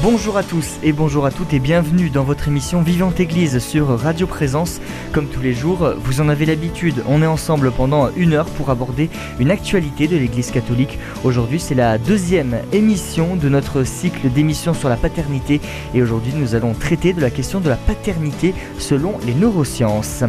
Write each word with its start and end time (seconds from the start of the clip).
Bonjour 0.00 0.36
à 0.36 0.44
tous 0.44 0.78
et 0.84 0.92
bonjour 0.92 1.26
à 1.26 1.32
toutes 1.32 1.52
et 1.52 1.58
bienvenue 1.58 2.08
dans 2.08 2.22
votre 2.22 2.46
émission 2.46 2.82
Vivante 2.82 3.18
Église 3.18 3.58
sur 3.58 3.88
Radio 3.88 4.28
Présence. 4.28 4.80
Comme 5.12 5.26
tous 5.26 5.40
les 5.40 5.52
jours, 5.52 5.92
vous 5.98 6.20
en 6.20 6.28
avez 6.28 6.46
l'habitude, 6.46 7.02
on 7.08 7.20
est 7.20 7.26
ensemble 7.26 7.72
pendant 7.72 8.08
une 8.14 8.34
heure 8.34 8.46
pour 8.46 8.70
aborder 8.70 9.10
une 9.40 9.50
actualité 9.50 10.06
de 10.06 10.16
l'Église 10.16 10.52
catholique. 10.52 11.00
Aujourd'hui, 11.24 11.58
c'est 11.58 11.74
la 11.74 11.98
deuxième 11.98 12.60
émission 12.72 13.34
de 13.34 13.48
notre 13.48 13.82
cycle 13.82 14.30
d'émissions 14.30 14.72
sur 14.72 14.88
la 14.88 14.96
paternité 14.96 15.60
et 15.92 16.00
aujourd'hui, 16.00 16.32
nous 16.36 16.54
allons 16.54 16.74
traiter 16.74 17.12
de 17.12 17.20
la 17.20 17.30
question 17.30 17.58
de 17.58 17.68
la 17.68 17.76
paternité 17.76 18.54
selon 18.78 19.18
les 19.26 19.34
neurosciences. 19.34 20.22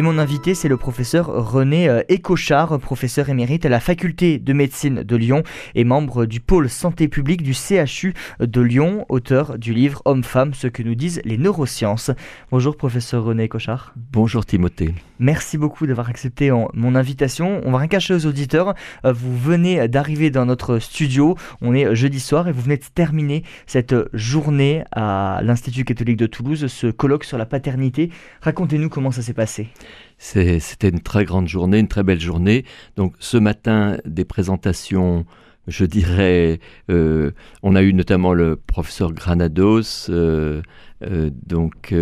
Et 0.00 0.02
mon 0.02 0.16
invité, 0.16 0.54
c'est 0.54 0.68
le 0.68 0.78
professeur 0.78 1.26
René 1.26 1.86
euh, 1.86 2.00
Écochard, 2.08 2.78
professeur 2.78 3.28
émérite 3.28 3.66
à 3.66 3.68
la 3.68 3.80
faculté 3.80 4.38
de 4.38 4.54
médecine 4.54 5.02
de 5.02 5.14
Lyon 5.14 5.42
et 5.74 5.84
membre 5.84 6.24
du 6.24 6.40
pôle 6.40 6.70
santé 6.70 7.06
publique 7.06 7.42
du 7.42 7.52
CHU 7.52 8.14
de 8.40 8.60
Lyon, 8.62 9.04
auteur 9.10 9.58
du 9.58 9.74
livre 9.74 10.00
Homme-Femme, 10.06 10.54
ce 10.54 10.68
que 10.68 10.82
nous 10.82 10.94
disent 10.94 11.20
les 11.26 11.36
neurosciences. 11.36 12.12
Bonjour 12.50 12.78
professeur 12.78 13.24
René 13.24 13.42
Écochard. 13.42 13.92
Bonjour 14.10 14.46
Timothée. 14.46 14.94
Merci 15.20 15.58
beaucoup 15.58 15.86
d'avoir 15.86 16.08
accepté 16.08 16.50
mon 16.50 16.94
invitation. 16.94 17.60
On 17.66 17.72
va 17.72 17.78
rien 17.78 17.88
cacher 17.88 18.14
aux 18.14 18.24
auditeurs, 18.24 18.74
euh, 19.04 19.12
vous 19.12 19.36
venez 19.36 19.86
d'arriver 19.86 20.30
dans 20.30 20.46
notre 20.46 20.78
studio, 20.78 21.36
on 21.60 21.74
est 21.74 21.94
jeudi 21.94 22.20
soir 22.20 22.48
et 22.48 22.52
vous 22.52 22.62
venez 22.62 22.78
de 22.78 22.84
terminer 22.94 23.44
cette 23.66 23.94
journée 24.14 24.82
à 24.92 25.40
l'Institut 25.44 25.84
catholique 25.84 26.16
de 26.16 26.26
Toulouse, 26.26 26.66
ce 26.68 26.86
colloque 26.86 27.24
sur 27.24 27.36
la 27.36 27.44
paternité. 27.44 28.10
Racontez-nous 28.40 28.88
comment 28.88 29.10
ça 29.10 29.20
s'est 29.20 29.34
passé. 29.34 29.68
C'était 30.16 30.88
une 30.88 31.00
très 31.00 31.26
grande 31.26 31.48
journée, 31.48 31.78
une 31.78 31.88
très 31.88 32.02
belle 32.02 32.20
journée. 32.20 32.64
Donc 32.96 33.14
ce 33.18 33.36
matin, 33.36 33.98
des 34.06 34.24
présentations, 34.24 35.26
je 35.66 35.84
dirais, 35.84 36.60
euh, 36.90 37.32
on 37.62 37.74
a 37.74 37.82
eu 37.82 37.92
notamment 37.92 38.32
le 38.32 38.56
professeur 38.56 39.12
Granados, 39.12 40.08
euh, 40.08 40.62
euh, 41.02 41.30
donc, 41.46 41.94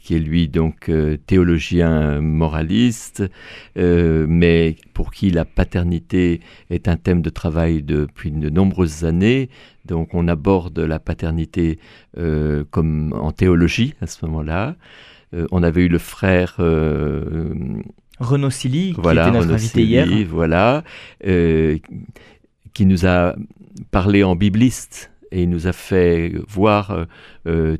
qui 0.00 0.14
est 0.14 0.18
lui 0.18 0.48
donc 0.48 0.90
théologien 1.26 2.20
moraliste, 2.20 3.24
mais 3.76 4.76
pour 4.94 5.12
qui 5.12 5.30
la 5.30 5.44
paternité 5.44 6.40
est 6.70 6.88
un 6.88 6.96
thème 6.96 7.22
de 7.22 7.30
travail 7.30 7.82
depuis 7.82 8.30
de 8.30 8.50
nombreuses 8.50 9.04
années. 9.04 9.50
Donc 9.84 10.14
on 10.14 10.26
aborde 10.28 10.78
la 10.78 10.98
paternité 10.98 11.78
comme 12.70 13.12
en 13.12 13.32
théologie 13.32 13.94
à 14.00 14.06
ce 14.06 14.24
moment-là. 14.26 14.76
Euh, 15.34 15.46
on 15.50 15.62
avait 15.62 15.82
eu 15.82 15.88
le 15.88 15.98
frère 15.98 16.56
euh, 16.60 17.52
Renaud 18.18 18.50
Silly, 18.50 18.94
qui 18.94 19.00
était 19.00 19.30
notre 19.30 19.52
invité 19.52 19.82
hier. 19.82 20.06
Voilà, 20.28 20.84
euh, 21.26 21.78
qui 22.72 22.86
nous 22.86 23.06
a 23.06 23.34
parlé 23.90 24.22
en 24.22 24.36
bibliste 24.36 25.10
et 25.36 25.42
il 25.42 25.50
nous 25.50 25.66
a 25.66 25.72
fait 25.72 26.32
voir 26.48 27.06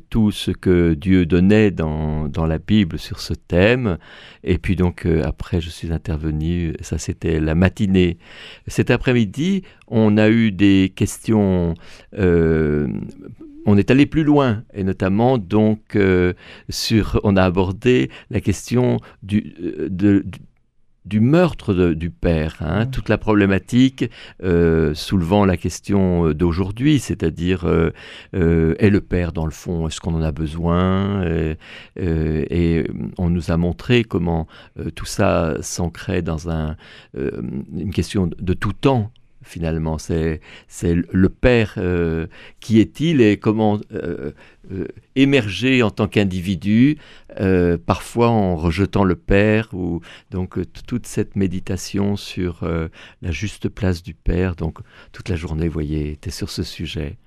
tout 0.09 0.31
ce 0.31 0.51
que 0.51 0.93
Dieu 0.93 1.25
donnait 1.25 1.71
dans, 1.71 2.27
dans, 2.27 2.45
la 2.45 2.59
Bible 2.59 2.99
sur 2.99 3.19
ce 3.19 3.33
thème. 3.33 3.97
Et 4.43 4.57
puis 4.57 4.75
donc 4.75 5.07
après, 5.23 5.59
je 5.59 5.69
suis 5.69 5.91
intervenu, 5.91 6.73
ça 6.81 6.97
c'était 6.97 7.39
la 7.39 7.55
matinée. 7.55 8.19
Cet 8.67 8.91
après-midi, 8.91 9.63
on 9.87 10.17
a 10.17 10.29
eu 10.29 10.51
des 10.51 10.93
questions 10.95 11.73
on 13.67 13.77
est 13.77 13.91
allé 13.91 14.05
plus 14.05 14.23
loin 14.23 14.63
et 14.73 14.83
notamment 14.83 15.37
donc 15.37 15.95
euh, 15.95 16.33
sur, 16.69 17.19
on 17.23 17.35
a 17.35 17.43
abordé 17.43 18.09
la 18.31 18.39
question 18.39 18.97
du, 19.23 19.53
euh, 19.61 20.23
du 21.07 21.19
meurtre 21.19 21.73
du 21.93 22.09
père, 22.09 22.57
hein, 22.59 22.85
mmh. 22.85 22.91
toute 22.91 23.09
la 23.09 23.17
problématique 23.17 24.09
euh, 24.43 24.93
soulevant 24.93 25.45
la 25.45 25.57
question 25.57 26.31
d'aujourd'hui, 26.31 26.99
c'est-à-dire 26.99 27.65
est 28.33 28.89
le 28.89 29.01
père 29.01 29.31
dans 29.31 29.45
le 29.45 29.51
fond, 29.51 29.87
est-ce 29.87 29.99
qu'on 29.99 30.13
en 30.13 30.21
a 30.21 30.31
besoin 30.31 31.23
Et 31.97 32.87
on 33.17 33.29
nous 33.29 33.51
a 33.51 33.57
montré 33.57 34.03
comment 34.03 34.47
tout 34.95 35.05
ça 35.05 35.57
s'ancrait 35.61 36.21
dans 36.21 36.49
un, 36.49 36.75
une 37.15 37.91
question 37.93 38.27
de 38.27 38.53
tout 38.53 38.73
temps 38.73 39.11
finalement. 39.47 39.97
C'est 39.97 40.39
le 40.83 41.29
Père, 41.29 41.75
euh, 41.77 42.27
qui 42.59 42.79
est-il 42.79 43.21
et 43.21 43.37
comment 43.37 43.79
euh, 43.93 44.31
euh, 44.71 44.87
émerger 45.15 45.81
en 45.81 45.89
tant 45.89 46.07
qu'individu, 46.07 46.97
parfois 47.85 48.29
en 48.29 48.55
rejetant 48.55 49.03
le 49.03 49.15
Père, 49.15 49.69
ou 49.73 50.01
donc 50.31 50.59
toute 50.85 51.05
cette 51.05 51.35
méditation 51.35 52.15
sur 52.15 52.67
la 53.21 53.31
juste 53.31 53.69
place 53.69 54.03
du 54.03 54.13
Père. 54.13 54.55
Donc 54.55 54.79
toute 55.11 55.29
la 55.29 55.35
journée, 55.35 55.67
vous 55.67 55.73
voyez, 55.73 56.11
était 56.11 56.31
sur 56.31 56.49
ce 56.49 56.63
sujet 56.63 57.17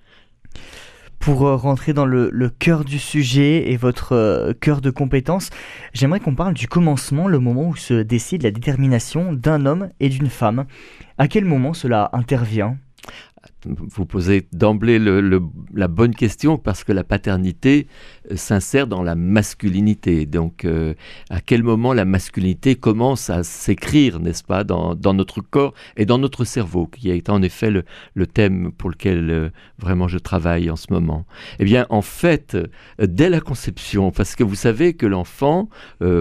pour 1.21 1.47
euh, 1.47 1.55
rentrer 1.55 1.93
dans 1.93 2.07
le, 2.07 2.51
cœur 2.59 2.85
du 2.85 2.99
sujet 2.99 3.71
et 3.71 3.77
votre 3.77 4.17
euh, 4.17 4.53
cœur 4.59 4.81
de 4.81 4.91
compétence, 4.91 5.51
j'aimerais 5.93 6.19
qu'on 6.19 6.35
parle 6.35 6.55
du 6.55 6.67
commencement, 6.67 7.29
le 7.29 7.39
moment 7.39 7.69
où 7.69 7.77
se 7.77 7.95
décide 7.95 8.43
la 8.43 8.51
détermination 8.51 9.33
d'un 9.33 9.67
homme 9.67 9.91
et 10.01 10.09
d'une 10.09 10.31
femme. 10.31 10.65
À 11.19 11.29
quel 11.29 11.45
moment 11.45 11.75
cela 11.75 12.11
intervient? 12.13 12.77
Vous 13.67 14.07
posez 14.07 14.47
d'emblée 14.53 14.99
la 15.75 15.89
bonne 15.89 16.15
question 16.15 16.59
parce 16.59 16.85
que 16.85 16.93
la 16.93 17.05
paternité 17.05 17.87
euh, 18.31 18.37
s'insère 18.37 18.87
dans 18.87 19.03
la 19.03 19.15
masculinité. 19.15 20.27
Donc, 20.27 20.65
euh, 20.65 20.95
à 21.29 21.41
quel 21.41 21.63
moment 21.63 21.93
la 21.93 22.05
masculinité 22.05 22.75
commence 22.75 23.31
à 23.31 23.43
s'écrire, 23.43 24.21
n'est-ce 24.21 24.45
pas, 24.45 24.65
dans, 24.65 24.97
notre 25.15 25.41
corps 25.41 25.75
et 25.97 26.07
dans 26.07 26.19
notre 26.19 26.45
cerveau, 26.45 26.87
qui 26.87 27.11
est 27.11 27.29
en 27.29 27.43
effet 27.43 27.71
le, 27.71 28.27
thème 28.27 28.73
pour 28.73 28.91
lequel 28.91 29.31
euh, 29.31 29.51
vraiment 29.79 30.09
je 30.09 30.19
travaille 30.19 30.71
en 30.71 30.77
ce 30.77 30.93
moment? 30.93 31.27
Eh 31.59 31.65
bien, 31.65 31.87
en 31.91 32.03
fait, 32.03 32.57
dès 32.99 33.29
la 33.29 33.41
conception, 33.41 34.11
parce 34.11 34.37
que 34.37 34.45
vous 34.45 34.55
savez 34.55 34.95
que 34.95 35.07
l'enfant 35.07 35.69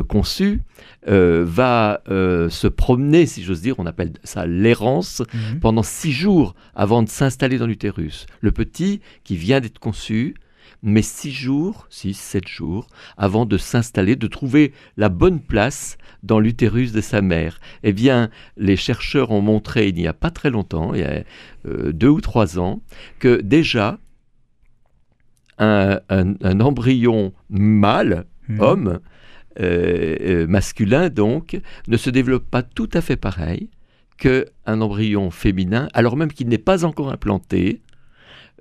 conçu 0.08 0.62
va 1.06 2.02
se 2.08 2.68
promener, 2.68 3.26
si 3.26 3.44
j'ose 3.44 3.62
dire, 3.62 3.76
on 3.78 3.86
appelle 3.86 4.14
ça 4.24 4.46
l'errance, 4.46 5.22
mhm. 5.34 5.60
pendant 5.60 5.84
six 5.84 6.12
jours 6.12 6.56
avant 6.76 7.04
de 7.04 7.10
s'installer 7.10 7.29
dans 7.38 7.68
l'utérus. 7.68 8.26
Le 8.42 8.52
petit 8.52 9.02
qui 9.24 9.36
vient 9.36 9.60
d'être 9.60 9.80
conçu 9.80 10.36
met 10.82 11.02
six 11.02 11.32
jours, 11.32 11.88
six, 11.90 12.14
sept 12.14 12.48
jours, 12.48 12.88
avant 13.18 13.46
de 13.46 13.58
s'installer, 13.58 14.16
de 14.16 14.28
trouver 14.28 14.74
la 14.98 15.10
bonne 15.10 15.42
place 15.42 15.98
dans 16.24 16.40
l'utérus 16.40 16.92
de 16.92 17.02
sa 17.02 17.22
mère. 17.22 17.60
Eh 17.84 17.92
bien, 17.92 18.30
les 18.58 18.76
chercheurs 18.76 19.32
ont 19.32 19.42
montré 19.42 19.90
il 19.90 19.96
n'y 19.96 20.08
a 20.08 20.14
pas 20.14 20.32
très 20.32 20.50
longtemps, 20.50 20.94
il 20.94 21.02
y 21.02 21.04
a 21.04 21.24
euh, 21.66 21.92
deux 21.92 22.10
ou 22.10 22.22
trois 22.22 22.60
ans, 22.60 22.82
que 23.20 23.42
déjà 23.42 24.00
un, 25.58 26.00
embryon 26.62 27.34
mâle, 27.50 28.26
mmh. 28.48 28.62
homme, 28.62 29.00
euh, 29.60 30.16
euh, 30.22 30.48
masculin 30.48 31.10
donc, 31.10 31.60
ne 31.88 31.98
se 31.98 32.10
développe 32.10 32.50
pas 32.50 32.64
tout 32.64 32.90
à 32.94 33.02
fait 33.02 33.18
pareil 33.18 33.70
qu'un 34.20 34.82
embryon 34.82 35.32
féminin, 35.32 35.88
alors 35.94 36.18
même 36.18 36.32
qu'il 36.32 36.48
n'est 36.48 36.58
pas 36.58 36.86
encore 36.86 37.12
implanté, 37.12 37.82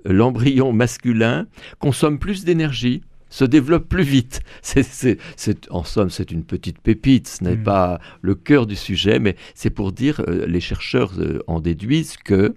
l'embryon 0.05 0.73
masculin 0.73 1.47
consomme 1.79 2.19
plus 2.19 2.45
d'énergie, 2.45 3.01
se 3.29 3.45
développe 3.45 3.87
plus 3.87 4.03
vite. 4.03 4.41
en 5.69 5.83
somme, 5.83 6.09
c'est 6.09 6.31
une 6.31 6.43
petite 6.43 6.79
pépite, 6.79 7.27
ce 7.27 7.43
n'est 7.43 7.55
mm. 7.55 7.63
pas 7.63 7.99
le 8.21 8.35
cœur 8.35 8.65
du 8.65 8.75
sujet, 8.75 9.19
mais 9.19 9.35
c'est 9.53 9.69
pour 9.69 9.91
dire, 9.91 10.21
euh, 10.27 10.45
les 10.47 10.59
chercheurs 10.59 11.13
euh, 11.19 11.43
en 11.47 11.59
déduisent 11.59 12.17
que 12.17 12.55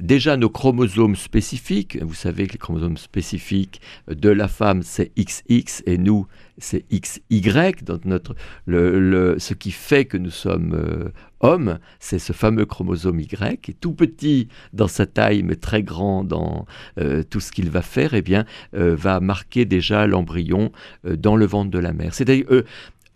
déjà 0.00 0.36
nos 0.36 0.50
chromosomes 0.50 1.16
spécifiques, 1.16 1.98
vous 2.02 2.14
savez 2.14 2.46
que 2.46 2.52
les 2.52 2.58
chromosomes 2.58 2.96
spécifiques 2.96 3.80
de 4.08 4.28
la 4.28 4.48
femme 4.48 4.82
c'est 4.82 5.12
XX 5.16 5.82
et 5.86 5.98
nous 5.98 6.26
c'est 6.58 6.84
XY, 6.90 7.72
donc 7.82 8.04
notre, 8.04 8.34
le, 8.66 9.36
ce 9.38 9.54
qui 9.54 9.70
fait 9.70 10.04
que 10.04 10.16
nous 10.16 10.30
sommes 10.30 10.74
euh, 10.74 11.10
hommes, 11.40 11.78
c'est 11.98 12.18
ce 12.18 12.32
fameux 12.32 12.66
chromosome 12.66 13.20
Y, 13.20 13.60
qui 13.60 13.70
est 13.72 13.80
tout 13.80 13.92
petit 13.92 14.48
dans 14.72 14.88
sa 14.88 15.06
taille, 15.06 15.42
mais 15.42 15.56
très 15.56 15.82
grand 15.82 16.24
dans 16.24 16.66
euh, 16.98 17.22
tout 17.22 17.40
ce 17.40 17.52
qu'il 17.52 17.70
va 17.70 17.82
faire, 17.82 18.14
et 18.14 18.18
eh 18.18 18.22
bien, 18.22 18.44
euh, 18.74 18.94
va 18.94 19.20
marquer 19.20 19.64
déjà 19.64 20.06
l'embryon 20.06 20.72
dans 21.04 21.36
le 21.36 21.46
ventre 21.46 21.70
de 21.70 21.78
la 21.78 21.92
mère. 21.92 22.14
C'est-à-dire, 22.14 22.46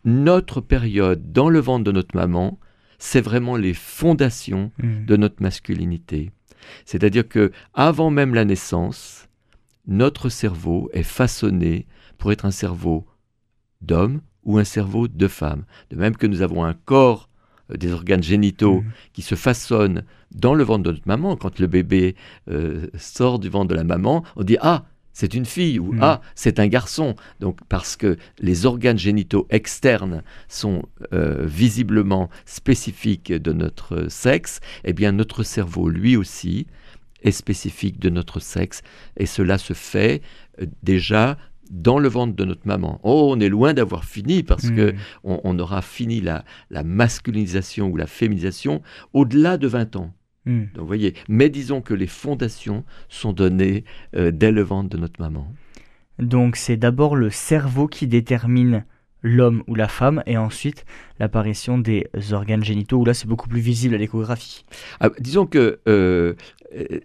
notre 0.04 0.60
période 0.60 1.32
dans 1.32 1.48
le 1.48 1.58
ventre 1.58 1.84
de 1.84 1.92
notre 1.92 2.16
maman, 2.16 2.58
c'est 2.98 3.20
vraiment 3.20 3.56
les 3.56 3.74
fondations 3.74 4.72
mmh. 4.78 5.04
de 5.04 5.16
notre 5.16 5.42
masculinité. 5.42 6.30
C'est-à-dire 6.84 7.28
que 7.28 7.52
avant 7.74 8.10
même 8.10 8.34
la 8.34 8.44
naissance, 8.44 9.28
notre 9.86 10.28
cerveau 10.28 10.90
est 10.92 11.02
façonné 11.02 11.86
pour 12.18 12.32
être 12.32 12.44
un 12.44 12.50
cerveau 12.50 13.06
d'homme 13.82 14.20
ou 14.44 14.58
un 14.58 14.64
cerveau 14.64 15.08
de 15.08 15.28
femme. 15.28 15.64
De 15.90 15.96
même 15.96 16.16
que 16.16 16.26
nous 16.26 16.42
avons 16.42 16.64
un 16.64 16.74
corps 16.74 17.28
euh, 17.72 17.76
des 17.76 17.92
organes 17.92 18.22
génitaux 18.22 18.80
Mhm. 18.82 18.90
qui 19.12 19.22
se 19.22 19.34
façonnent 19.34 20.02
dans 20.34 20.54
le 20.54 20.64
ventre 20.64 20.84
de 20.84 20.92
notre 20.92 21.06
maman. 21.08 21.36
Quand 21.36 21.58
le 21.58 21.66
bébé 21.66 22.14
euh, 22.48 22.86
sort 22.96 23.38
du 23.38 23.48
ventre 23.48 23.68
de 23.68 23.74
la 23.74 23.84
maman, 23.84 24.24
on 24.36 24.44
dit 24.44 24.56
ah 24.60 24.84
c'est 25.12 25.32
une 25.34 25.46
fille 25.46 25.78
ou 25.78 25.92
Mhm. 25.94 25.98
ah 26.02 26.20
c'est 26.34 26.60
un 26.60 26.66
garçon. 26.68 27.16
Donc 27.40 27.58
parce 27.68 27.96
que 27.96 28.16
les 28.38 28.66
organes 28.66 28.98
génitaux 28.98 29.46
externes 29.50 30.22
sont 30.48 30.82
euh, 31.12 31.44
visiblement 31.46 32.28
spécifiques 32.44 33.32
de 33.32 33.52
notre 33.52 34.08
sexe, 34.10 34.60
eh 34.84 34.92
bien 34.92 35.12
notre 35.12 35.42
cerveau 35.42 35.88
lui 35.88 36.16
aussi 36.16 36.66
est 37.22 37.30
spécifique 37.32 37.98
de 37.98 38.10
notre 38.10 38.40
sexe 38.40 38.82
et 39.16 39.26
cela 39.26 39.58
se 39.58 39.72
fait 39.72 40.20
euh, 40.60 40.66
déjà 40.82 41.36
dans 41.70 41.98
le 41.98 42.08
ventre 42.08 42.34
de 42.36 42.44
notre 42.44 42.66
maman. 42.66 43.00
Oh, 43.02 43.32
on 43.34 43.40
est 43.40 43.48
loin 43.48 43.74
d'avoir 43.74 44.04
fini 44.04 44.42
parce 44.42 44.70
que 44.70 44.92
Mhm. 44.92 44.98
on, 45.24 45.40
on 45.44 45.58
aura 45.58 45.82
fini 45.82 46.20
la, 46.20 46.44
la 46.70 46.82
masculinisation 46.84 47.88
ou 47.88 47.96
la 47.96 48.06
féminisation 48.06 48.82
au-delà 49.12 49.56
de 49.58 49.66
20 49.66 49.96
ans. 49.96 50.12
Mhm. 50.44 50.68
Donc, 50.74 50.80
vous 50.82 50.86
voyez, 50.86 51.14
mais 51.28 51.48
disons 51.48 51.80
que 51.80 51.94
les 51.94 52.06
fondations 52.06 52.84
sont 53.08 53.32
données 53.32 53.84
euh, 54.14 54.30
dès 54.30 54.52
le 54.52 54.62
ventre 54.62 54.90
de 54.90 54.98
notre 54.98 55.20
maman. 55.20 55.46
Donc 56.18 56.56
c'est 56.56 56.76
d'abord 56.78 57.14
le 57.16 57.28
cerveau 57.30 57.88
qui 57.88 58.06
détermine 58.06 58.84
l'homme 59.22 59.62
ou 59.66 59.74
la 59.74 59.88
femme 59.88 60.22
et 60.26 60.36
ensuite 60.38 60.84
l'apparition 61.18 61.78
des 61.78 62.06
organes 62.32 62.64
génitaux 62.64 62.98
où 62.98 63.04
là 63.04 63.12
c'est 63.12 63.26
beaucoup 63.26 63.48
plus 63.48 63.60
visible 63.60 63.94
à 63.94 63.98
l'échographie. 63.98 64.64
Ah, 65.00 65.10
disons 65.18 65.46
que 65.46 65.80
euh, 65.88 66.34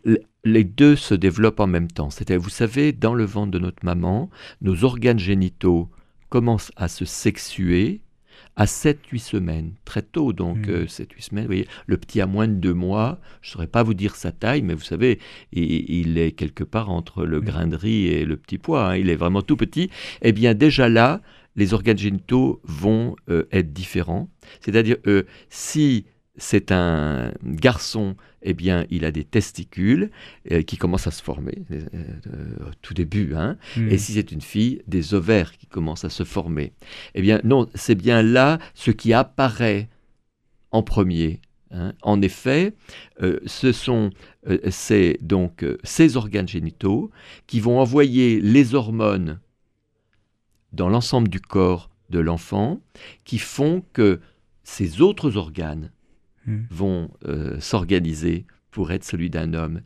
euh, 0.08 0.18
les 0.44 0.64
deux 0.64 0.96
se 0.96 1.14
développent 1.14 1.60
en 1.60 1.68
même 1.68 1.90
temps. 1.90 2.10
C'est-à-dire, 2.10 2.42
vous 2.42 2.50
savez, 2.50 2.92
dans 2.94 3.14
le 3.14 3.26
ventre 3.26 3.52
de 3.52 3.60
notre 3.60 3.86
maman, 3.86 4.30
nos 4.62 4.84
organes 4.84 5.20
génitaux 5.20 5.90
commencent 6.30 6.72
à 6.76 6.88
se 6.88 7.06
sexuer 7.06 8.02
à 8.58 8.66
7-8 8.66 9.20
semaines, 9.20 9.74
très 9.86 10.02
tôt, 10.02 10.34
donc 10.34 10.68
euh, 10.68 10.86
7-8 10.86 11.22
semaines, 11.22 11.44
vous 11.46 11.50
voyez, 11.50 11.68
le 11.86 11.98
petit 11.98 12.20
a 12.22 12.28
moins 12.28 12.48
de 12.48 12.54
deux 12.54 12.74
mois, 12.74 13.20
je 13.42 13.50
ne 13.50 13.52
saurais 13.54 13.68
pas 13.68 13.82
vous 13.82 13.94
dire 13.94 14.16
sa 14.16 14.32
taille, 14.32 14.62
mais 14.62 14.74
vous 14.74 14.82
savez, 14.82 15.20
il, 15.54 15.90
il 15.90 16.18
est 16.18 16.32
quelque 16.34 16.64
part 16.66 16.90
entre 16.90 17.24
le 17.26 17.40
Mhm. 17.40 17.46
grain 17.46 17.68
de 17.68 17.76
riz 17.78 18.08
et 18.08 18.26
le 18.26 18.36
petit 18.36 18.58
pois, 18.58 18.90
hein, 18.92 18.98
il 18.98 19.10
est 19.10 19.16
vraiment 19.16 19.42
tout 19.42 19.56
petit, 19.56 19.90
eh 20.22 20.32
bien 20.34 20.54
déjà 20.54 20.90
là, 20.90 21.22
les 21.56 21.74
organes 21.74 21.98
génitaux 21.98 22.62
vont 22.64 23.16
euh, 23.30 23.46
être 23.52 23.72
différents, 23.74 24.30
c'est-à-dire 24.60 24.98
euh, 25.08 25.24
si 25.50 26.06
c'est 26.38 26.72
un 26.72 27.34
garçon, 27.44 28.16
eh 28.42 28.54
bien, 28.54 28.86
il 28.90 29.04
a 29.06 29.12
des 29.12 29.24
testicules 29.26 30.10
euh, 30.52 30.62
qui 30.62 30.78
commencent 30.78 31.08
à 31.08 31.12
se 31.12 31.22
former, 31.22 31.64
euh, 31.72 31.82
euh, 31.94 32.70
au 32.70 32.74
tout 32.82 32.94
début, 32.94 33.36
hein, 33.36 33.58
Mhm. 33.78 33.90
et 33.92 33.98
si 33.98 34.14
c'est 34.14 34.32
une 34.32 34.42
fille, 34.42 34.82
des 34.88 35.14
ovaires 35.14 35.58
qui 35.58 35.68
commencent 35.68 36.06
à 36.06 36.10
se 36.10 36.24
former. 36.24 36.72
Eh 37.16 37.22
bien, 37.22 37.42
non, 37.44 37.68
c'est 37.76 37.96
bien 37.96 38.22
là 38.24 38.60
ce 38.74 38.92
qui 38.92 39.14
apparaît 39.14 39.90
en 40.72 40.84
premier. 40.84 41.42
hein. 41.72 41.94
En 42.02 42.22
effet, 42.22 42.74
ce 43.46 43.72
sont 43.74 44.10
ces, 44.70 45.18
donc, 45.22 45.66
ces 45.84 46.16
organes 46.18 46.48
génitaux 46.48 47.12
qui 47.48 47.60
vont 47.60 47.80
envoyer 47.80 48.40
les 48.42 48.74
hormones 48.74 49.40
dans 50.74 50.88
l'ensemble 50.90 51.28
du 51.28 51.42
corps 51.42 51.90
de 52.10 52.20
l'enfant 52.20 52.80
qui 53.26 53.38
font 53.38 53.84
que 53.94 54.20
ces 54.64 55.02
autres 55.02 55.36
organes 55.38 55.92
Mhm. 56.48 56.66
vont 56.70 57.12
euh, 57.28 57.60
s'organiser 57.60 58.46
pour 58.72 58.92
être 58.92 59.04
celui 59.04 59.30
d'un 59.30 59.54
homme 59.54 59.82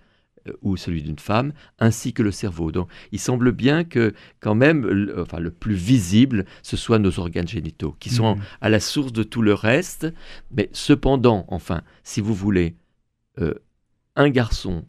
euh, 0.48 0.54
ou 0.62 0.78
celui 0.78 1.02
d'une 1.02 1.19
femme, 1.19 1.54
ainsi 1.80 2.13
que 2.13 2.22
le 2.24 2.31
cerveau. 2.31 2.72
Donc, 2.72 2.88
il 3.12 3.19
semble 3.19 3.52
bien 3.52 3.84
que, 3.84 4.13
quand 4.40 4.56
même, 4.56 4.86
le, 4.86 5.19
enfin, 5.22 5.40
le 5.40 5.52
plus 5.52 5.74
visible, 5.75 6.46
ce 6.63 6.78
soit 6.78 7.00
nos 7.00 7.19
organes 7.19 7.48
génitaux, 7.48 7.96
qui 8.00 8.10
sont 8.10 8.36
Mhm. 8.36 8.42
à 8.62 8.69
la 8.69 8.80
source 8.80 9.12
de 9.12 9.24
tout 9.24 9.42
le 9.42 9.54
reste. 9.54 10.07
Mais 10.52 10.69
cependant, 10.72 11.46
enfin, 11.48 11.81
si 12.04 12.22
vous 12.22 12.34
voulez, 12.36 12.75
euh, 13.40 13.56
un 14.16 14.30
garçon, 14.30 14.86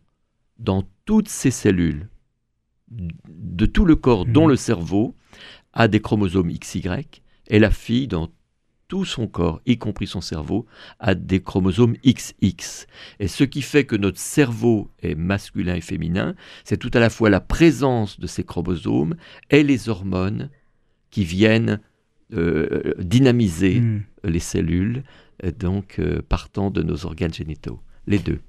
dans 0.58 0.84
toutes 1.04 1.28
ses 1.28 1.50
cellules, 1.50 2.08
de 2.90 3.66
tout 3.66 3.84
le 3.84 3.96
corps, 3.96 4.26
dont 4.26 4.44
Mhm. 4.44 4.50
le 4.50 4.56
cerveau, 4.56 5.14
a 5.72 5.88
des 5.88 6.00
chromosomes 6.00 6.50
XY, 6.50 7.22
et 7.48 7.58
la 7.58 7.70
fille, 7.70 8.08
dans 8.08 8.28
tout 8.88 9.04
son 9.04 9.26
corps, 9.26 9.60
y 9.66 9.78
compris 9.78 10.06
son 10.06 10.20
cerveau, 10.20 10.66
a 11.00 11.14
des 11.14 11.40
chromosomes 11.40 11.96
XX. 12.04 12.86
Et 13.18 13.28
ce 13.28 13.44
qui 13.44 13.62
fait 13.62 13.84
que 13.84 13.96
notre 13.96 14.18
cerveau 14.18 14.90
est 15.02 15.14
masculin 15.14 15.74
et 15.74 15.80
féminin, 15.80 16.34
c'est 16.64 16.76
tout 16.76 16.90
à 16.94 17.00
la 17.00 17.10
fois 17.10 17.28
la 17.30 17.40
présence 17.40 18.20
de 18.20 18.26
ces 18.26 18.44
chromosomes 18.44 19.16
et 19.50 19.62
les 19.62 19.88
hormones 19.88 20.50
qui 21.10 21.24
viennent 21.24 21.80
euh, 22.32 22.92
dynamiser 22.98 23.80
Mhm. 23.80 24.02
les 24.24 24.40
cellules, 24.40 25.04
euh, 25.44 25.52
donc 25.52 25.98
euh, 26.00 26.22
partant 26.28 26.70
de 26.70 26.82
nos 26.82 27.06
organes 27.06 27.32
génitaux. 27.32 27.80
Les 28.08 28.18
deux. 28.18 28.40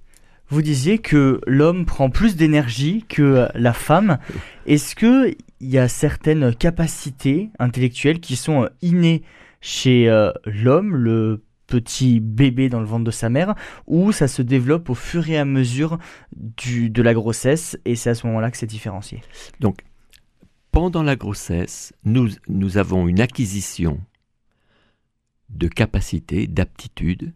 Vous 0.50 0.62
disiez 0.62 0.98
que 1.00 1.42
l'homme 1.46 1.86
prend 1.86 2.10
plus 2.10 2.36
d'énergie 2.36 3.06
que 3.08 3.48
la 3.54 3.74
femme. 3.74 4.18
Est-ce 4.66 4.96
que 4.96 5.36
il 5.60 5.70
y 5.70 5.78
a 5.78 5.88
certaines 5.88 6.56
capacités 6.56 7.50
intellectuelles 7.60 8.20
qui 8.20 8.36
sont 8.36 8.70
innées 8.82 9.24
chez 9.62 10.10
euh, 10.10 10.32
l'homme, 10.46 10.96
le 10.96 11.44
petit 11.68 12.20
bébé 12.20 12.70
dans 12.70 12.80
le 12.80 12.86
ventre 12.86 13.04
de 13.04 13.12
sa 13.12 13.30
mère, 13.30 13.54
ou 13.86 14.12
ça 14.12 14.28
se 14.28 14.42
développe 14.42 14.90
au 14.90 14.96
fur 14.96 15.30
et 15.30 15.38
à 15.38 15.46
mesure 15.46 16.00
du, 16.36 16.90
de 16.90 17.02
la 17.02 17.14
grossesse 17.14 17.78
et 17.86 17.96
c'est 17.96 18.10
à 18.10 18.16
ce 18.16 18.26
moment-là 18.28 18.50
que 18.50 18.58
c'est 18.58 18.66
différencié 18.66 19.22
Donc, 19.60 19.82
pendant 20.72 21.04
la 21.04 21.16
grossesse, 21.16 21.94
nous, 22.04 22.30
nous 22.48 22.78
avons 22.78 23.08
une 23.08 23.20
acquisition 23.20 24.00
de 25.50 25.68
capacités, 25.68 26.48
d'aptitudes 26.48 27.34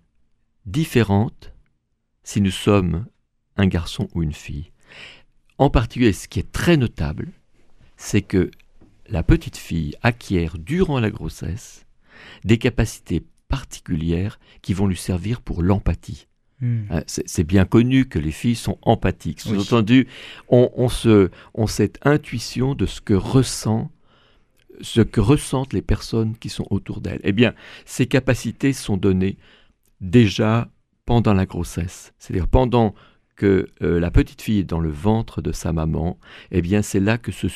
différentes 0.66 1.54
si 2.24 2.42
nous 2.42 2.52
sommes 2.52 3.06
un 3.58 3.68
garçon 3.68 4.08
ou 4.14 4.24
une 4.24 4.34
fille. 4.34 4.72
En 5.58 5.70
particulier, 5.70 6.14
ce 6.14 6.28
qui 6.28 6.40
est 6.40 6.52
très 6.52 6.78
notable, 6.78 7.32
c'est 7.98 8.22
que 8.22 8.52
la 9.08 9.24
petite 9.24 9.58
fille 9.58 9.96
acquiert 10.02 10.58
durant 10.58 11.00
la 11.00 11.10
grossesse 11.10 11.86
des 12.44 12.58
capacités 12.58 13.24
particulières 13.48 14.40
qui 14.62 14.74
vont 14.74 14.88
lui 14.88 14.98
servir 14.98 15.42
pour 15.42 15.62
l'empathie. 15.62 16.28
Hmm. 16.62 16.84
Hein, 16.90 17.04
C'est 17.08 17.44
bien 17.44 17.66
connu 17.66 18.08
que 18.08 18.20
les 18.20 18.32
filles 18.32 18.56
sont 18.56 18.78
empathiques. 18.82 19.42
Oui. 19.46 19.56
Sous-entendu, 19.56 20.08
on, 20.48 20.72
on, 20.76 20.90
se, 20.90 21.30
on 21.54 21.68
cette 21.68 22.00
intuition 22.06 22.76
de 22.76 22.86
ce 22.86 23.02
que 23.02 23.14
ressent, 23.14 23.92
ce 24.80 25.02
que 25.02 25.20
ressentent 25.20 25.74
les 25.74 25.82
personnes 25.82 26.38
qui 26.38 26.50
sont 26.50 26.68
autour 26.70 27.02
d'elles. 27.02 27.22
Eh 27.24 27.34
bien, 27.34 27.54
ces 27.86 28.06
capacités 28.06 28.74
sont 28.74 28.98
données 28.98 29.38
déjà 30.00 30.70
pendant 31.06 31.34
la 31.34 31.46
grossesse. 31.46 32.14
C'est-à-dire 32.20 32.48
pendant 32.48 32.96
que 33.36 33.70
euh, 33.82 34.00
la 34.00 34.12
petite 34.12 34.42
fille 34.42 34.60
est 34.60 34.64
dans 34.64 34.80
le 34.80 34.92
ventre 34.92 35.42
de 35.42 35.52
sa 35.52 35.74
maman, 35.74 36.18
eh 36.52 36.62
bien 36.62 36.82
c'est 36.82 37.00
là 37.00 37.18
que 37.18 37.32
se, 37.32 37.48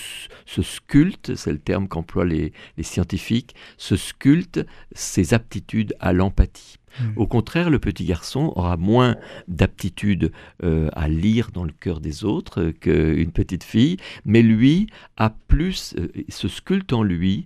se 0.45 0.61
sculpte, 0.61 1.35
c'est 1.35 1.51
le 1.51 1.59
terme 1.59 1.87
qu'emploient 1.87 2.25
les, 2.25 2.53
les 2.77 2.83
scientifiques, 2.83 3.55
se 3.77 3.95
sculptent 3.95 4.65
ses 4.93 5.33
aptitudes 5.33 5.95
à 5.99 6.13
l'empathie. 6.13 6.79
Hmm. 6.99 7.11
Au 7.15 7.27
contraire, 7.27 7.69
le 7.69 7.79
petit 7.79 8.05
garçon 8.05 8.53
aura 8.55 8.77
moins 8.77 9.17
d'aptitude 9.47 10.31
euh, 10.63 10.89
à 10.93 11.07
lire 11.07 11.51
dans 11.51 11.63
le 11.63 11.71
cœur 11.71 11.99
des 11.99 12.23
autres 12.23 12.61
euh, 12.61 12.71
qu'une 12.71 13.31
petite 13.31 13.63
fille, 13.63 13.97
mais 14.23 14.41
lui 14.41 14.87
a 15.17 15.29
plus, 15.29 15.95
euh, 15.97 16.07
se 16.29 16.47
sculpte 16.47 16.93
en 16.93 17.03
lui 17.03 17.45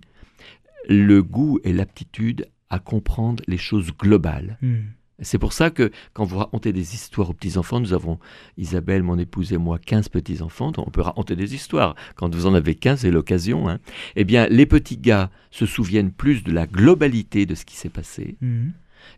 le 0.88 1.22
goût 1.22 1.58
et 1.64 1.72
l'aptitude 1.72 2.46
à 2.70 2.78
comprendre 2.78 3.42
les 3.46 3.58
choses 3.58 3.92
globales. 3.98 4.58
Hmm. 4.62 4.82
C'est 5.22 5.38
pour 5.38 5.52
ça 5.52 5.70
que 5.70 5.90
quand 6.12 6.24
vous 6.24 6.38
racontez 6.38 6.72
des 6.72 6.94
histoires 6.94 7.30
aux 7.30 7.34
petits-enfants, 7.34 7.80
nous 7.80 7.92
avons, 7.92 8.18
Isabelle, 8.56 9.02
mon 9.02 9.18
épouse 9.18 9.52
et 9.52 9.58
moi, 9.58 9.78
15 9.78 10.08
petits-enfants, 10.08 10.72
donc 10.72 10.88
on 10.88 10.90
peut 10.90 11.00
raconter 11.00 11.36
des 11.36 11.54
histoires. 11.54 11.94
Quand 12.14 12.34
vous 12.34 12.46
en 12.46 12.54
avez 12.54 12.74
15, 12.74 13.00
c'est 13.00 13.10
l'occasion. 13.10 13.68
Hein. 13.68 13.78
Eh 14.16 14.24
bien, 14.24 14.46
les 14.48 14.66
petits 14.66 14.96
gars 14.96 15.30
se 15.50 15.66
souviennent 15.66 16.12
plus 16.12 16.42
de 16.42 16.52
la 16.52 16.66
globalité 16.66 17.46
de 17.46 17.54
ce 17.54 17.64
qui 17.64 17.76
s'est 17.76 17.88
passé, 17.88 18.36
Hmm. 18.40 18.70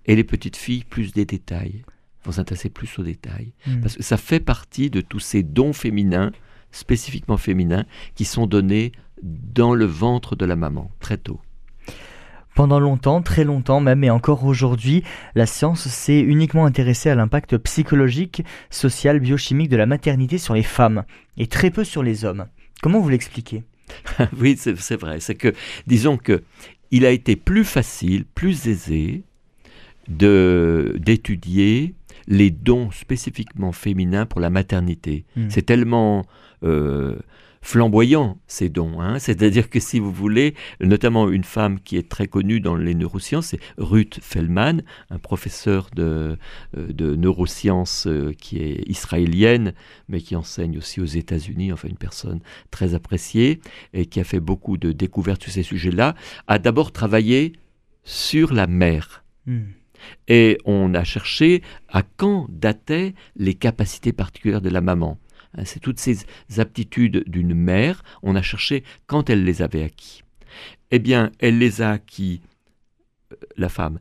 et 0.07 0.17
les 0.17 0.25
petites 0.25 0.57
filles 0.57 0.85
plus 0.85 1.13
des 1.13 1.25
détails, 1.25 1.85
vont 2.25 2.33
s'intéresser 2.33 2.71
plus 2.71 2.99
aux 2.99 3.03
détails. 3.03 3.53
Hmm. 3.67 3.81
Parce 3.81 3.97
que 3.97 4.03
ça 4.03 4.17
fait 4.17 4.41
partie 4.41 4.91
de 4.91 5.01
tous 5.01 5.21
ces 5.21 5.43
dons 5.43 5.73
féminins, 5.73 6.33
spécifiquement 6.71 7.37
féminins, 7.37 7.85
qui 8.15 8.25
sont 8.25 8.47
donnés 8.47 8.93
dans 9.23 9.75
le 9.75 9.85
ventre 9.85 10.37
de 10.37 10.45
la 10.45 10.57
maman, 10.57 10.91
très 11.01 11.19
tôt. 11.19 11.41
Pendant 12.55 12.81
longtemps, 12.81 13.23
très 13.23 13.45
longtemps 13.45 13.81
même, 13.81 14.05
et 14.05 14.11
encore 14.11 14.45
aujourd'hui, 14.45 15.03
la 15.35 15.47
science 15.47 15.89
s'est 15.89 16.21
uniquement 16.21 16.67
intéressée 16.67 17.09
à 17.09 17.15
l'impact 17.15 17.57
psychologique, 17.59 18.45
social, 18.71 19.21
biochimique 19.21 19.71
de 19.71 19.77
la 19.77 19.87
maternité 19.87 20.39
sur 20.39 20.55
les 20.55 20.63
femmes, 20.63 21.05
et 21.39 21.47
très 21.47 21.71
peu 21.71 21.85
sur 21.85 22.03
les 22.03 22.25
hommes. 22.25 22.47
Comment 22.83 23.01
vous 23.01 23.09
l'expliquez? 23.09 23.65
Oui, 24.39 24.57
c'est 24.59 24.97
vrai. 24.97 25.21
C'est 25.21 25.35
que, 25.35 25.55
disons 25.87 26.17
que, 26.17 26.43
il 26.91 27.07
a 27.07 27.11
été 27.11 27.37
plus 27.37 27.65
facile, 27.65 28.25
plus 28.35 28.69
aisé 28.69 29.23
de 30.09 30.97
d'étudier 30.99 31.95
les 32.27 32.51
dons 32.51 32.91
spécifiquement 32.91 33.73
féminins 33.73 34.27
pour 34.27 34.41
la 34.41 34.51
maternité. 34.51 35.25
Hmm. 35.37 35.49
C'est 35.49 35.63
tellement 35.63 36.25
euh, 36.63 37.17
flamboyants, 37.63 38.39
ces 38.47 38.69
dons. 38.69 39.01
Hein. 39.01 39.19
C'est-à-dire 39.19 39.71
que 39.71 39.81
si 39.81 39.99
vous 39.99 40.13
voulez, 40.13 40.55
notamment 40.81 41.31
une 41.31 41.45
femme 41.45 41.81
qui 41.81 41.97
est 41.97 42.09
très 42.09 42.27
connue 42.27 42.61
dans 42.61 42.77
les 42.77 42.95
neurosciences, 42.95 43.47
c'est 43.47 43.61
Ruth 43.79 44.19
Feldman, 44.21 44.83
un 45.11 45.19
professeur 45.19 45.89
de, 45.95 46.37
de 46.77 47.17
neurosciences 47.17 48.09
qui 48.39 48.59
est 48.59 48.83
israélienne, 48.89 49.73
mais 50.09 50.21
qui 50.21 50.37
enseigne 50.37 50.77
aussi 50.77 51.01
aux 51.01 51.07
États-Unis, 51.07 51.73
enfin 51.73 51.89
une 51.89 51.97
personne 51.97 52.41
très 52.71 52.95
appréciée, 52.95 53.61
et 53.95 54.07
qui 54.07 54.21
a 54.21 54.25
fait 54.25 54.41
beaucoup 54.41 54.77
de 54.77 54.93
découvertes 54.93 55.43
sur 55.43 55.53
ces 55.53 55.63
sujets-là, 55.63 56.15
a 56.49 56.59
d'abord 56.59 56.93
travaillé 56.93 57.53
sur 58.05 58.53
la 58.53 58.67
mère. 58.67 59.25
Hmm. 59.47 59.63
Et 60.27 60.59
on 60.65 60.95
a 60.95 61.05
cherché 61.05 61.63
à 61.89 62.03
quand 62.03 62.47
dataient 62.51 63.15
les 63.37 63.55
capacités 63.55 64.13
particulières 64.13 64.61
de 64.61 64.71
la 64.71 64.81
maman. 64.81 65.19
Hein, 65.57 65.65
c'est 65.65 65.81
toutes 65.81 66.01
ces 66.01 66.19
aptitudes 66.59 67.25
d'une 67.27 67.55
mère, 67.55 68.03
on 68.23 68.37
a 68.37 68.43
cherché 68.43 68.85
quand 69.07 69.31
elle 69.31 69.45
les 69.45 69.63
avait 69.63 69.83
acquis. 69.83 70.23
Eh 70.91 70.99
bien, 70.99 71.31
elle 71.39 71.59
les 71.59 71.83
a 71.83 71.93
acquis, 71.93 72.41
euh, 73.33 73.37
la 73.57 73.69
femme, 73.69 73.99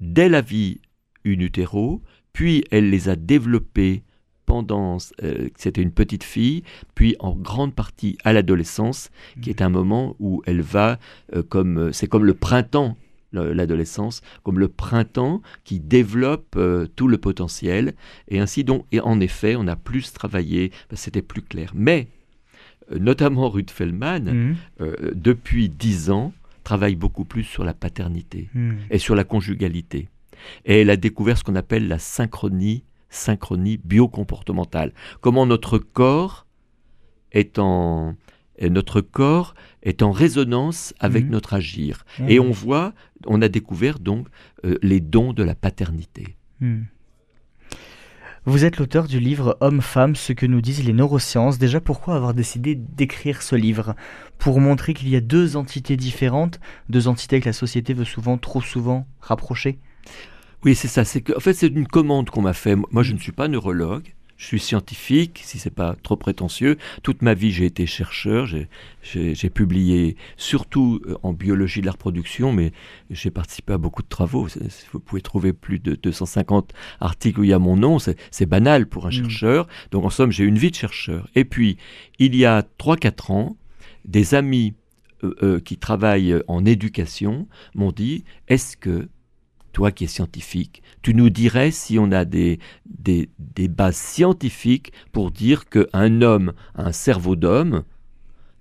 dès 0.00 0.28
la 0.28 0.40
vie 0.40 0.80
in 1.26 1.40
utero, 1.40 2.02
puis 2.32 2.64
elle 2.70 2.90
les 2.90 3.08
a 3.08 3.16
développées 3.16 4.02
pendant, 4.46 4.98
euh, 5.22 5.48
c'était 5.56 5.80
une 5.80 5.92
petite 5.92 6.24
fille, 6.24 6.64
puis 6.94 7.16
en 7.18 7.34
grande 7.34 7.74
partie 7.74 8.18
à 8.24 8.32
l'adolescence, 8.32 9.10
qui 9.40 9.50
est 9.50 9.62
un 9.62 9.70
moment 9.70 10.16
où 10.18 10.42
elle 10.46 10.60
va, 10.60 10.98
euh, 11.34 11.42
comme 11.42 11.92
c'est 11.92 12.08
comme 12.08 12.24
le 12.24 12.34
printemps 12.34 12.96
l'adolescence 13.34 14.22
comme 14.42 14.58
le 14.58 14.68
printemps 14.68 15.42
qui 15.64 15.80
développe 15.80 16.56
euh, 16.56 16.86
tout 16.96 17.08
le 17.08 17.18
potentiel. 17.18 17.94
Et 18.28 18.38
ainsi 18.38 18.64
donc, 18.64 18.86
et 18.92 19.00
en 19.00 19.20
effet, 19.20 19.56
on 19.56 19.66
a 19.66 19.76
plus 19.76 20.12
travaillé, 20.12 20.72
c'était 20.92 21.22
plus 21.22 21.42
clair. 21.42 21.72
Mais, 21.74 22.08
euh, 22.92 22.98
notamment 22.98 23.48
Ruth 23.48 23.70
Feldman, 23.70 24.32
mmh. 24.32 24.56
euh, 24.80 25.12
depuis 25.14 25.68
dix 25.68 26.10
ans, 26.10 26.32
travaille 26.62 26.96
beaucoup 26.96 27.24
plus 27.24 27.44
sur 27.44 27.64
la 27.64 27.74
paternité 27.74 28.48
mmh. 28.54 28.72
et 28.90 28.98
sur 28.98 29.14
la 29.14 29.24
conjugalité. 29.24 30.08
Et 30.64 30.80
elle 30.80 30.90
a 30.90 30.96
découvert 30.96 31.38
ce 31.38 31.44
qu'on 31.44 31.56
appelle 31.56 31.88
la 31.88 31.98
synchronie, 31.98 32.84
synchronie 33.10 33.78
biocomportementale. 33.82 34.92
Comment 35.20 35.46
notre 35.46 35.78
corps 35.78 36.46
est 37.32 37.58
en, 37.58 38.14
notre 38.62 39.00
corps 39.00 39.54
est 39.82 40.02
en 40.02 40.10
résonance 40.10 40.94
avec 41.00 41.26
mmh. 41.26 41.30
notre 41.30 41.54
agir. 41.54 42.04
Mmh. 42.18 42.28
Et 42.28 42.40
on 42.40 42.50
voit, 42.50 42.92
on 43.26 43.42
a 43.42 43.48
découvert 43.48 43.98
donc 43.98 44.28
euh, 44.64 44.78
les 44.82 45.00
dons 45.00 45.32
de 45.32 45.42
la 45.42 45.54
paternité. 45.54 46.36
Mmh. 46.60 46.82
Vous 48.46 48.66
êtes 48.66 48.76
l'auteur 48.76 49.06
du 49.06 49.20
livre 49.20 49.56
Homme-Femme, 49.62 50.16
ce 50.16 50.34
que 50.34 50.44
nous 50.44 50.60
disent 50.60 50.84
les 50.84 50.92
neurosciences. 50.92 51.58
Déjà, 51.58 51.80
pourquoi 51.80 52.14
avoir 52.14 52.34
décidé 52.34 52.74
d'écrire 52.74 53.40
ce 53.40 53.56
livre? 53.56 53.94
Pour 54.36 54.60
montrer 54.60 54.92
qu'il 54.92 55.08
y 55.08 55.16
a 55.16 55.22
deux 55.22 55.56
entités 55.56 55.96
différentes, 55.96 56.60
deux 56.90 57.08
entités 57.08 57.40
que 57.40 57.46
la 57.46 57.54
société 57.54 57.94
veut 57.94 58.04
souvent, 58.04 58.36
trop 58.36 58.60
souvent, 58.60 59.06
rapprocher? 59.20 59.78
Oui, 60.62 60.74
c'est 60.74 60.88
ça. 60.88 61.06
C'est 61.06 61.34
en 61.34 61.40
fait, 61.40 61.54
c'est 61.54 61.68
une 61.68 61.86
commande 61.86 62.28
qu'on 62.28 62.42
m'a 62.42 62.52
fait. 62.52 62.76
Moi, 62.76 63.02
je 63.02 63.14
ne 63.14 63.18
suis 63.18 63.32
pas 63.32 63.48
neurologue. 63.48 64.12
Je 64.44 64.48
suis 64.48 64.60
scientifique, 64.60 65.40
si 65.42 65.58
c'est 65.58 65.70
pas 65.70 65.96
trop 66.02 66.16
prétentieux. 66.16 66.76
Toute 67.02 67.22
ma 67.22 67.32
vie, 67.32 67.50
j'ai 67.50 67.64
été 67.64 67.86
chercheur. 67.86 68.46
J'ai 69.02 69.50
publié 69.50 70.18
surtout 70.36 71.00
euh, 71.06 71.16
en 71.22 71.32
biologie 71.32 71.80
de 71.80 71.86
la 71.86 71.92
reproduction, 71.92 72.52
mais 72.52 72.72
j'ai 73.08 73.30
participé 73.30 73.72
à 73.72 73.78
beaucoup 73.78 74.02
de 74.02 74.08
travaux. 74.08 74.46
Vous 74.92 75.00
pouvez 75.00 75.22
trouver 75.22 75.54
plus 75.54 75.78
de 75.78 75.94
250 75.94 76.74
articles 77.00 77.40
où 77.40 77.44
il 77.44 77.50
y 77.50 77.52
a 77.54 77.58
mon 77.58 77.78
nom. 77.78 77.96
C'est 77.98 78.44
banal 78.44 78.86
pour 78.86 79.06
un 79.06 79.08
mm. 79.08 79.12
chercheur. 79.12 79.66
Donc 79.92 80.04
en 80.04 80.10
somme, 80.10 80.30
j'ai 80.30 80.44
une 80.44 80.58
vie 80.58 80.70
de 80.70 80.76
chercheur. 80.76 81.26
Et 81.34 81.46
puis, 81.46 81.78
il 82.18 82.36
y 82.36 82.44
a 82.44 82.66
3-4 82.78 83.32
ans, 83.32 83.56
des 84.04 84.34
amis 84.34 84.74
euh, 85.22 85.34
euh, 85.42 85.58
qui 85.58 85.78
travaillent 85.78 86.36
en 86.48 86.66
éducation 86.66 87.48
m'ont 87.74 87.92
dit, 87.92 88.24
est-ce 88.48 88.76
que 88.76 89.08
toi 89.74 89.90
qui 89.90 90.04
es 90.04 90.06
scientifique, 90.06 90.82
tu 91.02 91.12
nous 91.12 91.28
dirais 91.28 91.70
si 91.70 91.98
on 91.98 92.10
a 92.12 92.24
des, 92.24 92.58
des, 92.86 93.28
bases 93.68 93.96
scientifiques 93.96 94.92
pour 95.12 95.30
dire 95.30 95.68
qu'un 95.68 96.22
homme 96.22 96.54
a 96.74 96.86
un 96.86 96.92
cerveau 96.92 97.36
d'homme 97.36 97.82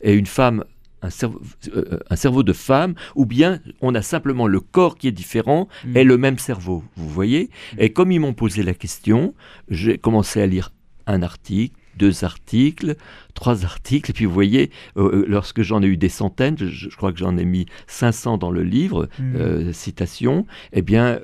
et 0.01 0.13
une 0.13 0.25
femme 0.25 0.65
un 1.01 1.09
cerveau, 1.09 1.41
euh, 1.75 1.99
un 2.09 2.15
cerveau 2.15 2.43
de 2.43 2.53
femme, 2.53 2.95
ou 3.15 3.25
bien 3.25 3.59
on 3.81 3.93
a 3.93 4.01
simplement 4.01 4.47
le 4.47 4.61
corps 4.61 4.97
qui 4.97 5.09
est 5.09 5.11
différent 5.11 5.67
mm. 5.85 5.97
et 5.97 6.03
le 6.05 6.17
même 6.17 6.37
cerveau, 6.37 6.83
vous 6.95 7.09
voyez? 7.09 7.49
Et 7.77 7.91
comme 7.91 8.11
ils 8.11 8.19
m'ont 8.19 8.33
posé 8.33 8.63
la 8.63 8.73
question, 8.73 9.33
j'ai 9.67 9.97
commencé 9.97 10.41
à 10.41 10.47
lire 10.47 10.71
un 11.05 11.21
article, 11.21 11.75
deux 11.97 12.23
articles, 12.23 12.95
trois 13.33 13.65
articles, 13.65 14.11
et 14.11 14.13
puis 14.13 14.25
vous 14.25 14.33
voyez, 14.33 14.71
euh, 14.97 15.21
euh, 15.21 15.25
lorsque 15.27 15.61
j'en 15.61 15.81
ai 15.81 15.87
eu 15.87 15.97
des 15.97 16.09
centaines, 16.09 16.57
je, 16.57 16.89
crois 16.89 17.11
que 17.11 17.19
j'en 17.19 17.37
ai 17.37 17.45
mis 17.45 17.65
500 17.87 18.37
dans 18.37 18.51
le 18.51 18.63
livre, 18.63 19.09
mmh. 19.19 19.35
euh, 19.35 19.73
citations, 19.73 20.45
eh 20.71 20.81
bien, 20.81 21.19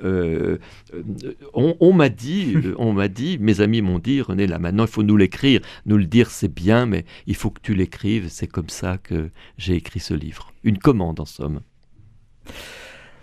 on, 1.54 1.92
m'a 1.92 2.08
dit, 2.08 2.56
on 2.78 2.92
m'a 2.92 3.08
dit, 3.08 3.38
mes 3.38 3.60
amis 3.60 3.82
m'ont 3.82 3.98
dit, 3.98 4.20
René, 4.20 4.46
là 4.46 4.58
maintenant, 4.58 4.84
il 4.84 4.90
faut 4.90 5.02
nous 5.02 5.16
l'écrire, 5.16 5.60
nous 5.86 5.96
le 5.96 6.06
dire, 6.06 6.30
c'est 6.30 6.52
bien, 6.52 6.86
mais 6.86 7.04
il 7.26 7.36
faut 7.36 7.50
que 7.50 7.60
tu 7.60 7.74
l'écrives, 7.74 8.28
c'est 8.28 8.46
comme 8.46 8.68
ça 8.68 8.98
que 8.98 9.30
j'ai 9.58 9.74
écrit 9.74 10.00
ce 10.00 10.14
livre. 10.14 10.52
Une 10.64 10.78
commande, 10.78 11.20
en 11.20 11.24
somme. 11.24 11.60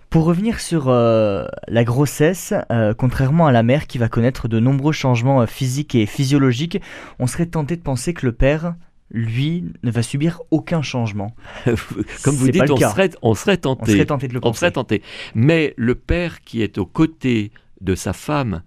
Pour 0.10 0.24
revenir 0.24 0.62
sur 0.62 0.88
euh, 0.88 1.46
la 1.68 1.84
grossesse, 1.84 2.54
euh, 2.72 2.94
contrairement 2.94 3.48
à 3.48 3.52
la 3.52 3.62
mère 3.62 3.88
qui 3.88 3.98
va 3.98 4.08
connaître 4.08 4.48
de 4.48 4.60
nombreux 4.60 4.94
changements 4.94 5.42
euh, 5.42 5.46
physiques 5.46 5.96
et 5.96 6.06
physiologiques, 6.06 6.82
on 7.20 7.28
serait 7.28 7.46
tenté 7.46 7.76
de 7.76 7.82
penser 7.82 8.14
que 8.14 8.26
le 8.26 8.32
père, 8.32 8.76
lui, 9.12 9.66
ne 9.84 9.92
va 9.92 10.02
subir 10.04 10.42
aucun 10.50 10.82
changement. 10.82 11.36
Comme 12.24 12.36
vous 12.36 12.50
dites, 12.50 12.70
on 12.70 12.78
serait, 12.78 13.10
on 13.22 13.36
serait, 13.36 13.58
tenté. 13.58 13.82
On 13.82 13.86
serait 13.86 14.06
tenté 14.06 14.28
de 14.30 14.34
le 14.34 14.40
penser. 14.40 14.50
On 14.50 14.54
serait 14.54 14.72
tenté. 14.72 15.02
Mais 15.36 15.74
le 15.76 15.96
père 15.96 16.42
qui 16.42 16.62
est 16.62 16.78
aux 16.78 16.86
côtés 16.86 17.52
de 17.82 17.94
sa 17.94 18.14
femme 18.14 18.64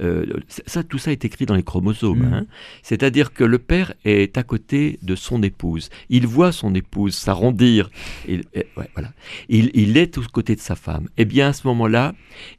euh, 0.00 0.40
ça, 0.48 0.82
tout 0.82 0.98
ça 0.98 1.12
est 1.12 1.24
écrit 1.24 1.46
dans 1.46 1.54
les 1.54 1.62
chromosomes. 1.62 2.28
Mm. 2.28 2.34
Hein. 2.34 2.46
C'est-à-dire 2.82 3.32
que 3.32 3.44
le 3.44 3.58
père 3.58 3.92
est 4.04 4.38
à 4.38 4.42
côté 4.42 4.98
de 5.02 5.14
son 5.14 5.42
épouse. 5.42 5.90
Il 6.08 6.26
voit 6.26 6.52
son 6.52 6.74
épouse 6.74 7.14
s'arrondir. 7.14 7.90
Il, 8.26 8.44
voilà. 8.94 9.12
il, 9.48 9.96
est 9.96 10.18
aux 10.18 10.22
côtés 10.22 10.56
de 10.56 10.60
sa 10.60 10.76
femme. 10.76 11.04
Et 11.16 11.22
eh 11.22 11.24
bien, 11.24 11.48
à 11.48 11.52
ce 11.52 11.66
moment-là, 11.66 12.14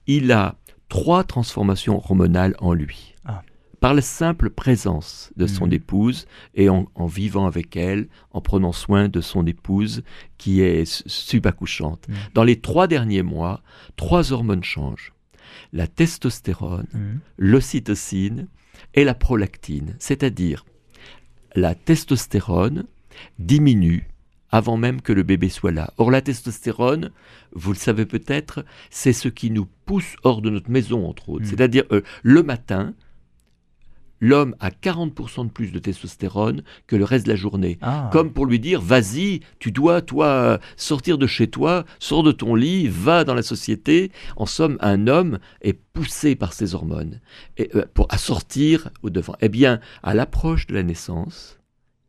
il 0.08 0.32
a 0.32 0.56
trois 0.90 1.24
transformations 1.24 1.98
hormonales 1.98 2.56
en 2.60 2.74
lui. 2.74 3.16
Ah. 3.26 3.44
Par 3.80 3.94
la 3.96 4.02
simple 4.02 4.52
présence 4.52 5.32
de 5.38 5.48
son 5.48 5.68
mm. 5.68 5.74
épouse 5.74 6.28
et 6.54 6.70
en, 6.70 6.86
vivant 7.08 7.48
avec 7.48 7.76
elle, 7.76 8.08
en 8.32 8.42
prenant 8.42 8.72
soin 8.72 9.10
de 9.10 9.22
son 9.22 9.48
épouse 9.48 10.04
qui 10.38 10.62
est 10.62 10.86
subaccouchante. 11.08 12.08
Mm. 12.08 12.14
Dans 12.36 12.44
les 12.44 12.60
trois 12.60 12.88
derniers 12.88 13.24
mois, 13.24 13.62
trois 13.96 14.32
hormones 14.32 14.64
changent 14.64 15.14
la 15.74 15.88
testostérone, 15.88 16.88
mmh. 16.94 17.20
l'ocytocine 17.38 18.48
et 18.94 19.04
la 19.04 19.14
prolactine. 19.14 19.96
C'est-à-dire, 20.00 20.66
la 21.56 21.76
testostérone 21.76 22.86
diminue 23.40 24.08
avant 24.52 24.78
même 24.78 25.02
que 25.02 25.14
le 25.14 25.24
bébé 25.24 25.50
soit 25.50 25.72
là. 25.72 25.94
Or, 25.98 26.12
la 26.12 26.22
testostérone, 26.22 27.12
vous 27.54 27.72
le 27.72 27.78
savez 27.78 28.06
peut-être, 28.06 28.66
c'est 28.90 29.14
ce 29.14 29.30
qui 29.30 29.50
nous 29.50 29.68
pousse 29.86 30.16
hors 30.24 30.42
de 30.42 30.50
notre 30.50 30.70
maison, 30.70 31.08
entre 31.08 31.30
autres. 31.30 31.46
Mmh. 31.46 31.50
C'est-à-dire, 31.50 31.84
euh, 31.92 32.02
le 32.24 32.44
matin, 32.44 32.94
l'homme 34.22 34.56
a 34.60 34.70
40% 34.70 35.48
de 35.48 35.52
plus 35.52 35.72
de 35.72 35.80
testostérone 35.80 36.64
que 36.88 36.96
le 36.96 37.04
reste 37.04 37.26
de 37.26 37.32
la 37.32 37.36
journée. 37.36 37.78
Ah. 37.82 38.10
Comme 38.14 38.32
pour 38.32 38.46
lui 38.46 38.60
dire, 38.60 38.80
vas-y, 38.80 39.42
tu 39.60 39.72
dois, 39.72 40.02
toi, 40.02 40.60
sortir 40.78 41.18
de 41.18 41.28
chez 41.28 41.48
toi, 41.48 41.86
sors 42.00 42.24
de 42.24 42.32
ton 42.32 42.56
lit, 42.56 42.88
va 42.88 43.24
dans 43.24 43.34
la 43.34 43.42
société. 43.42 44.12
En 44.38 44.46
somme, 44.46 44.78
un 44.80 45.08
homme 45.08 45.40
est 45.62 45.74
poussé 45.74 46.36
par 46.36 46.54
ses 46.54 46.76
hormones 46.76 47.20
et, 47.58 47.70
euh, 47.76 47.86
pour 47.94 48.08
à 48.10 48.18
sortir 48.18 48.90
au 49.02 49.10
devant. 49.10 49.36
Eh 49.42 49.50
bien, 49.50 49.80
à 50.04 50.14
l'approche 50.14 50.68
de 50.68 50.76
la 50.76 50.84
naissance, 50.84 51.60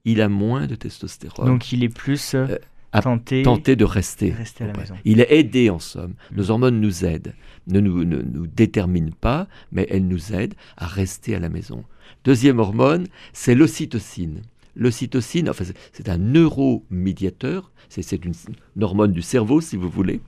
il 0.04 0.20
a 0.20 0.28
moins 0.28 0.66
de 0.66 0.74
testostérone. 0.74 1.46
Donc 1.46 1.72
il 1.72 1.82
est 1.82 1.88
plus... 1.88 2.34
Euh, 2.34 2.58
à 2.92 3.00
tenter, 3.00 3.76
de 3.76 3.84
rester. 3.84 4.34
à 4.60 4.66
la 4.66 4.72
maison. 4.74 4.94
Il 5.04 5.20
est 5.20 5.32
aidé 5.32 5.70
en 5.70 5.78
somme. 5.78 6.14
Nos 6.30 6.50
hormones 6.50 6.80
nous 6.80 7.04
aident, 7.04 7.34
ne 7.66 7.80
nous, 7.80 8.04
ne 8.04 8.20
nous 8.20 8.46
déterminent 8.46 9.14
pas, 9.20 9.48
mais 9.72 9.86
elles 9.90 10.06
nous 10.06 10.34
aident 10.34 10.54
à 10.76 10.86
rester 10.86 11.34
à 11.34 11.40
la 11.40 11.48
maison. 11.48 11.84
Deuxième 12.24 12.58
hormone, 12.58 13.06
c'est 13.32 13.54
l'ocytocine. 13.54 14.42
L'ocytocine, 14.74 15.50
enfin, 15.50 15.64
c'est 15.92 16.08
un 16.08 16.18
neuromédiateur, 16.18 17.72
c'est 17.88 18.24
une, 18.24 18.32
hormone 18.80 19.12
du 19.12 19.22
cerveau, 19.22 19.60
si 19.60 19.76
vous 19.76 19.90
voulez. 19.90 20.20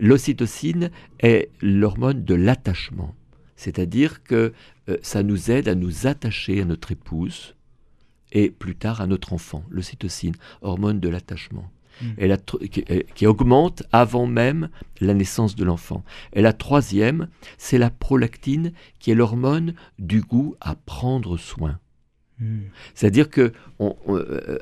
L'ocytocine 0.00 0.90
est 1.20 1.50
l'hormone 1.60 2.24
de 2.24 2.34
l'attachement, 2.34 3.14
c'est-à-dire 3.56 4.22
que 4.22 4.52
euh, 4.88 4.96
ça 5.02 5.22
nous 5.22 5.50
aide 5.50 5.68
à 5.68 5.74
nous 5.74 6.06
attacher 6.06 6.62
à 6.62 6.64
notre 6.64 6.92
épouse 6.92 7.54
et 8.32 8.50
plus 8.50 8.76
tard 8.76 9.02
à 9.02 9.06
notre 9.06 9.34
enfant. 9.34 9.62
L'ocytocine, 9.68 10.34
hormone 10.62 11.00
de 11.00 11.08
l'attachement. 11.10 11.70
Hmm. 12.00 12.36
qui, 12.70 12.84
qui, 13.14 13.26
augmente 13.26 13.82
avant 13.92 14.26
même 14.26 14.70
la 15.00 15.14
naissance 15.14 15.54
de 15.54 15.64
l'enfant. 15.64 16.04
Et 16.32 16.42
la 16.42 16.52
troisième, 16.52 17.28
c'est 17.58 17.78
la 17.78 17.90
prolactine, 17.90 18.72
qui 18.98 19.10
est 19.10 19.14
l'hormone 19.14 19.74
du 19.98 20.20
goût 20.20 20.56
à 20.60 20.74
prendre 20.74 21.36
soin. 21.36 21.78
Hmm. 22.40 22.62
C'est-à-dire 22.94 23.28
que 23.30 23.52
on, 23.78 23.94
euh, 24.08 24.58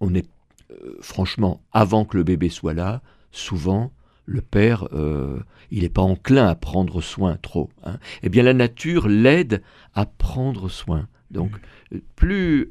on 0.00 0.14
est 0.14 0.28
euh, 0.70 0.96
franchement, 1.00 1.62
avant 1.72 2.04
que 2.04 2.16
le 2.16 2.24
bébé 2.24 2.48
soit 2.48 2.74
là, 2.74 3.02
souvent, 3.32 3.92
le 4.26 4.42
père, 4.42 4.88
euh, 4.92 5.40
il 5.70 5.82
n'est 5.82 5.88
pas 5.88 6.02
enclin 6.02 6.46
à 6.46 6.54
prendre 6.54 7.00
soin 7.00 7.36
trop. 7.40 7.70
Hein. 7.84 7.98
Eh 8.22 8.28
bien, 8.28 8.42
la 8.42 8.54
nature 8.54 9.08
l'aide 9.08 9.62
à 9.94 10.06
prendre 10.06 10.68
soin. 10.68 11.08
Donc, 11.30 11.52
mmh. 11.92 11.98
plus 12.16 12.70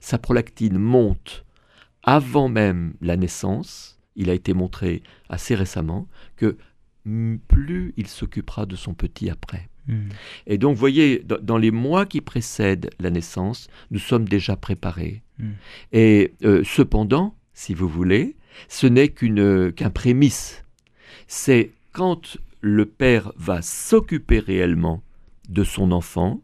sa 0.00 0.18
prolactine 0.18 0.78
monte 0.78 1.43
avant 2.04 2.48
même 2.48 2.94
la 3.00 3.16
naissance, 3.16 3.98
il 4.14 4.30
a 4.30 4.34
été 4.34 4.54
montré 4.54 5.02
assez 5.28 5.54
récemment 5.54 6.06
que 6.36 6.56
plus 7.48 7.92
il 7.96 8.06
s'occupera 8.06 8.66
de 8.66 8.76
son 8.76 8.94
petit 8.94 9.28
après. 9.30 9.68
Hmm. 9.88 10.08
Et 10.46 10.56
donc, 10.56 10.74
vous 10.74 10.80
voyez, 10.80 11.22
dans 11.42 11.58
les 11.58 11.70
mois 11.70 12.06
qui 12.06 12.20
précèdent 12.20 12.90
la 12.98 13.10
naissance, 13.10 13.68
nous 13.90 13.98
sommes 13.98 14.26
déjà 14.26 14.56
préparés. 14.56 15.22
Hmm. 15.38 15.52
Et 15.92 16.34
euh, 16.44 16.62
cependant, 16.64 17.36
si 17.52 17.74
vous 17.74 17.88
voulez, 17.88 18.36
ce 18.68 18.86
n'est 18.86 19.08
qu'un 19.08 19.90
prémisse. 19.90 20.64
C'est 21.26 21.72
quand 21.92 22.38
le 22.60 22.86
père 22.86 23.32
va 23.36 23.60
s'occuper 23.60 24.38
réellement 24.38 25.02
de 25.48 25.64
son 25.64 25.92
enfant 25.92 26.40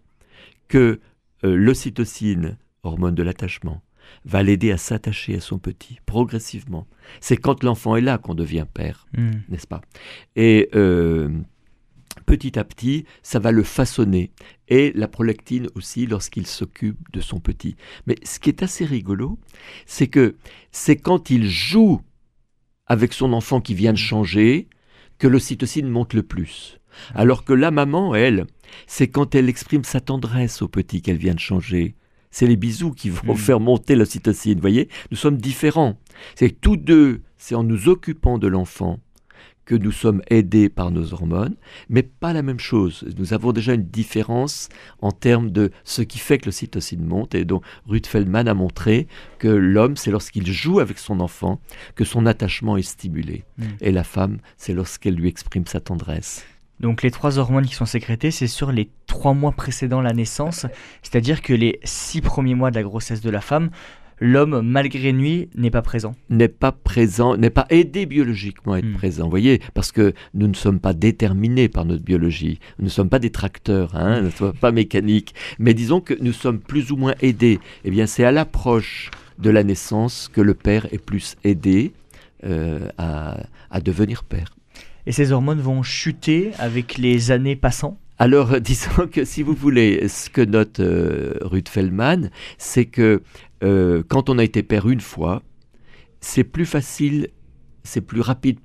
que 0.68 1.00
euh, 1.44 1.56
l'ocytocine, 1.56 2.58
hormone 2.82 3.14
de 3.14 3.22
l'attachement, 3.22 3.82
va 4.24 4.42
l'aider 4.42 4.72
à 4.72 4.76
s'attacher 4.76 5.36
à 5.36 5.40
son 5.40 5.58
petit, 5.58 5.98
progressivement. 6.06 6.86
C'est 7.20 7.36
quand 7.36 7.62
l'enfant 7.62 7.96
est 7.96 8.00
là 8.00 8.18
qu'on 8.18 8.34
devient 8.34 8.66
père, 8.72 9.06
hmm. 9.16 9.30
n'est-ce 9.48 9.66
pas? 9.66 9.80
Et 10.36 10.68
euh, 10.74 11.28
petit 12.26 12.58
à 12.58 12.64
petit, 12.64 13.04
ça 13.22 13.38
va 13.38 13.52
le 13.52 13.62
façonner. 13.62 14.30
Et 14.68 14.92
la 14.94 15.08
prolactine 15.08 15.68
aussi 15.74 16.06
lorsqu'il 16.06 16.46
s'occupe 16.46 16.98
de 17.12 17.20
son 17.20 17.40
petit. 17.40 17.76
Mais 18.06 18.16
ce 18.22 18.38
qui 18.38 18.50
est 18.50 18.62
assez 18.62 18.84
rigolo, 18.84 19.38
c'est 19.86 20.08
que 20.08 20.36
c'est 20.70 20.96
quand 20.96 21.30
il 21.30 21.48
joue 21.48 22.00
avec 22.86 23.12
son 23.12 23.32
enfant 23.32 23.60
qui 23.60 23.74
vient 23.74 23.92
de 23.92 23.98
changer 23.98 24.68
que 25.18 25.28
l'ocytocine 25.28 25.88
monte 25.88 26.14
le 26.14 26.22
plus. 26.22 26.80
Alors 27.14 27.44
que 27.44 27.52
la 27.52 27.70
maman, 27.70 28.14
elle, 28.14 28.46
c'est 28.86 29.08
quand 29.08 29.34
elle 29.34 29.48
exprime 29.48 29.84
sa 29.84 30.00
tendresse 30.00 30.62
au 30.62 30.68
petit 30.68 31.02
qu'elle 31.02 31.16
vient 31.16 31.34
de 31.34 31.40
changer, 31.40 31.94
c'est 32.30 32.46
les 32.46 32.56
bisous 32.56 32.92
qui 32.92 33.10
vont 33.10 33.34
hmm. 33.34 33.38
faire 33.38 33.60
monter 33.60 33.96
l'ocytocine. 33.96 34.54
Vous 34.54 34.60
voyez, 34.60 34.88
nous 35.10 35.16
sommes 35.16 35.36
différents. 35.36 35.98
C'est 36.34 36.60
tous 36.60 36.76
deux, 36.76 37.22
c'est 37.38 37.54
en 37.54 37.64
nous 37.64 37.88
occupant 37.88 38.38
de 38.38 38.48
l'enfant 38.48 39.00
que 39.70 39.74
nous 39.76 39.92
sommes 39.92 40.20
aidés 40.28 40.68
par 40.68 40.90
nos 40.90 41.12
hormones, 41.12 41.54
mais 41.88 42.02
pas 42.02 42.32
la 42.32 42.42
même 42.42 42.58
chose. 42.58 43.06
Nous 43.16 43.34
avons 43.34 43.52
déjà 43.52 43.74
une 43.74 43.84
différence 43.84 44.68
en 45.00 45.12
termes 45.12 45.50
de 45.50 45.70
ce 45.84 46.02
qui 46.02 46.18
fait 46.18 46.38
que 46.38 46.46
l'ocytocine 46.46 47.04
monte, 47.04 47.36
et 47.36 47.44
donc 47.44 47.62
Ruth 47.86 48.08
Feldman 48.08 48.48
a 48.48 48.54
montré 48.54 49.06
que 49.38 49.46
l'homme, 49.46 49.96
c'est 49.96 50.10
lorsqu'il 50.10 50.50
joue 50.50 50.80
avec 50.80 50.98
son 50.98 51.20
enfant 51.20 51.60
que 51.94 52.04
son 52.04 52.26
attachement 52.26 52.76
est 52.76 52.82
stimulé, 52.82 53.44
hmm. 53.58 53.64
et 53.80 53.92
la 53.92 54.02
femme, 54.02 54.38
c'est 54.56 54.74
lorsqu'elle 54.74 55.14
lui 55.14 55.28
exprime 55.28 55.66
sa 55.66 55.78
tendresse. 55.78 56.44
Donc 56.80 57.02
les 57.02 57.10
trois 57.10 57.38
hormones 57.38 57.66
qui 57.66 57.74
sont 57.74 57.84
sécrétées, 57.84 58.30
c'est 58.30 58.46
sur 58.46 58.72
les 58.72 58.88
trois 59.06 59.34
mois 59.34 59.52
précédant 59.52 60.00
la 60.00 60.14
naissance, 60.14 60.66
c'est-à-dire 61.02 61.42
que 61.42 61.52
les 61.52 61.78
six 61.84 62.22
premiers 62.22 62.54
mois 62.54 62.70
de 62.70 62.76
la 62.76 62.82
grossesse 62.82 63.20
de 63.20 63.28
la 63.28 63.42
femme, 63.42 63.70
l'homme, 64.18 64.62
malgré 64.62 65.12
nuit, 65.12 65.50
n'est 65.54 65.70
pas 65.70 65.82
présent. 65.82 66.14
N'est 66.30 66.48
pas 66.48 66.72
présent, 66.72 67.36
n'est 67.36 67.50
pas 67.50 67.66
aidé 67.68 68.06
biologiquement 68.06 68.72
à 68.72 68.78
être 68.78 68.86
hmm. 68.86 68.94
présent, 68.94 69.24
vous 69.24 69.30
voyez, 69.30 69.60
parce 69.74 69.92
que 69.92 70.14
nous 70.32 70.46
ne 70.46 70.54
sommes 70.54 70.80
pas 70.80 70.94
déterminés 70.94 71.68
par 71.68 71.84
notre 71.84 72.02
biologie, 72.02 72.60
nous 72.78 72.86
ne 72.86 72.90
sommes 72.90 73.10
pas 73.10 73.18
des 73.18 73.30
tracteurs, 73.30 73.94
hein, 73.94 74.20
ne 74.22 74.30
sommes 74.30 74.54
pas 74.54 74.72
mécaniques, 74.72 75.34
mais 75.58 75.74
disons 75.74 76.00
que 76.00 76.14
nous 76.20 76.32
sommes 76.32 76.60
plus 76.60 76.92
ou 76.92 76.96
moins 76.96 77.14
aidés. 77.20 77.60
Eh 77.84 77.90
bien, 77.90 78.06
c'est 78.06 78.24
à 78.24 78.32
l'approche 78.32 79.10
de 79.38 79.50
la 79.50 79.64
naissance 79.64 80.30
que 80.32 80.40
le 80.40 80.54
père 80.54 80.86
est 80.92 81.02
plus 81.02 81.36
aidé 81.44 81.92
euh, 82.44 82.88
à 82.98 83.80
devenir 83.80 84.24
père. 84.24 84.54
Et 85.06 85.12
ces 85.12 85.32
hormones 85.32 85.60
vont 85.60 85.82
chuter 85.82 86.52
avec 86.58 86.98
les 86.98 87.30
années 87.30 87.56
passant 87.56 87.98
alors, 88.20 88.60
disons 88.60 89.08
que 89.10 89.24
si 89.24 89.42
vous 89.42 89.54
voulez, 89.54 90.06
ce 90.08 90.28
que 90.28 90.42
note 90.42 90.78
euh, 90.78 91.38
Ruth 91.40 91.70
Feldman, 91.70 92.30
c'est 92.58 92.84
que 92.84 93.22
euh, 93.64 94.02
quand 94.06 94.28
on 94.28 94.38
a 94.38 94.44
été 94.44 94.62
père 94.62 94.88
une 94.90 95.00
fois, 95.00 95.42
c'est 96.20 96.44
plus 96.44 96.66
facile, 96.66 97.28
c'est 97.82 98.02
plus 98.02 98.20
rapide 98.20 98.58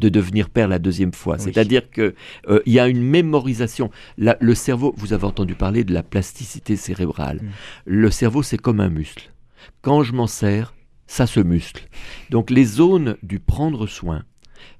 de 0.00 0.08
devenir 0.08 0.50
père 0.50 0.68
la 0.68 0.78
deuxième 0.78 1.12
fois. 1.12 1.36
C'est-à-dire 1.38 1.90
qu'il 1.90 2.14
euh, 2.48 2.60
y 2.64 2.78
a 2.78 2.88
une 2.88 3.02
mémorisation. 3.02 3.90
le 4.16 4.54
cerveau, 4.54 4.94
vous 4.96 5.12
avez 5.12 5.24
entendu 5.24 5.54
parler 5.54 5.84
de 5.84 5.92
la 5.92 6.02
plasticité 6.02 6.76
cérébrale. 6.76 7.40
Mm. 7.42 7.48
Le 7.86 8.10
cerveau, 8.10 8.42
c'est 8.42 8.56
comme 8.56 8.80
un 8.80 8.88
muscle. 8.88 9.32
Quand 9.80 10.02
je 10.02 10.12
m'en 10.12 10.28
sers, 10.28 10.74
ça 11.06 11.26
se 11.26 11.40
muscle. 11.40 11.88
Donc 12.30 12.50
les 12.50 12.64
zones 12.64 13.16
du 13.22 13.38
prendre 13.40 13.86
soin, 13.86 14.24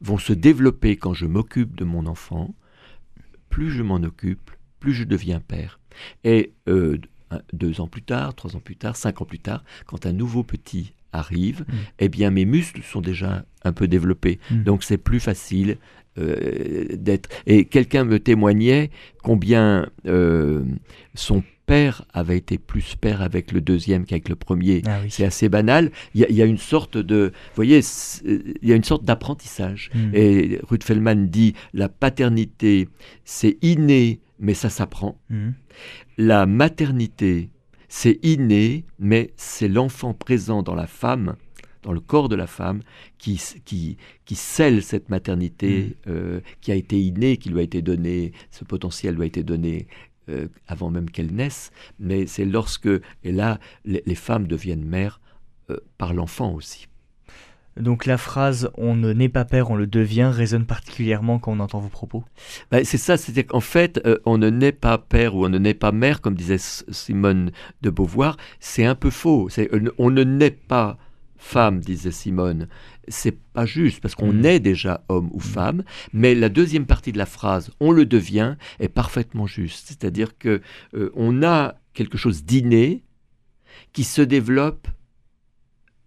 vont 0.00 0.18
se 0.18 0.32
développer 0.32 0.96
quand 0.96 1.14
je 1.14 1.26
m'occupe 1.26 1.76
de 1.76 1.84
mon 1.84 2.06
enfant, 2.06 2.54
plus 3.48 3.70
je 3.70 3.82
m'en 3.82 3.96
occupe, 3.96 4.50
plus 4.80 4.92
je 4.92 5.04
deviens 5.04 5.40
père. 5.40 5.78
Et 6.24 6.52
euh, 6.68 6.98
deux 7.52 7.80
ans 7.80 7.88
plus 7.88 8.02
tard, 8.02 8.34
trois 8.34 8.56
ans 8.56 8.60
plus 8.60 8.76
tard, 8.76 8.96
cinq 8.96 9.20
ans 9.20 9.24
plus 9.24 9.38
tard, 9.38 9.64
quand 9.86 10.06
un 10.06 10.12
nouveau 10.12 10.42
petit 10.42 10.94
arrive, 11.12 11.60
mm. 11.60 11.74
eh 12.00 12.08
bien 12.08 12.30
mes 12.30 12.44
muscles 12.44 12.82
sont 12.82 13.00
déjà 13.00 13.44
un 13.64 13.72
peu 13.72 13.88
développés. 13.88 14.38
Mm. 14.50 14.62
Donc 14.64 14.84
c'est 14.84 14.98
plus 14.98 15.20
facile 15.20 15.78
euh, 16.18 16.86
d'être. 16.96 17.28
Et 17.46 17.64
quelqu'un 17.64 18.04
me 18.04 18.18
témoignait 18.18 18.90
combien 19.22 19.88
euh, 20.06 20.62
son 21.14 21.42
père 21.72 22.04
avait 22.12 22.36
été 22.36 22.58
plus 22.58 22.96
père 22.96 23.22
avec 23.22 23.50
le 23.50 23.62
deuxième 23.62 24.04
qu'avec 24.04 24.28
le 24.28 24.36
premier. 24.36 24.82
Ah 24.84 25.00
c'est 25.08 25.24
assez 25.24 25.48
banal. 25.48 25.90
Il 26.14 26.20
y, 26.20 26.42
a, 26.42 26.44
une 26.44 26.58
sorte 26.58 26.98
de, 26.98 27.32
vous 27.32 27.56
voyez, 27.56 27.80
il 28.26 28.68
y 28.68 28.72
a 28.74 28.76
une 28.76 28.84
sorte 28.84 29.04
d'apprentissage. 29.04 29.90
Hmm. 29.94 30.10
Et 30.12 30.60
Ruth 30.68 30.84
Feldman 30.84 31.28
dit 31.28 31.54
la 31.72 31.88
paternité, 31.88 32.90
c'est 33.24 33.56
inné, 33.62 34.20
mais 34.38 34.52
ça 34.52 34.68
s'apprend. 34.68 35.18
Hmm. 35.30 35.52
La 36.18 36.44
maternité, 36.44 37.48
c'est 37.88 38.18
inné, 38.22 38.84
mais 38.98 39.32
c'est 39.38 39.68
l'enfant 39.68 40.12
présent 40.12 40.62
dans 40.62 40.74
la 40.74 40.86
femme 40.86 41.36
dans 41.82 41.92
le 41.92 42.00
corps 42.00 42.28
de 42.28 42.36
la 42.36 42.46
femme 42.46 42.82
qui, 43.18 43.42
qui, 43.64 43.96
qui 44.24 44.34
scelle 44.36 44.84
cette 44.84 45.08
maternité 45.08 45.96
hmm. 46.06 46.10
euh, 46.10 46.40
qui 46.60 46.70
a 46.70 46.74
été 46.74 47.00
innée, 47.00 47.38
qui 47.38 47.48
lui 47.48 47.58
a 47.60 47.62
été 47.62 47.80
donnée, 47.82 48.32
ce 48.50 48.62
potentiel 48.62 49.16
lui 49.16 49.22
a 49.22 49.26
été 49.26 49.42
donné 49.42 49.88
euh, 50.28 50.48
avant 50.68 50.90
même 50.90 51.10
qu'elles 51.10 51.34
naissent, 51.34 51.72
mais 51.98 52.26
c'est 52.26 52.44
lorsque, 52.44 52.88
et 53.24 53.32
là, 53.32 53.58
les, 53.84 54.14
femmes 54.14 54.46
deviennent 54.46 54.84
mères 54.84 55.20
euh, 55.70 55.78
par 55.98 56.14
l'enfant 56.14 56.52
aussi. 56.52 56.86
Donc 57.76 58.04
la 58.04 58.18
phrase 58.18 58.70
on 58.76 58.94
ne 58.94 59.12
naît 59.12 59.30
pas 59.30 59.44
père, 59.46 59.70
on 59.70 59.76
le 59.76 59.86
devient 59.86 60.30
résonne 60.32 60.66
particulièrement 60.66 61.38
quand 61.38 61.52
on 61.52 61.60
entend 61.60 61.80
vos 61.80 61.88
propos? 61.88 62.22
Ben, 62.70 62.84
c'est 62.84 62.98
ça, 62.98 63.16
c'est 63.16 63.44
qu'en 63.44 63.60
fait, 63.60 64.00
euh, 64.06 64.18
on 64.26 64.36
ne 64.38 64.50
naît 64.50 64.72
pas 64.72 64.98
père 64.98 65.34
ou 65.34 65.46
on 65.46 65.48
ne 65.48 65.58
naît 65.58 65.74
pas 65.74 65.90
mère, 65.90 66.20
comme 66.20 66.34
disait 66.34 66.58
Simone 66.58 67.50
de 67.80 67.90
Beauvoir, 67.90 68.36
c'est 68.60 68.84
un 68.84 68.94
peu 68.94 69.10
faux. 69.10 69.48
on 69.98 70.10
ne 70.10 70.22
naît 70.22 70.50
pas 70.50 70.98
femme, 71.36 71.80
disait 71.80 72.12
Simone. 72.12 72.68
C'est 73.08 73.36
pas 73.52 73.66
juste 73.66 74.00
parce 74.00 74.14
qu'on 74.14 74.32
mm. 74.32 74.44
est 74.46 74.60
déjà 74.60 75.04
homme 75.08 75.30
ou 75.32 75.38
mm. 75.38 75.42
femme, 75.42 75.84
mais 76.12 76.34
la 76.34 76.48
deuxième 76.48 76.86
partie 76.86 77.12
de 77.12 77.18
la 77.18 77.26
phrase 77.26 77.70
on 77.80 77.92
le 77.92 78.06
devient 78.06 78.56
est 78.78 78.88
parfaitement 78.88 79.46
juste. 79.46 79.88
C'est-à-dire 79.88 80.38
que 80.38 80.60
euh, 80.94 81.10
on 81.14 81.42
a 81.42 81.74
quelque 81.94 82.18
chose 82.18 82.44
d'inné 82.44 83.02
qui 83.92 84.04
se 84.04 84.22
développe 84.22 84.88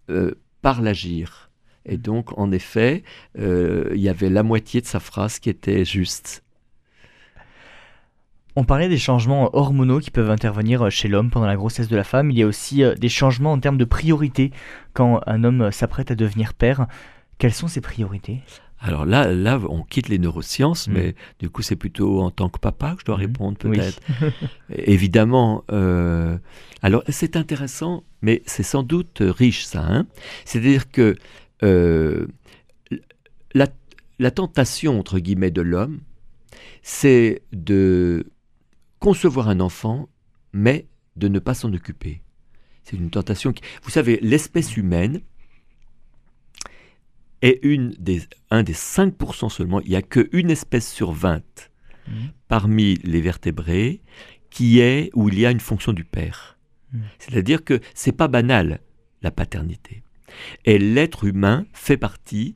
euh, 0.09 0.35
par 0.61 0.81
l'agir. 0.81 1.51
Et 1.85 1.97
donc, 1.97 2.37
en 2.37 2.51
effet, 2.51 3.03
euh, 3.37 3.91
il 3.93 4.01
y 4.01 4.09
avait 4.09 4.29
la 4.29 4.43
moitié 4.43 4.81
de 4.81 4.87
sa 4.87 4.99
phrase 4.99 5.39
qui 5.39 5.49
était 5.49 5.85
juste. 5.85 6.43
On 8.57 8.63
parlait 8.63 8.87
des 8.87 8.97
changements 8.97 9.53
hormonaux 9.53 9.99
qui 9.99 10.11
peuvent 10.11 10.29
intervenir 10.29 10.89
chez 10.89 11.09
l'homme 11.09 11.29
pendant 11.29 11.45
la 11.45 11.57
grossesse 11.57 11.89
de 11.89 11.95
la 11.95 12.05
femme. 12.05 12.31
Il 12.31 12.37
y 12.37 12.43
a 12.43 12.47
aussi 12.47 12.83
euh, 12.83 12.95
des 12.95 13.09
changements 13.09 13.51
en 13.51 13.59
termes 13.59 13.77
de 13.77 13.85
priorité 13.85 14.51
quand 14.93 15.19
un 15.27 15.43
homme 15.43 15.71
s'apprête 15.71 16.09
à 16.09 16.15
devenir 16.15 16.53
père. 16.53 16.87
Quelles 17.37 17.53
sont 17.53 17.67
ces 17.67 17.81
priorités? 17.81 18.41
Alors 18.79 19.05
là, 19.05 19.33
là, 19.33 19.59
on 19.69 19.83
quitte 19.83 20.09
les 20.09 20.19
neurosciences, 20.19 20.87
mm. 20.87 20.93
mais 20.93 21.15
du 21.39 21.49
coup, 21.49 21.63
c'est 21.63 21.75
plutôt 21.75 22.21
en 22.21 22.31
tant 22.31 22.49
que 22.49 22.59
papa 22.59 22.93
que 22.93 23.01
je 23.01 23.05
dois 23.05 23.17
mm. 23.17 23.21
répondre 23.21 23.57
peut-être. 23.57 23.99
Évidemment. 24.69 25.63
Euh, 25.71 26.37
alors, 26.81 27.03
c'est 27.09 27.35
intéressant, 27.35 28.03
mais 28.21 28.41
c'est 28.45 28.63
sans 28.63 28.83
doute 28.83 29.17
riche, 29.21 29.65
ça. 29.65 29.83
Hein 29.85 30.07
C'est-à-dire 30.45 30.91
que 30.91 31.15
euh, 31.63 32.27
la, 33.53 33.67
la 34.19 34.31
tentation, 34.31 34.97
entre 34.99 35.19
guillemets, 35.19 35.51
de 35.51 35.61
l'homme, 35.61 35.99
c'est 36.83 37.41
de 37.51 38.27
concevoir 38.99 39.49
un 39.49 39.59
enfant, 39.59 40.09
mais 40.53 40.87
de 41.15 41.27
ne 41.27 41.39
pas 41.39 41.53
s'en 41.53 41.73
occuper. 41.73 42.21
C'est 42.83 42.97
une 42.97 43.09
tentation 43.09 43.51
qui... 43.53 43.63
Vous 43.83 43.89
savez, 43.89 44.19
l'espèce 44.21 44.77
humaine 44.77 45.21
est 47.41 47.59
une 47.63 47.91
des, 47.99 48.23
un 48.51 48.63
des 48.63 48.73
5% 48.73 49.49
seulement, 49.49 49.81
il 49.81 49.89
n'y 49.89 49.95
a 49.95 50.01
qu'une 50.01 50.49
espèce 50.49 50.91
sur 50.91 51.11
20 51.11 51.41
mmh. 52.07 52.11
parmi 52.47 52.95
les 53.03 53.21
vertébrés 53.21 54.01
qui 54.49 54.79
est 54.79 55.09
où 55.13 55.29
il 55.29 55.39
y 55.39 55.45
a 55.45 55.51
une 55.51 55.59
fonction 55.59 55.93
du 55.93 56.05
père. 56.05 56.57
Mmh. 56.93 57.01
C'est-à-dire 57.19 57.63
que 57.63 57.79
c'est 57.93 58.11
pas 58.11 58.27
banal 58.27 58.79
la 59.21 59.31
paternité. 59.31 60.03
Et 60.65 60.77
l'être 60.77 61.25
humain 61.25 61.65
fait 61.73 61.97
partie 61.97 62.55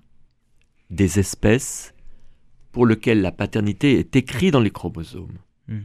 des 0.90 1.20
espèces 1.20 1.94
pour 2.72 2.86
lesquelles 2.86 3.22
la 3.22 3.32
paternité 3.32 4.00
est 4.00 4.16
écrite 4.16 4.54
dans 4.54 4.60
les 4.60 4.72
chromosomes. 4.72 5.38
Hmm. 5.70 5.82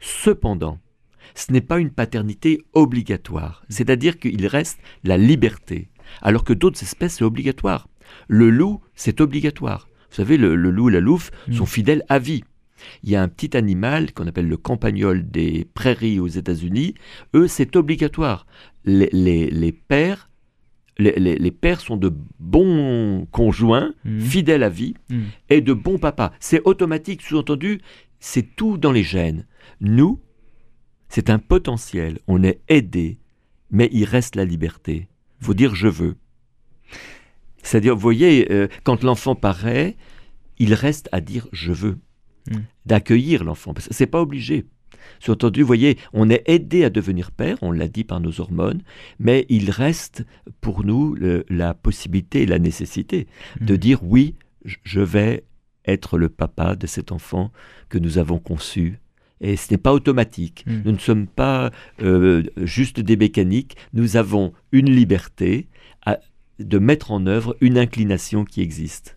Cependant, 0.00 0.78
ce 1.34 1.52
n'est 1.52 1.60
pas 1.60 1.78
une 1.78 1.90
paternité 1.90 2.60
obligatoire, 2.72 3.64
c'est-à-dire 3.68 4.18
qu'il 4.18 4.46
reste 4.46 4.80
la 5.04 5.16
liberté, 5.16 5.88
alors 6.22 6.44
que 6.44 6.52
d'autres 6.52 6.82
espèces, 6.82 7.16
c'est 7.16 7.24
obligatoire. 7.24 7.88
Le 8.26 8.50
loup, 8.50 8.80
c'est 8.94 9.20
obligatoire. 9.20 9.88
Vous 10.10 10.16
savez, 10.16 10.36
le, 10.36 10.54
loup 10.56 10.88
et 10.88 10.92
la 10.92 11.00
louve 11.00 11.30
hmm. 11.46 11.52
sont 11.52 11.66
fidèles 11.66 12.04
à 12.08 12.18
vie. 12.18 12.42
Il 13.02 13.10
y 13.10 13.16
a 13.16 13.22
un 13.22 13.28
petit 13.28 13.56
animal 13.56 14.12
qu'on 14.12 14.26
appelle 14.26 14.48
le 14.48 14.56
campagnol 14.56 15.28
des 15.28 15.66
prairies 15.74 16.20
aux 16.20 16.28
États-Unis. 16.28 16.94
Eux, 17.34 17.48
c'est 17.48 17.76
obligatoire. 17.76 18.46
Les, 18.84 19.72
pères, 19.72 20.30
les, 20.96 21.50
pères 21.50 21.80
sont 21.80 21.96
de 21.96 22.12
bons 22.38 23.26
conjoints, 23.30 23.92
hmm. 24.04 24.20
fidèles 24.20 24.62
à 24.62 24.68
vie, 24.68 24.94
et 25.50 25.60
de 25.60 25.72
bons 25.72 25.98
papas. 25.98 26.32
C'est 26.40 26.62
automatique, 26.64 27.22
sous-entendu, 27.22 27.80
c'est 28.20 28.56
tout 28.56 28.78
dans 28.78 28.92
les 28.92 29.02
gènes. 29.02 29.46
Nous, 29.80 30.20
c'est 31.08 31.30
un 31.30 31.38
potentiel. 31.38 32.18
On 32.26 32.42
est 32.42 32.60
aidé, 32.68 33.18
mais 33.70 33.88
il 33.92 34.04
reste 34.04 34.36
la 34.36 34.44
liberté. 34.44 35.08
Il 35.40 35.46
faut 35.46 35.54
dire 35.54 35.74
je 35.74 35.88
veux. 35.88 36.16
C'est-à-dire, 37.62 37.94
vous 37.94 38.00
voyez, 38.00 38.50
euh, 38.50 38.68
quand 38.84 39.04
l'enfant 39.04 39.34
paraît, 39.34 39.96
il 40.58 40.74
reste 40.74 41.08
à 41.12 41.20
dire 41.20 41.48
je 41.52 41.72
veux, 41.72 41.98
hmm. 42.50 42.60
d'accueillir 42.86 43.44
l'enfant. 43.44 43.74
Parce 43.74 43.88
que 43.88 43.94
c'est 43.94 44.06
pas 44.06 44.22
obligé. 44.22 44.66
Surtout, 45.20 45.50
vous 45.54 45.66
voyez, 45.66 45.98
on 46.12 46.28
est 46.28 46.42
aidé 46.46 46.84
à 46.84 46.90
devenir 46.90 47.30
père, 47.30 47.58
on 47.62 47.72
l'a 47.72 47.88
dit 47.88 48.04
par 48.04 48.20
nos 48.20 48.40
hormones, 48.40 48.82
mais 49.18 49.46
il 49.48 49.70
reste 49.70 50.24
pour 50.60 50.84
nous 50.84 51.16
la 51.48 51.74
possibilité 51.74 52.42
et 52.42 52.46
la 52.46 52.58
nécessité 52.58 53.26
de 53.60 53.74
hmm. 53.74 53.78
dire 53.78 54.02
oui, 54.02 54.34
je 54.64 55.00
vais 55.00 55.44
être 55.88 56.18
le 56.18 56.28
papa 56.28 56.76
de 56.76 56.86
cet 56.86 57.12
enfant 57.12 57.50
que 57.88 57.98
nous 57.98 58.18
avons 58.18 58.38
conçu. 58.38 59.00
Et 59.40 59.56
ce 59.56 59.72
n'est 59.72 59.78
pas 59.78 59.92
automatique. 59.92 60.64
Hmm. 60.66 60.82
Nous 60.84 60.92
ne 60.92 60.98
sommes 60.98 61.26
pas 61.26 61.70
euh, 62.02 62.42
juste 62.56 63.00
des 63.00 63.16
mécaniques. 63.16 63.76
Nous 63.92 64.16
avons 64.16 64.52
une 64.72 64.90
liberté 64.90 65.68
de 66.58 66.78
mettre 66.78 67.12
en 67.12 67.26
œuvre 67.26 67.56
une 67.60 67.78
inclination 67.78 68.44
qui 68.44 68.60
existe. 68.60 69.16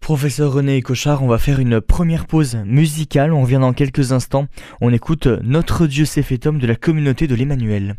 Professeur 0.00 0.52
René 0.52 0.80
Cochard, 0.82 1.22
on 1.22 1.28
va 1.28 1.38
faire 1.38 1.60
une 1.60 1.80
première 1.80 2.26
pause 2.26 2.56
musicale, 2.64 3.32
on 3.32 3.42
revient 3.42 3.58
dans 3.60 3.72
quelques 3.72 4.12
instants. 4.12 4.48
On 4.80 4.92
écoute 4.92 5.26
Notre 5.42 5.86
Dieu 5.86 6.04
s'est 6.04 6.22
fait 6.22 6.46
homme 6.46 6.58
de 6.58 6.66
la 6.66 6.74
communauté 6.74 7.26
de 7.26 7.34
l'Emmanuel. 7.34 7.96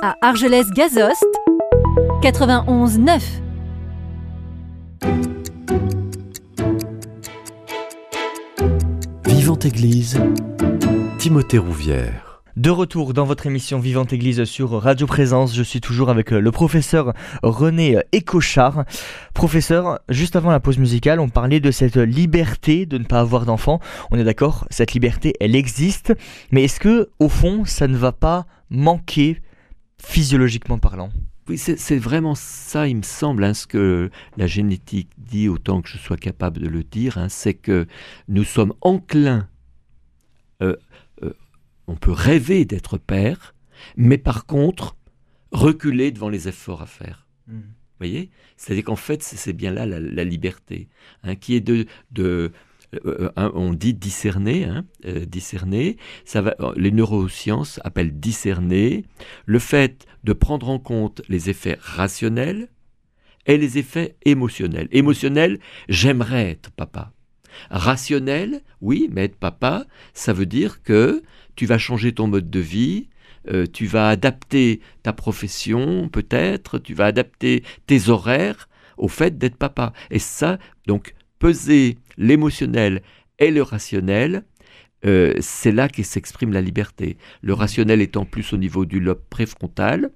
À 0.00 0.14
Argelès-Gazost, 0.22 1.26
91 2.22 3.00
9. 3.00 3.40
Vivante 9.24 9.64
Église, 9.64 10.20
Timothée 11.18 11.58
Rouvière. 11.58 12.42
De 12.56 12.70
retour 12.70 13.12
dans 13.12 13.24
votre 13.24 13.46
émission 13.46 13.80
Vivante 13.80 14.12
Église 14.12 14.44
sur 14.44 14.70
Radio 14.70 15.08
Présence, 15.08 15.52
je 15.52 15.64
suis 15.64 15.80
toujours 15.80 16.10
avec 16.10 16.32
euh, 16.32 16.38
le 16.38 16.52
professeur 16.52 17.12
René 17.42 17.98
Écochard. 18.12 18.84
Professeur, 19.34 19.98
juste 20.08 20.36
avant 20.36 20.52
la 20.52 20.60
pause 20.60 20.78
musicale, 20.78 21.18
on 21.18 21.28
parlait 21.28 21.58
de 21.58 21.72
cette 21.72 21.96
liberté 21.96 22.86
de 22.86 22.98
ne 22.98 23.04
pas 23.04 23.18
avoir 23.18 23.46
d'enfants. 23.46 23.80
On 24.12 24.16
est 24.16 24.24
d'accord, 24.24 24.64
cette 24.70 24.92
liberté, 24.92 25.34
elle 25.40 25.56
existe, 25.56 26.14
mais 26.52 26.62
est-ce 26.62 26.78
que, 26.78 27.10
au 27.18 27.28
fond, 27.28 27.64
ça 27.64 27.88
ne 27.88 27.96
va 27.96 28.12
pas 28.12 28.46
manquer 28.70 29.40
physiologiquement 30.06 30.78
parlant. 30.78 31.10
Oui, 31.48 31.58
c'est 31.58 31.98
vraiment 31.98 32.34
ça, 32.34 32.88
il 32.88 32.96
me 32.96 33.02
semble, 33.02 33.44
hein, 33.44 33.54
ce 33.54 33.66
que 33.66 34.10
la 34.36 34.46
génétique 34.46 35.10
dit, 35.18 35.48
autant 35.48 35.80
que 35.80 35.88
je 35.88 35.96
sois 35.96 36.16
capable 36.16 36.60
de 36.60 36.68
le 36.68 36.82
dire, 36.82 37.18
hein, 37.18 37.28
c'est 37.28 37.54
que 37.54 37.86
nous 38.26 38.42
sommes 38.42 38.72
enclins, 38.80 39.48
euh, 40.62 40.74
euh, 41.22 41.32
on 41.86 41.94
peut 41.94 42.10
rêver 42.10 42.64
d'être 42.64 42.98
père, 42.98 43.54
mais 43.96 44.18
par 44.18 44.46
contre, 44.46 44.96
reculer 45.52 46.10
devant 46.10 46.28
les 46.28 46.48
efforts 46.48 46.82
à 46.82 46.86
faire. 46.86 47.26
Vous 47.48 47.62
voyez? 47.98 48.30
C'est-à-dire 48.56 48.84
qu'en 48.84 48.96
fait, 48.96 49.22
c'est 49.22 49.52
bien 49.52 49.72
là 49.72 49.86
la, 49.86 50.24
liberté, 50.24 50.88
hein, 51.22 51.36
qui 51.36 51.54
est 51.54 51.60
de, 51.60 51.86
de 52.10 52.52
euh, 52.94 53.30
euh, 53.38 53.50
on 53.54 53.72
dit 53.72 53.94
discerner, 53.94 54.64
hein, 54.64 54.84
euh, 55.06 55.24
discerner, 55.24 55.96
ça 56.24 56.40
va, 56.40 56.54
les 56.76 56.90
neurosciences 56.90 57.80
appellent 57.84 58.18
discerner 58.18 59.04
le 59.44 59.58
fait 59.58 60.06
de 60.24 60.32
prendre 60.32 60.68
en 60.68 60.78
compte 60.78 61.22
les 61.28 61.50
effets 61.50 61.78
rationnels 61.80 62.68
et 63.46 63.56
les 63.56 63.78
effets 63.78 64.16
émotionnels. 64.24 64.88
Émotionnel, 64.92 65.58
j'aimerais 65.88 66.50
être 66.50 66.70
papa. 66.70 67.12
Rationnel, 67.70 68.62
oui, 68.80 69.08
mais 69.10 69.24
être 69.24 69.36
papa, 69.36 69.86
ça 70.14 70.32
veut 70.32 70.46
dire 70.46 70.82
que 70.82 71.22
tu 71.54 71.66
vas 71.66 71.78
changer 71.78 72.12
ton 72.12 72.26
mode 72.26 72.50
de 72.50 72.60
vie, 72.60 73.08
tu 73.72 73.86
vas 73.86 74.08
adapter 74.08 74.80
ta 75.04 75.12
profession 75.12 76.08
peut-être, 76.08 76.78
tu 76.78 76.92
vas 76.92 77.06
adapter 77.06 77.62
tes 77.86 78.08
horaires 78.08 78.68
au 78.96 79.08
fait 79.08 79.38
d'être 79.38 79.56
papa. 79.56 79.92
Et 80.10 80.18
ça, 80.18 80.58
donc, 80.86 81.14
peser 81.38 81.98
l'émotionnel 82.16 83.02
et 83.38 83.50
le 83.50 83.62
rationnel, 83.62 84.44
euh, 85.04 85.34
c'est 85.40 85.72
là 85.72 85.88
que 85.88 86.02
s'exprime 86.02 86.52
la 86.52 86.60
liberté. 86.60 87.16
Le 87.42 87.52
rationnel 87.52 88.00
étant 88.00 88.24
plus 88.24 88.52
au 88.52 88.56
niveau 88.56 88.84
du 88.84 88.98
lobe 88.98 89.22
préfrontal 89.30 90.10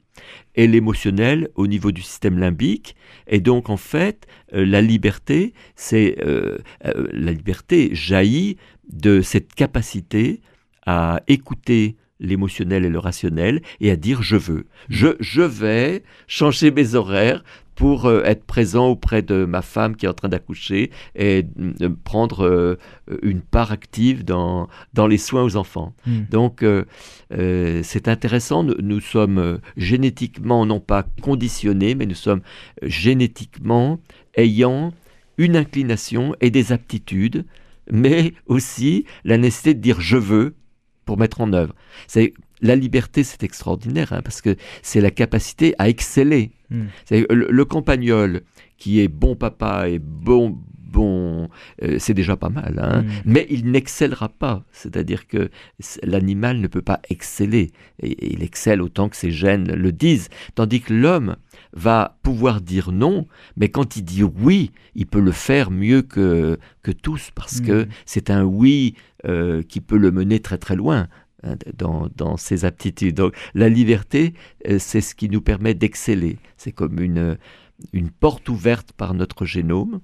et 0.57 0.67
l'émotionnel 0.67 1.49
au 1.55 1.67
niveau 1.67 1.93
du 1.93 2.03
système 2.03 2.39
limbique. 2.39 2.97
Et 3.27 3.41
donc 3.41 3.69
en 3.69 3.77
fait, 3.77 4.27
euh, 4.55 4.65
la 4.65 4.81
liberté, 4.81 5.53
c'est 5.77 6.17
euh, 6.25 6.59
la 6.83 7.33
liberté 7.33 7.91
jaillit 7.93 8.57
de 8.91 9.21
cette 9.21 9.55
capacité 9.55 10.41
à 10.87 11.23
écouter 11.29 11.97
l'émotionnel 12.21 12.85
et 12.85 12.89
le 12.89 12.99
rationnel 12.99 13.63
et 13.81 13.91
à 13.91 13.97
dire 13.97 14.23
je 14.23 14.37
veux. 14.37 14.67
Je, 14.89 15.09
je 15.21 15.43
vais 15.43 16.03
changer 16.27 16.71
mes 16.71 16.95
horaires 16.95 17.43
pour 17.81 18.05
euh, 18.05 18.23
être 18.25 18.45
présent 18.45 18.89
auprès 18.89 19.23
de 19.23 19.47
ma 19.47 19.63
femme 19.63 19.97
qui 19.97 20.05
est 20.05 20.09
en 20.11 20.13
train 20.13 20.29
d'accoucher 20.29 20.91
et 21.17 21.47
prendre 22.05 22.45
euh, 22.45 22.77
une 23.23 23.41
part 23.41 23.73
active 23.73 24.23
dans, 24.23 24.69
dans 24.93 25.07
les 25.07 25.17
soins 25.17 25.43
aux 25.43 25.57
enfants. 25.57 25.95
Hmm. 26.07 26.25
Donc 26.31 26.63
euh, 26.63 26.85
c'est 27.83 28.07
intéressant, 28.07 28.65
nous, 28.65 29.01
sommes 29.01 29.61
génétiquement 29.79 30.67
non 30.67 30.79
pas 30.79 31.05
conditionnés, 31.23 31.95
mais 31.95 32.05
nous 32.05 32.15
sommes 32.15 32.43
génétiquement 32.83 33.99
ayant 34.37 34.93
une 35.39 35.57
inclination 35.57 36.35
et 36.43 36.51
des 36.51 36.73
aptitudes, 36.73 37.47
mais 37.91 38.35
aussi 38.45 39.07
la 39.25 39.39
nécessité 39.39 39.73
de 39.73 39.81
dire 39.81 40.03
je 40.03 40.19
veux 40.19 40.55
pour 41.11 41.18
mettre 41.18 41.40
en 41.40 41.53
œuvre. 41.53 41.75
C'est 42.07 42.35
la 42.61 42.77
liberté, 42.77 43.25
c'est 43.25 43.42
extraordinaire, 43.42 44.12
hein, 44.12 44.20
parce 44.23 44.40
que 44.40 44.55
c'est 44.81 45.01
la 45.01 45.11
capacité 45.11 45.75
à 45.77 45.88
exceller. 45.88 46.53
Hmm. 46.70 46.85
Le, 47.11 47.64
campagnol 47.64 48.42
qui 48.79 49.01
est 49.01 49.09
bon 49.09 49.35
papa 49.35 49.88
et 49.88 49.99
bon 49.99 50.57
bon, 50.90 51.48
euh, 51.83 51.96
c'est 51.98 52.14
déjà 52.14 52.37
pas 52.37 52.48
mal, 52.48 52.79
hein, 52.83 53.03
hmm. 53.03 53.22
mais 53.24 53.46
il 53.50 53.70
n'excellera 53.70 54.29
pas. 54.29 54.64
C'est-à-dire 54.72 55.26
que 55.26 55.50
l'animal 56.03 56.61
ne 56.61 56.66
peut 56.66 56.83
pas 56.83 57.00
exceller. 57.09 57.72
Et, 58.03 58.33
il 58.33 58.42
excelle 58.42 58.83
autant 58.83 59.09
que 59.09 59.16
ses 59.16 59.31
gènes 59.31 59.72
le 59.72 59.92
disent. 59.92 60.29
Tandis 60.55 60.81
que 60.81 60.92
l'homme 60.92 61.37
va 61.72 62.18
pouvoir 62.22 62.61
dire 62.61 62.92
non, 62.92 63.26
mais 63.57 63.68
quand 63.68 63.96
il 63.96 64.05
dit 64.05 64.22
oui, 64.22 64.72
il 64.94 65.07
peut 65.07 65.20
le 65.20 65.33
faire 65.33 65.70
mieux 65.70 66.03
que, 66.03 66.59
que 66.83 66.90
tous, 66.90 67.31
parce 67.35 67.61
que 67.61 67.85
hmm. 67.85 67.88
c'est 68.07 68.31
un 68.31 68.44
oui 68.44 68.94
euh, 69.26 69.62
qui 69.62 69.81
peut 69.81 69.98
le 69.98 70.11
mener 70.11 70.40
très 70.40 70.59
très 70.59 70.76
loin. 70.76 71.09
Hein, 71.42 71.57
dans, 71.74 72.37
ses 72.37 72.66
aptitudes. 72.66 73.16
Donc 73.16 73.35
la 73.55 73.70
liberté, 73.70 74.35
euh, 74.68 74.79
c'est 74.79 75.00
ce 75.00 75.14
qui 75.14 75.31
nous 75.31 75.40
permet 75.40 75.72
d'exceller. 75.72 76.37
C'est 76.59 76.72
comme 76.72 77.00
une, 77.00 77.38
une 77.94 78.11
porte 78.11 78.50
ouverte 78.50 78.92
par 78.92 79.14
notre 79.14 79.46
génome. 79.46 80.00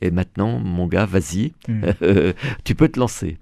Et 0.00 0.10
maintenant, 0.10 0.58
mon 0.58 0.86
gars, 0.86 1.06
vas-y, 1.06 1.52
hmm. 1.68 1.84
tu 2.64 2.74
peux 2.74 2.88
te 2.88 2.98
lancer. 2.98 3.38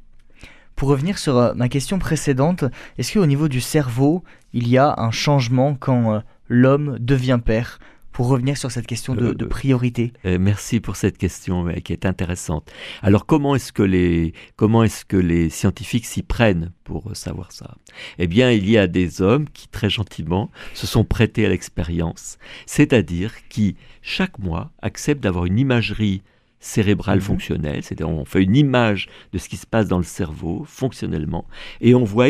Pour 0.77 0.91
revenir 0.91 1.17
sur 1.19 1.39
euh, 1.39 1.55
ma 1.55 1.69
question 1.71 1.99
précédente, 1.99 2.65
est-ce 2.99 3.15
qu'au 3.15 3.25
niveau 3.25 3.49
du 3.49 3.63
cerveau, 3.63 4.23
il 4.53 4.69
y 4.69 4.77
a 4.77 4.95
un 4.99 5.11
changement 5.11 5.75
quand 5.75 6.15
euh, 6.15 6.21
l'homme 6.49 6.99
devient 7.01 7.41
père? 7.45 7.79
Pour 8.13 8.29
revenir 8.29 8.57
sur 8.57 8.71
cette 8.71 8.87
question 8.87 9.15
de, 9.15 9.27
euh, 9.27 9.47
priorité. 9.47 10.15
Euh, 10.25 10.39
merci 10.41 10.81
pour 10.81 10.97
cette 10.97 11.19
question 11.19 11.67
qui 11.85 11.93
est 11.93 12.07
intéressante. 12.07 12.73
Alors 13.03 13.27
comment 13.27 13.55
est-ce 13.55 13.75
que 13.75 13.83
les 13.83 14.33
comment 14.57 14.83
est-ce 14.83 15.05
que 15.05 15.19
les 15.19 15.51
scientifiques 15.51 16.07
s'y 16.07 16.23
prennent 16.23 16.73
pour 16.85 17.15
savoir 17.15 17.53
ça? 17.53 17.77
Eh 18.19 18.27
bien, 18.27 18.51
il 18.51 18.71
y 18.71 18.79
a 18.79 18.87
des 18.87 19.21
hommes 19.21 19.47
qui 19.51 19.69
très 19.69 19.91
gentiment 19.91 20.51
se 20.73 20.87
sont 20.87 21.05
prêtés 21.05 21.45
à 21.45 21.51
l'expérience, 21.51 22.39
c'est-à-dire 22.65 23.35
qui 23.51 23.77
chaque 24.01 24.39
mois 24.39 24.73
acceptent 24.81 25.23
d'avoir 25.23 25.45
une 25.45 25.59
imagerie 25.59 26.23
cérébrale 26.59 27.19
mhm. 27.19 27.25
fonctionnelle, 27.25 27.83
c'est-à-dire 27.83 28.09
on 28.09 28.25
fait 28.25 28.43
une 28.43 28.57
image 28.57 29.09
de 29.33 29.39
ce 29.39 29.49
qui 29.49 29.57
se 29.57 29.67
passe 29.67 29.89
dans 29.89 29.99
le 29.99 30.05
cerveau 30.05 30.65
fonctionnellement, 30.67 31.47
et 31.81 31.95
on 31.95 32.05
voit 32.05 32.27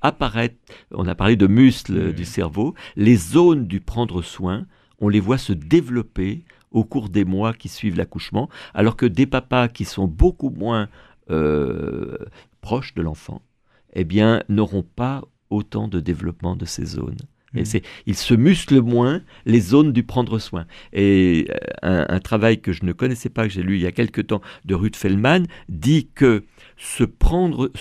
apparaître, 0.00 0.56
on 0.92 1.06
a 1.06 1.14
parlé 1.14 1.36
de 1.36 1.46
muscles 1.46 2.12
du 2.12 2.24
cerveau, 2.24 2.74
les 2.96 3.16
zones 3.16 3.66
du 3.66 3.80
prendre 3.80 4.22
soin 4.22 4.66
on 4.98 5.08
les 5.08 5.20
voit 5.20 5.38
se 5.38 5.52
développer 5.52 6.44
au 6.70 6.84
cours 6.84 7.08
des 7.08 7.24
mois 7.24 7.52
qui 7.52 7.68
suivent 7.68 7.96
l'accouchement, 7.96 8.48
alors 8.74 8.96
que 8.96 9.06
des 9.06 9.26
papas 9.26 9.68
qui 9.68 9.84
sont 9.84 10.06
beaucoup 10.06 10.50
moins 10.50 10.88
euh, 11.30 12.16
proches 12.60 12.94
de 12.94 13.02
l'enfant, 13.02 13.42
eh 13.92 14.04
bien, 14.04 14.42
n'auront 14.48 14.82
pas 14.82 15.22
autant 15.50 15.88
de 15.88 16.00
développement 16.00 16.56
de 16.56 16.64
ces 16.64 16.84
zones. 16.84 17.18
Et 17.54 17.62
mmh. 17.62 17.80
ils 18.06 18.16
se 18.16 18.34
musclent 18.34 18.82
moins 18.82 19.22
les 19.44 19.60
zones 19.60 19.92
du 19.92 20.02
prendre 20.02 20.38
soin. 20.38 20.66
Et 20.92 21.48
euh, 21.84 22.04
un, 22.08 22.20
travail 22.20 22.60
que 22.60 22.72
je 22.72 22.84
ne 22.84 22.92
connaissais 22.92 23.28
pas, 23.28 23.44
que 23.44 23.52
j'ai 23.52 23.62
lu 23.62 23.76
il 23.76 23.82
y 23.82 23.86
a 23.86 23.92
quelque 23.92 24.20
temps, 24.20 24.42
de 24.64 24.74
Ruth 24.74 24.96
Feldman, 24.96 25.46
dit 25.68 26.08
que 26.14 26.44
se 26.76 27.04
prendre, 27.04 27.72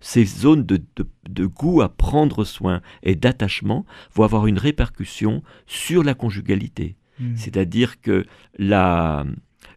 ces 0.00 0.24
zones 0.24 0.64
de, 0.64 1.46
goût 1.46 1.80
à 1.82 1.88
prendre 1.88 2.44
soin 2.44 2.82
et 3.02 3.14
d'attachement 3.14 3.86
vont 4.14 4.24
avoir 4.24 4.46
une 4.46 4.58
répercussion 4.58 5.42
sur 5.66 6.04
la 6.04 6.14
conjugalité. 6.14 6.96
Hmm. 7.18 7.34
C'est-à-dire 7.36 8.00
que 8.00 8.26
la, 8.58 9.24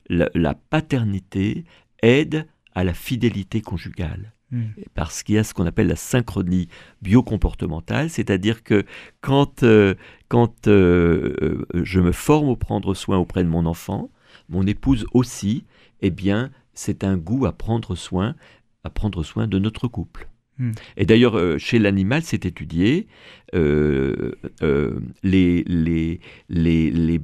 la, 0.10 0.54
paternité 0.54 1.64
aide 2.02 2.48
à 2.74 2.84
la 2.84 2.94
fidélité 2.94 3.62
conjugale. 3.62 4.34
Hmm. 4.52 4.70
Parce 4.96 5.22
qu'il 5.24 5.36
y 5.36 5.38
a 5.38 5.44
ce 5.44 5.54
qu'on 5.54 5.66
appelle 5.66 5.88
la 5.88 5.96
synchronie 5.96 6.70
biocomportementale, 7.02 8.10
c'est-à-dire 8.10 8.64
que 8.64 8.84
quand, 9.22 9.64
euh, 9.64 9.94
quand 10.28 10.68
euh, 10.68 11.36
euh, 11.42 11.84
je 11.84 12.00
me 12.00 12.12
forme 12.12 12.50
au 12.50 12.56
prendre 12.56 12.94
soin 12.96 13.18
auprès 13.18 13.44
de 13.44 13.50
mon 13.50 13.66
enfant, 13.66 14.10
mon 14.50 14.66
épouse 14.66 15.06
aussi, 15.14 15.66
eh 16.02 16.10
bien, 16.10 16.50
c'est 16.74 17.04
un 17.04 17.18
goût 17.18 17.46
à 17.46 17.52
prendre 17.52 17.96
soin 17.96 18.36
à 18.84 18.90
prendre 18.90 19.24
soin 19.24 19.48
de 19.48 19.60
notre 19.60 19.88
couple. 19.88 20.30
Hmm. 20.58 20.72
Et 20.98 21.06
d'ailleurs, 21.06 21.38
euh, 21.38 21.58
chez 21.58 21.80
l'animal, 21.80 22.22
c'est 22.24 22.46
étudié, 22.46 23.08
euh, 23.56 24.34
euh, 24.62 25.00
les, 25.24 25.64
les, 25.66 26.20
les, 26.50 27.22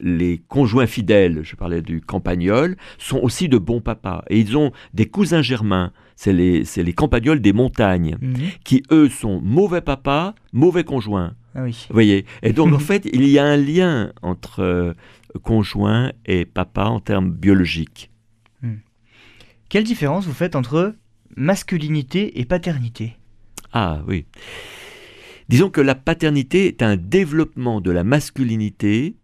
les, 0.00 0.38
conjoints 0.48 0.86
fidèles, 0.86 1.40
je 1.42 1.56
parlais 1.56 1.82
du 1.82 2.00
campagnol, 2.00 2.76
sont 2.98 3.18
aussi 3.18 3.48
de 3.48 3.58
bons 3.58 3.80
papas. 3.80 4.24
Et 4.30 4.38
ils 4.38 4.56
ont 4.56 4.72
des 4.94 5.06
cousins 5.06 5.42
germains, 5.42 5.92
c'est 6.18 6.32
les, 6.32 6.64
les 6.76 6.92
campagnols 6.92 7.40
des 7.40 7.52
montagnes, 7.52 8.16
hmm. 8.20 8.34
qui 8.64 8.82
eux 8.90 9.08
sont 9.08 9.40
mauvais 9.40 9.80
papas, 9.80 10.34
mauvais 10.52 10.82
conjoints. 10.82 11.36
Ah 11.54 11.62
oui. 11.62 11.86
Vous 11.88 11.94
voyez? 11.94 12.26
Et 12.42 12.52
donc, 12.52 12.74
en 12.74 12.78
fait, 12.90 13.08
il 13.12 13.28
y 13.28 13.38
a 13.38 13.44
un 13.44 13.56
lien 13.56 14.12
entre 14.20 14.96
conjoint 15.44 16.12
et 16.26 16.44
papa 16.44 16.86
en 16.86 16.98
termes 16.98 17.30
biologiques. 17.30 18.10
Quelle 19.68 19.84
différence 19.84 20.26
vous 20.26 20.32
faites 20.32 20.56
entre 20.56 20.96
masculinité 21.36 22.40
et 22.40 22.44
paternité? 22.46 23.16
Ah 23.72 24.02
oui. 24.08 24.24
Disons 25.48 25.70
que 25.70 25.80
la 25.80 25.94
paternité 25.94 26.66
est 26.66 26.82
un 26.82 26.96
développement 26.96 27.80
de 27.80 27.92
la 27.92 28.02
masculinité 28.02 29.14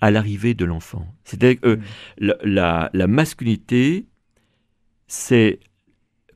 à 0.00 0.10
l'arrivée 0.10 0.54
de 0.54 0.64
l'enfant. 0.64 1.06
C'est-à-dire 1.22 1.60
que 1.60 1.68
euh, 1.68 2.34
la, 2.42 2.90
la 2.92 3.06
masculinité, 3.06 4.06
c'est 5.12 5.60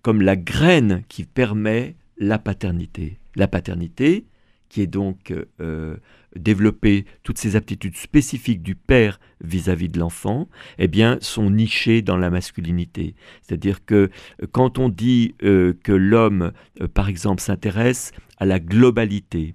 comme 0.03 0.21
la 0.21 0.37
graine 0.37 1.03
qui 1.09 1.25
permet 1.25 1.97
la 2.19 2.39
paternité. 2.39 3.19
La 3.35 3.49
paternité, 3.49 4.27
qui 4.69 4.83
est 4.83 4.87
donc 4.87 5.33
euh, 5.61 5.97
développer 6.37 7.07
toutes 7.23 7.39
ces 7.39 7.57
aptitudes 7.57 7.97
spécifiques 7.97 8.63
du 8.63 8.75
père 8.75 9.19
vis-à-vis 9.43 9.89
de 9.89 9.99
l'enfant, 9.99 10.51
eh 10.77 10.89
bien, 10.89 11.17
sont 11.23 11.49
nichées 11.49 12.03
dans 12.03 12.19
la 12.19 12.29
masculinité. 12.29 13.15
C'est-à-dire 13.41 13.83
que 13.87 14.11
euh, 14.43 14.47
quand 14.53 14.79
on 14.79 14.91
dit 14.91 15.35
euh, 15.43 15.73
que 15.83 15.93
l'homme, 15.93 16.53
par 16.93 17.09
exemple, 17.09 17.41
s'intéresse 17.41 18.13
à 18.37 18.45
la 18.45 18.61
globalité, 18.61 19.55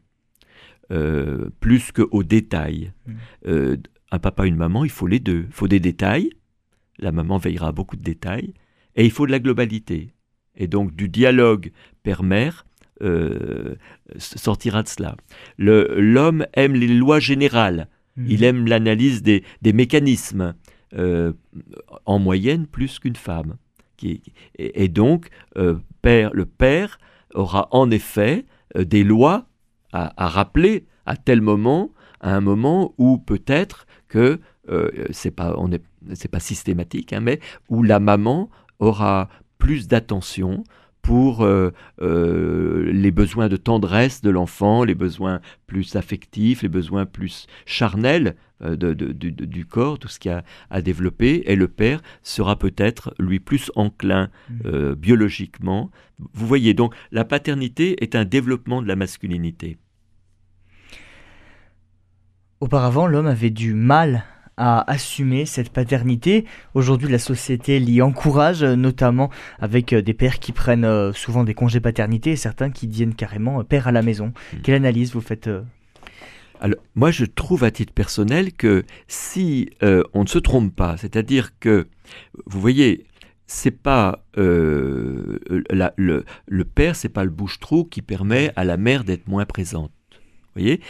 plus 1.62 1.94
qu'aux 1.94 2.24
détails, 2.24 2.92
mmh. 3.06 3.76
un 4.12 4.20
papa, 4.20 4.46
une 4.46 4.58
maman, 4.58 4.84
il 4.84 4.90
faut 4.90 5.08
les 5.08 5.22
deux. 5.22 5.46
Il 5.48 5.54
faut 5.54 5.70
des 5.70 5.80
détails, 5.80 6.32
la 7.00 7.14
maman 7.14 7.38
veillera 7.38 7.70
à 7.70 7.72
beaucoup 7.72 7.96
de 7.96 8.04
détails, 8.04 8.54
et 8.96 9.06
il 9.06 9.12
faut 9.12 9.26
de 9.26 9.32
la 9.32 9.40
globalité. 9.40 10.14
Et 10.56 10.68
donc 10.68 10.96
du 10.96 11.08
dialogue 11.08 11.72
père-mère, 12.04 12.66
euh, 13.02 13.76
sortira 14.18 14.84
de 14.84 14.88
cela. 14.88 15.16
L'homme 15.58 16.46
aime 16.54 16.74
les 16.74 16.88
lois 16.88 17.20
générales, 17.20 17.88
hmm. 18.16 18.26
il 18.28 18.44
aime 18.44 18.68
l'analyse 18.68 19.24
des, 19.24 19.44
mécanismes, 19.64 20.54
euh, 20.94 21.34
en 22.06 22.20
moyenne 22.20 22.68
plus 22.68 23.00
qu'une 23.00 23.16
femme. 23.16 23.56
et, 24.58 24.88
donc, 24.88 25.30
euh, 25.58 25.78
père, 26.04 26.30
le 26.34 26.46
père 26.46 27.00
aura 27.34 27.70
en 27.72 27.90
effet 27.90 28.46
des 28.78 29.04
lois 29.04 29.48
à, 29.94 30.28
rappeler 30.28 30.86
à 31.08 31.16
tel 31.16 31.42
moment, 31.42 31.92
à 32.20 32.36
un 32.36 32.42
moment 32.42 32.94
où 33.00 33.18
peut-être 33.18 33.88
que 34.10 34.40
c'est 35.10 35.32
pas, 35.32 35.56
on 35.58 35.70
c'est 36.14 36.30
pas 36.30 36.40
systématique, 36.40 37.14
hein, 37.14 37.20
mais 37.22 37.40
où 37.70 37.82
la 37.82 38.00
maman 38.00 38.50
aura 38.82 39.30
plus 39.58 39.88
d'attention 39.88 40.64
pour 41.02 41.44
euh, 41.44 41.72
euh, 42.02 42.92
les 42.92 43.12
besoins 43.12 43.48
de 43.48 43.58
tendresse 43.58 44.22
de 44.22 44.30
l'enfant, 44.30 44.84
les 44.84 44.96
besoins 44.96 45.42
plus 45.66 45.96
affectifs, 45.96 46.62
les 46.62 46.70
besoins 46.70 47.06
plus 47.06 47.48
charnels 47.66 48.36
euh, 48.62 48.76
de, 48.76 48.94
du 48.94 49.66
corps, 49.66 49.98
tout 49.98 50.08
ce 50.08 50.20
qu'il 50.20 50.32
y 50.32 50.34
a 50.34 50.44
à 50.70 50.82
développer, 50.82 51.44
et 51.46 51.56
le 51.56 51.68
père 51.68 52.02
sera 52.22 52.58
peut-être 52.58 53.16
lui 53.20 53.40
plus 53.40 53.72
enclin 53.76 54.30
mmh. 54.50 54.94
biologiquement. 54.94 55.90
Vous 56.34 56.46
voyez, 56.46 56.74
donc 56.74 56.94
la 57.12 57.26
paternité 57.26 58.04
est 58.04 58.16
un 58.16 58.26
développement 58.26 58.82
de 58.82 58.88
la 58.88 58.96
masculinité. 58.96 59.78
Auparavant, 62.60 63.08
l'homme 63.08 63.26
avait 63.26 63.50
du 63.50 63.74
mal 63.74 64.24
à 64.62 64.92
assumer 64.92 65.48
cette 65.48 65.72
paternité. 65.72 66.46
Aujourd'hui, 66.76 67.10
la 67.10 67.18
société 67.18 67.80
l'y 67.80 68.00
encourage, 68.00 68.64
notamment 68.64 69.32
avec 69.60 69.92
euh, 69.92 70.04
des 70.04 70.14
pères 70.14 70.38
qui 70.38 70.52
prennent 70.52 70.86
euh, 70.86 71.14
souvent 71.14 71.44
des 71.44 71.56
congés 71.56 71.80
paternité 71.80 72.30
et 72.32 72.36
certains 72.36 72.70
qui 72.70 72.86
deviennent 72.86 73.16
carrément 73.16 73.60
euh, 73.60 73.64
père 73.64 73.88
à 73.88 73.92
la 73.92 74.04
maison. 74.04 74.28
Hmm. 74.54 74.62
Quelle 74.62 74.76
analyse 74.76 75.14
vous 75.14 75.22
faites 75.22 75.50
alors, 76.64 76.80
moi, 76.94 77.10
je 77.10 77.26
trouve 77.26 77.64
à 77.64 77.72
titre 77.72 77.92
personnel 77.92 78.54
que 78.54 78.84
si 79.08 79.72
on 79.82 80.22
ne 80.22 80.28
se 80.28 80.38
trompe 80.38 80.76
pas, 80.76 80.96
c'est-à-dire 80.96 81.58
que, 81.60 81.88
vous 82.46 82.62
voyez, 82.62 83.08
c'est 83.48 83.72
pas 83.72 84.24
le, 84.36 85.40
le 85.50 86.64
père, 86.64 86.96
c'est 86.96 87.10
pas 87.10 87.24
le 87.24 87.32
bouche-trou 87.32 87.86
qui 87.86 88.04
permet 88.04 88.52
à 88.56 88.64
la 88.64 88.78
mère 88.78 89.04
d'être 89.04 89.28
moins 89.28 89.46
présente 89.46 89.92
voyez 90.56 90.82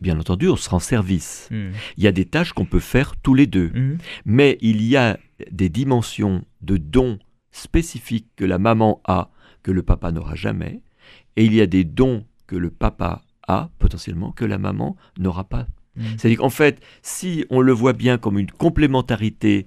Bien 0.00 0.18
entendu, 0.18 0.48
on 0.48 0.56
se 0.56 0.68
rend 0.68 0.78
service. 0.78 1.48
Hmm. 1.50 1.70
Il 1.96 2.04
y 2.04 2.06
a 2.06 2.12
des 2.12 2.24
tâches 2.24 2.52
qu'on 2.52 2.66
peut 2.66 2.80
faire 2.80 3.16
tous 3.16 3.34
les 3.34 3.46
deux. 3.46 3.68
Hmm. 3.68 3.98
Mais 4.24 4.58
il 4.60 4.82
y 4.82 4.96
a 4.96 5.18
des 5.50 5.68
dimensions 5.68 6.44
de 6.62 6.76
dons 6.76 7.18
spécifiques 7.50 8.28
que 8.36 8.44
la 8.44 8.58
maman 8.58 9.00
a, 9.04 9.30
que 9.62 9.70
le 9.70 9.82
papa 9.82 10.12
n'aura 10.12 10.34
jamais. 10.34 10.82
Et 11.36 11.44
il 11.44 11.54
y 11.54 11.60
a 11.60 11.66
des 11.66 11.84
dons 11.84 12.24
que 12.46 12.56
le 12.56 12.70
papa 12.70 13.22
a, 13.46 13.70
potentiellement, 13.78 14.32
que 14.32 14.44
la 14.44 14.58
maman 14.58 14.96
n'aura 15.18 15.44
pas. 15.44 15.66
Hmm. 15.96 16.02
C'est-à-dire 16.16 16.38
qu'en 16.38 16.50
fait, 16.50 16.80
si 17.02 17.44
on 17.50 17.60
le 17.60 17.72
voit 17.72 17.92
bien 17.92 18.18
comme 18.18 18.38
une 18.38 18.50
complémentarité 18.50 19.66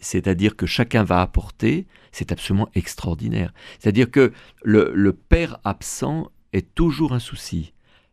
c'est-à-dire 0.00 0.56
que 0.56 0.66
chacun 0.66 1.04
va 1.04 1.20
apporter, 1.20 1.86
c'est 2.10 2.32
absolument 2.32 2.68
extraordinaire. 2.74 3.52
C'est-à-dire 3.78 4.10
que 4.10 4.32
le, 4.62 4.92
le, 4.94 5.12
père 5.12 5.58
absent 5.62 6.30
est 6.52 6.74
toujours 6.74 7.12
un 7.12 7.18
souci. 7.18 7.72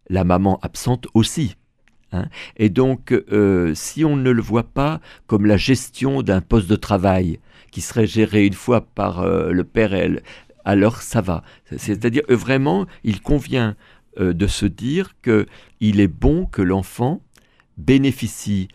La 0.09 0.23
maman 0.23 0.59
absente 0.61 1.07
aussi. 1.13 1.55
Hein. 2.11 2.27
Et 2.55 2.69
donc, 2.69 3.11
euh, 3.11 3.73
si 3.75 4.05
on 4.05 4.15
ne 4.15 4.31
le 4.31 4.41
voit 4.41 4.71
pas 4.71 5.01
comme 5.25 5.45
la 5.45 5.57
gestion 5.57 6.21
d'un 6.21 6.41
poste 6.41 6.69
de 6.69 6.75
travail 6.75 7.39
qui 7.71 7.81
serait 7.81 8.07
géré 8.07 8.45
une 8.45 8.53
fois 8.53 8.81
par 8.81 9.19
euh, 9.19 9.51
le 9.51 9.63
père 9.63 9.93
et 9.93 9.99
elle, 9.99 10.23
alors 10.63 11.01
ça 11.01 11.21
va. 11.21 11.43
C'est-à-dire, 11.75 12.23
euh, 12.29 12.35
vraiment, 12.35 12.85
il 13.03 13.21
convient 13.21 13.75
de 14.19 14.47
se 14.47 14.65
dire 14.65 15.13
qu'il 15.21 15.99
est 15.99 16.07
bon 16.07 16.47
que 16.47 16.63
l'enfant 16.63 17.21
bénéficie 17.77 18.67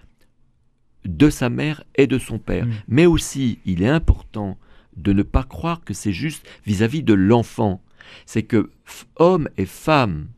de 1.05 1.31
sa 1.31 1.49
mère 1.49 1.83
et 1.97 2.07
de 2.07 2.17
son 2.17 2.39
père. 2.39 2.65
Mmh. 2.65 2.73
Mais 2.87 3.07
aussi, 3.07 3.59
il 3.65 3.83
est 3.83 3.89
important 3.89 4.57
de 4.97 5.13
ne 5.13 5.25
pas 5.25 5.43
croire 5.43 5.83
que 5.83 5.95
c'est 5.95 6.13
juste 6.13 6.47
vis 6.65 6.85
à 6.85 6.87
-vis 6.87 7.03
de 7.03 7.15
l'enfant 7.15 7.83
c'est 8.27 8.43
que 8.43 8.71
hommes 9.17 9.49
et 9.57 9.67
femmes 9.67 10.29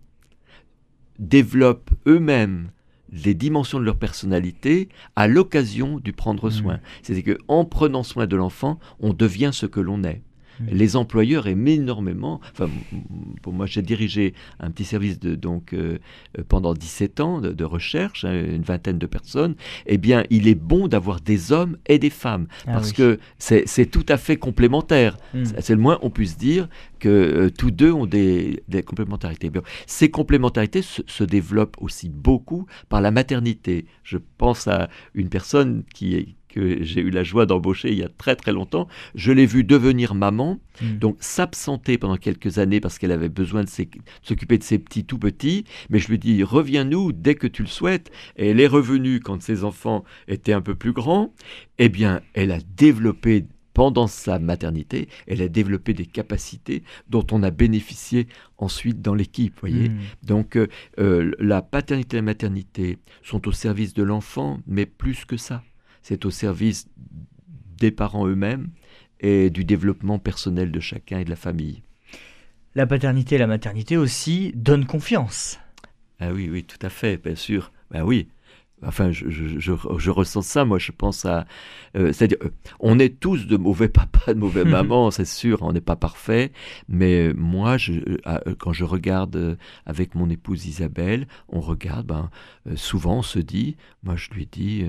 développent 1.19 1.91
eux-mêmes 2.07 2.71
les 3.11 3.35
dimensions 3.35 3.79
de 3.79 3.85
leur 3.85 3.97
personnalité 3.97 4.89
à 5.15 5.29
l'occasion 5.29 6.01
du 6.01 6.13
prendre 6.13 6.49
mmh. 6.49 6.53
soin. 6.53 6.81
C'est-à-dire 7.03 7.37
qu'en 7.37 7.65
prenant 7.65 8.03
soin 8.03 8.27
de 8.27 8.37
l'enfant, 8.37 8.79
on 8.99 9.13
devient 9.13 9.51
ce 9.53 9.67
que 9.67 9.81
l'on 9.81 10.03
est. 10.03 10.23
Les 10.71 10.97
employeurs 10.97 11.47
aiment 11.47 11.69
énormément. 11.69 12.41
Enfin, 12.53 12.71
pour 13.43 13.53
moi, 13.53 13.67
j'ai 13.67 13.83
dirigé 13.83 14.35
un 14.61 14.71
petit 14.71 14.85
service 14.85 15.19
de, 15.19 15.35
donc, 15.35 15.73
euh, 15.73 15.99
euh, 16.39 16.43
pendant 16.49 16.75
17 16.75 17.21
ans 17.21 17.41
de, 17.41 17.65
recherche, 17.65 18.25
hein, 18.25 18.33
une 18.35 18.63
vingtaine 18.63 18.99
de 18.99 19.07
personnes. 19.07 19.55
Eh 19.87 19.99
bien, 19.99 20.25
il 20.31 20.49
est 20.49 20.55
bon 20.55 20.89
d'avoir 20.89 21.21
des 21.21 21.53
hommes 21.53 21.77
et 21.87 21.99
des 21.99 22.11
femmes 22.11 22.47
ah 22.67 22.73
parce 22.75 22.93
que 22.93 23.19
c'est 23.39 23.91
tout 23.91 24.07
à 24.09 24.17
fait 24.17 24.37
complémentaire. 24.37 25.17
Hmm. 25.33 25.45
C'est 25.45 25.75
le 25.75 25.81
moins 25.81 25.99
on 26.03 26.11
puisse 26.11 26.37
dire 26.37 26.69
que 26.99 27.09
euh, 27.09 27.51
tous 27.51 27.71
deux 27.71 27.93
ont 27.93 28.07
des, 28.07 28.63
complémentarités. 28.87 29.51
ces 29.87 30.11
complémentarités 30.11 30.83
se, 30.83 31.03
se, 31.07 31.25
développent 31.25 31.77
aussi 31.81 32.09
beaucoup 32.09 32.67
par 32.89 33.01
la 33.01 33.11
maternité. 33.11 33.87
Je 34.03 34.19
pense 34.39 34.69
à 34.69 34.89
une 35.15 35.29
personne 35.29 35.85
qui 35.95 36.15
est 36.15 36.35
que 36.55 36.85
j'ai 36.85 37.01
eu 37.01 37.11
la 37.11 37.25
joie 37.25 37.47
d'embaucher 37.47 37.91
il 37.91 37.99
y 37.99 38.05
a 38.05 38.09
très 38.09 38.37
très 38.37 38.53
longtemps, 38.53 38.87
je 39.17 39.33
l'ai 39.33 39.47
vue 39.47 39.65
devenir 39.65 40.15
maman, 40.15 40.61
hmm. 40.81 40.99
donc 40.99 41.17
s'absenter 41.19 41.99
pendant 41.99 42.17
quelques 42.17 42.59
années 42.59 42.81
parce 42.81 42.99
qu'elle 42.99 43.13
avait 43.13 43.29
besoin 43.29 43.65
de 43.65 43.69
s'occuper 44.23 44.59
de 44.59 44.63
ses 44.63 44.79
petits 44.79 45.05
tout 45.05 45.19
petits, 45.19 45.65
mais 45.91 45.99
je 45.99 46.09
lui 46.09 46.19
dis 46.19 46.45
reviens-nous 46.45 47.13
dès 47.13 47.35
que 47.35 47.49
tu 47.49 47.63
le 47.63 47.69
souhaites. 47.69 48.11
Et 48.37 48.51
elle 48.51 48.61
est 48.61 48.69
revenue 48.69 49.21
quand 49.21 49.43
ses 49.43 49.65
enfants 49.65 50.05
étaient 50.29 50.53
un 50.53 50.61
peu 50.61 50.75
plus 50.75 50.93
grands. 50.93 51.35
Eh 51.79 51.89
bien, 51.89 52.21
elle 52.35 52.53
a 52.53 52.59
développé 52.77 53.47
pendant 53.73 54.07
sa 54.07 54.39
maternité, 54.39 55.09
elle 55.27 55.43
a 55.43 55.49
développé 55.49 55.95
des 55.95 56.07
capacités 56.07 56.85
dont 57.11 57.27
on 57.33 57.43
a 57.43 57.51
bénéficié 57.51 58.29
ensuite 58.59 59.03
dans 59.03 59.17
l'équipe. 59.17 59.59
Voyez, 59.59 59.89
hmm. 59.89 59.99
donc 60.23 60.57
euh, 60.57 60.69
euh, 61.01 61.33
la 61.41 61.61
paternité 61.61 62.17
et 62.17 62.21
la 62.21 62.23
maternité 62.23 62.99
sont 63.25 63.49
au 63.49 63.53
service 63.53 63.93
de 63.93 64.05
l'enfant, 64.05 64.61
mais 64.69 64.87
plus 64.87 65.25
que 65.25 65.37
ça 65.37 65.65
c'est 66.05 66.27
au 66.27 66.31
service 66.31 66.87
des 67.79 67.91
parents 67.91 68.27
eux-mêmes 68.27 68.69
et 69.21 69.49
du 69.49 69.65
développement 69.65 70.19
personnel 70.19 70.71
de 70.71 70.79
chacun 70.79 71.19
et 71.19 71.25
de 71.25 71.31
la 71.31 71.37
famille. 71.37 71.83
La 72.75 72.87
paternité 72.87 73.37
et 73.37 73.39
la 73.39 73.47
maternité 73.47 73.97
aussi 73.97 74.53
donnent 74.55 74.85
confiance. 74.85 75.59
Ah 76.21 76.31
oui, 76.33 76.51
oui, 76.53 76.63
tout 76.63 76.79
à 76.83 76.91
fait, 76.91 77.17
bien 77.17 77.35
sûr. 77.35 77.73
Ben 77.91 78.03
oui. 78.03 78.29
Enfin, 78.87 79.11
je, 79.13 79.29
je, 79.29 80.11
ressens 80.11 80.43
ça, 80.43 80.65
moi, 80.65 80.79
je 80.79 80.93
pense 80.93 81.25
à... 81.25 81.47
Euh, 81.97 82.13
c'est-à-dire, 82.13 82.39
euh, 82.43 82.51
on 82.81 82.99
est 82.99 83.21
tous 83.21 83.47
de 83.47 83.57
mauvais 83.57 83.89
papas, 83.91 84.35
de 84.35 84.39
mauvais 84.39 84.65
mamans, 84.65 85.11
c'est 85.11 85.25
sûr, 85.25 85.63
on 85.63 85.73
n'est 85.73 85.81
pas 85.81 85.97
parfait, 85.97 86.53
mais 86.89 87.33
moi, 87.35 87.77
je, 87.77 87.93
euh, 88.27 88.55
quand 88.59 88.73
je 88.73 88.85
regarde 88.85 89.57
avec 89.87 90.15
mon 90.15 90.29
épouse 90.31 90.67
Isabelle, 90.67 91.27
on 91.49 91.61
regarde, 91.61 92.07
ben, 92.07 92.31
souvent 92.77 93.19
on 93.19 93.23
se 93.23 93.39
dit, 93.39 93.77
moi 94.03 94.17
je 94.17 94.31
lui 94.31 94.47
dis, 94.51 94.85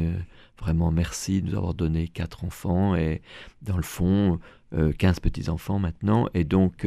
vraiment 0.59 0.91
merci 0.91 1.41
de 1.41 1.49
nous 1.49 1.57
avoir 1.57 1.73
donné 1.73 2.07
quatre 2.07 2.43
enfants 2.43 2.95
et 2.95 3.21
dans 3.61 3.77
le 3.77 3.83
fond, 3.83 4.39
15 4.97 5.19
petits-enfants 5.19 5.79
maintenant, 5.79 6.27
et 6.33 6.43
donc 6.43 6.85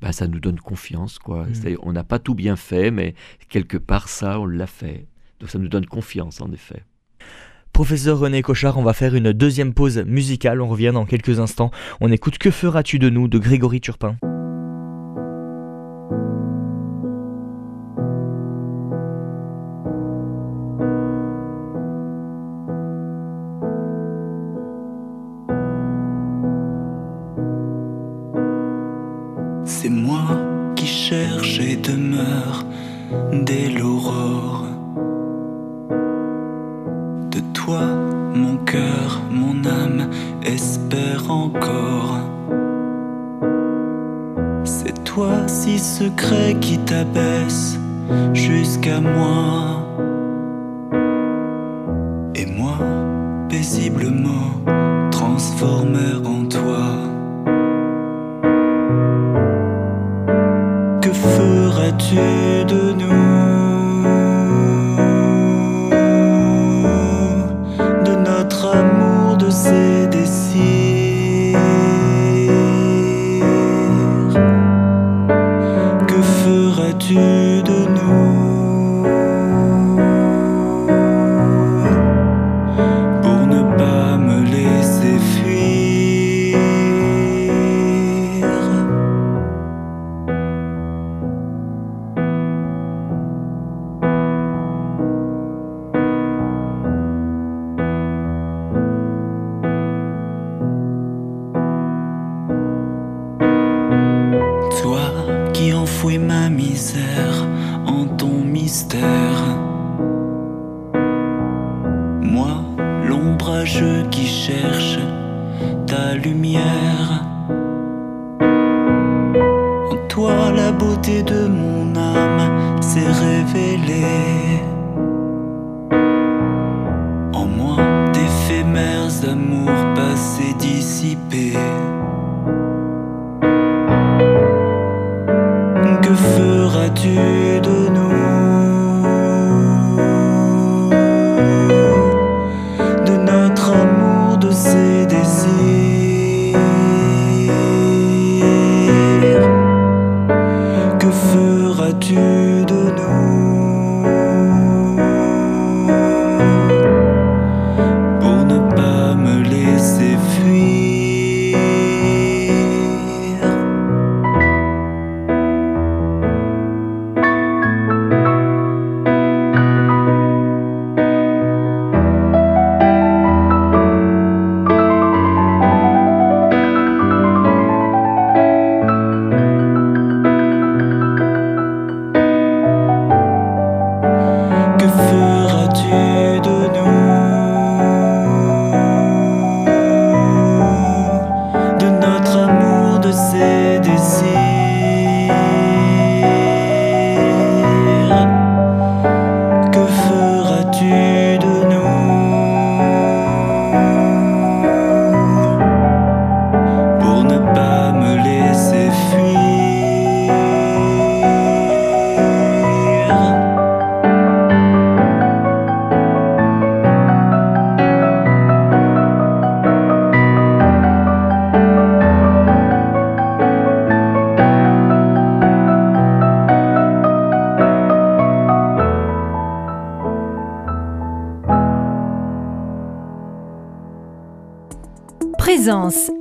ben, 0.00 0.12
ça 0.12 0.26
nous 0.26 0.40
donne 0.40 0.58
confiance. 0.60 1.18
quoi. 1.18 1.46
Mmh. 1.46 1.76
On 1.82 1.92
n'a 1.92 2.04
pas 2.04 2.18
tout 2.18 2.34
bien 2.34 2.56
fait, 2.56 2.90
mais 2.90 3.14
quelque 3.48 3.76
part 3.76 4.08
ça, 4.08 4.40
on 4.40 4.46
l'a 4.46 4.66
fait. 4.66 5.06
Donc 5.40 5.50
ça 5.50 5.58
nous 5.58 5.68
donne 5.68 5.86
confiance 5.86 6.40
en 6.40 6.52
effet. 6.52 6.84
Professeur 7.72 8.18
René 8.18 8.42
Cochard, 8.42 8.78
on 8.78 8.82
va 8.82 8.92
faire 8.92 9.14
une 9.14 9.32
deuxième 9.32 9.72
pause 9.72 9.98
musicale, 9.98 10.60
on 10.60 10.68
revient 10.68 10.90
dans 10.92 11.06
quelques 11.06 11.40
instants. 11.40 11.70
On 12.00 12.12
écoute 12.12 12.38
Que 12.38 12.50
feras-tu 12.50 12.98
de 12.98 13.08
nous 13.08 13.26
de 13.26 13.38
Grégory 13.38 13.80
Turpin? 13.80 14.16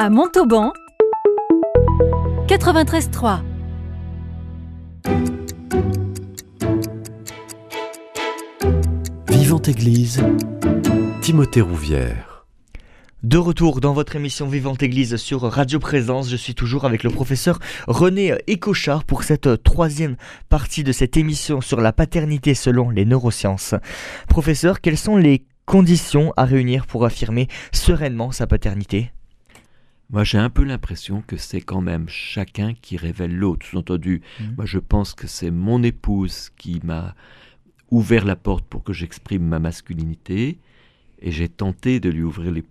À 0.02 0.10
Montauban 0.10 0.72
93.3 2.48 3.42
Vivante 9.28 9.68
Église, 9.68 10.24
Timothée 11.20 11.60
Rouvière. 11.60 12.46
De 13.24 13.38
retour 13.38 13.82
dans 13.82 13.92
votre 13.92 14.16
émission 14.16 14.48
Vivante 14.48 14.82
Église 14.82 15.18
sur 15.18 15.42
Radio 15.42 15.80
Présence, 15.80 16.30
je 16.30 16.38
suis 16.38 16.56
toujours 16.56 16.86
avec 16.86 17.04
le 17.04 17.10
professeur 17.10 17.60
René 17.88 18.36
Écochard 18.48 19.04
pour 19.04 19.24
cette 19.24 19.64
troisième 19.64 20.16
partie 20.48 20.86
de 20.86 20.94
cette 20.94 21.18
émission 21.18 21.60
sur 21.60 21.82
la 21.82 21.92
paternité 21.92 22.54
selon 22.54 22.90
les 22.90 23.04
neurosciences. 23.04 23.76
Professeur, 24.30 24.80
quelles 24.80 24.98
sont 24.98 25.18
les 25.18 25.44
conditions 25.66 26.34
à 26.38 26.46
réunir 26.46 26.86
pour 26.86 27.04
affirmer 27.04 27.50
sereinement 27.74 28.32
sa 28.32 28.48
paternité? 28.48 29.12
Moi, 30.10 30.24
j'ai 30.24 30.40
un 30.40 30.50
peu 30.50 30.64
l'impression 30.64 31.22
que 31.26 31.38
c'est 31.38 31.62
quand 31.62 31.82
même 31.82 32.08
chacun 32.10 32.74
qui 32.74 32.98
révèle 32.98 33.36
l'autre. 33.36 33.66
Sous-entendu, 33.66 34.22
Mhm. 34.40 34.56
moi, 34.58 34.66
je 34.66 34.80
pense 34.80 35.14
que 35.14 35.28
c'est 35.28 35.52
mon 35.52 35.84
épouse 35.84 36.50
qui 36.58 36.80
m'a 36.84 37.16
ouvert 37.92 38.26
la 38.26 38.36
porte 38.36 38.66
pour 38.66 38.84
que 38.84 38.94
j'exprime 38.94 39.44
ma 39.44 39.60
masculinité, 39.60 40.58
et 41.22 41.32
j'ai 41.32 41.50
tenté 41.50 42.00
de 42.00 42.10
lui 42.10 42.24
ouvrir 42.24 42.52
les- 42.52 42.64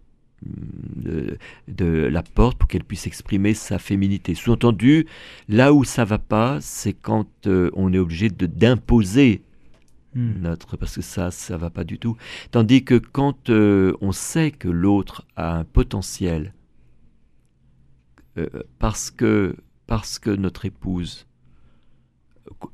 de, 0.42 1.36
de 1.68 1.86
la 2.10 2.22
porte 2.22 2.58
pour 2.58 2.68
qu'elle 2.68 2.84
puisse 2.84 3.06
exprimer 3.08 3.54
sa 3.54 3.78
féminité. 3.78 4.34
Sous-entendu, 4.34 5.06
là 5.48 5.72
où 5.72 5.82
ça 5.84 6.04
va 6.04 6.18
pas, 6.18 6.60
c'est 6.60 6.92
quand 6.92 7.28
euh, 7.46 7.70
on 7.74 7.92
est 7.92 7.98
obligé 7.98 8.30
de 8.30 8.46
d'imposer 8.46 9.42
Hmm. 10.14 10.40
notre 10.40 10.78
parce 10.78 10.94
que 10.94 11.02
ça 11.02 11.30
ça 11.30 11.58
va 11.58 11.68
pas 11.68 11.84
du 11.84 11.98
tout 11.98 12.16
tandis 12.50 12.82
que 12.82 12.94
quand 12.94 13.50
euh, 13.50 13.92
on 14.00 14.10
sait 14.10 14.50
que 14.52 14.66
l'autre 14.68 15.26
a 15.36 15.54
un 15.58 15.64
potentiel 15.64 16.54
euh, 18.38 18.48
parce 18.78 19.10
que 19.10 19.56
parce 19.86 20.18
que 20.18 20.30
notre 20.30 20.64
épouse 20.64 21.26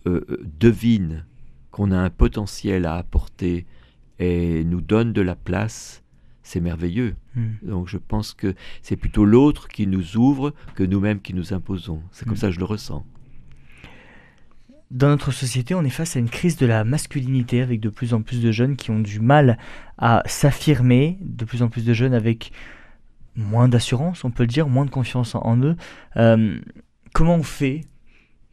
euh, 0.06 0.20
devine 0.60 1.24
qu'on 1.70 1.90
a 1.90 1.98
un 1.98 2.10
potentiel 2.10 2.86
à 2.86 2.94
apporter 2.96 3.66
et 4.18 4.64
nous 4.64 4.80
donne 4.80 5.12
de 5.12 5.22
la 5.22 5.34
place 5.36 6.02
c'est 6.42 6.60
merveilleux 6.60 7.14
Hmm. 7.36 7.54
donc 7.68 7.88
je 7.88 7.98
pense 7.98 8.32
que 8.32 8.54
c'est 8.80 8.94
plutôt 8.96 9.24
l'autre 9.24 9.66
qui 9.66 9.88
nous 9.88 10.16
ouvre 10.16 10.54
que 10.76 10.84
nous-mêmes 10.84 11.20
qui 11.20 11.34
nous 11.34 11.52
imposons 11.52 12.00
c'est 12.12 12.24
comme 12.26 12.34
Mm. 12.34 12.36
ça 12.36 12.46
que 12.46 12.52
je 12.54 12.60
le 12.60 12.64
ressens 12.64 13.04
Dans 14.92 15.08
notre 15.08 15.32
société, 15.32 15.74
on 15.74 15.82
est 15.82 15.90
face 15.90 16.14
à 16.14 16.20
une 16.20 16.28
crise 16.30 16.56
de 16.56 16.66
la 16.66 16.84
masculinité 16.84 17.60
avec 17.62 17.80
de 17.80 17.88
plus 17.88 18.14
en 18.14 18.22
plus 18.22 18.40
de 18.40 18.52
jeunes 18.52 18.76
qui 18.76 18.92
ont 18.92 19.00
du 19.00 19.18
mal 19.18 19.58
à 19.98 20.22
s'affirmer, 20.26 21.18
de 21.22 21.44
plus 21.44 21.62
en 21.62 21.68
plus 21.68 21.84
de 21.84 21.92
jeunes 21.92 22.14
avec 22.14 22.52
moins 23.36 23.68
d'assurance, 23.68 24.24
on 24.24 24.30
peut 24.30 24.44
le 24.44 24.48
dire, 24.48 24.68
moins 24.68 24.84
de 24.84 24.90
confiance 24.90 25.34
en, 25.34 25.56
eux. 25.58 25.76
Euh, 26.16 26.58
comment 27.12 27.36
on 27.36 27.42
fait 27.42 27.82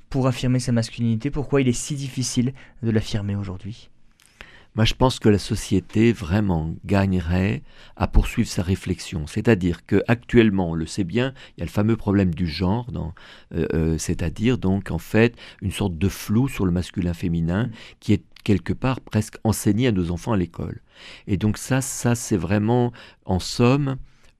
pour 0.09 0.27
affirmer 0.27 0.59
sa 0.59 0.71
masculinité? 0.71 1.31
Pourquoi 1.31 1.61
il 1.61 1.67
est 1.67 1.73
si 1.73 1.95
difficile 1.95 2.53
de 2.83 2.89
l'affirmer 2.89 3.35
aujourd'hui? 3.35 3.89
Moi, 4.73 4.85
je 4.85 4.93
pense 4.93 5.19
que 5.19 5.27
la 5.27 5.37
société 5.37 6.13
vraiment 6.13 6.73
gagnerait 6.85 7.61
à 7.97 8.07
poursuivre 8.07 8.47
sa 8.47 8.63
réflexion. 8.63 9.27
C'est-à-dire 9.27 9.85
que 9.85 10.01
actuellement, 10.07 10.69
on 10.69 10.73
le 10.75 10.85
sait 10.85 11.03
bien, 11.03 11.33
il 11.57 11.59
y 11.59 11.63
a 11.63 11.65
le 11.65 11.71
fameux 11.71 11.97
problème 11.97 12.33
du 12.33 12.47
genre, 12.47 12.87
euh, 13.53 13.67
euh, 13.73 13.97
c'est-à-dire 13.97 14.57
donc 14.57 14.89
en 14.91 14.97
fait 14.97 15.35
une 15.61 15.71
sorte 15.71 15.97
de 15.97 16.07
flou 16.07 16.47
sur 16.47 16.65
le 16.65 16.71
masculin-féminin 16.71 17.69
qui 17.99 18.13
est 18.13 18.23
quelque 18.45 18.71
part 18.71 19.01
presque 19.01 19.37
enseigné 19.43 19.87
à 19.87 19.91
nos 19.91 20.09
enfants 20.09 20.31
à 20.31 20.37
l'école. 20.37 20.81
Et 21.27 21.35
donc 21.35 21.57
ça, 21.57 21.81
ça 21.81 22.15
c'est 22.15 22.37
vraiment, 22.37 22.93
en 23.25 23.39
somme, 23.39 23.97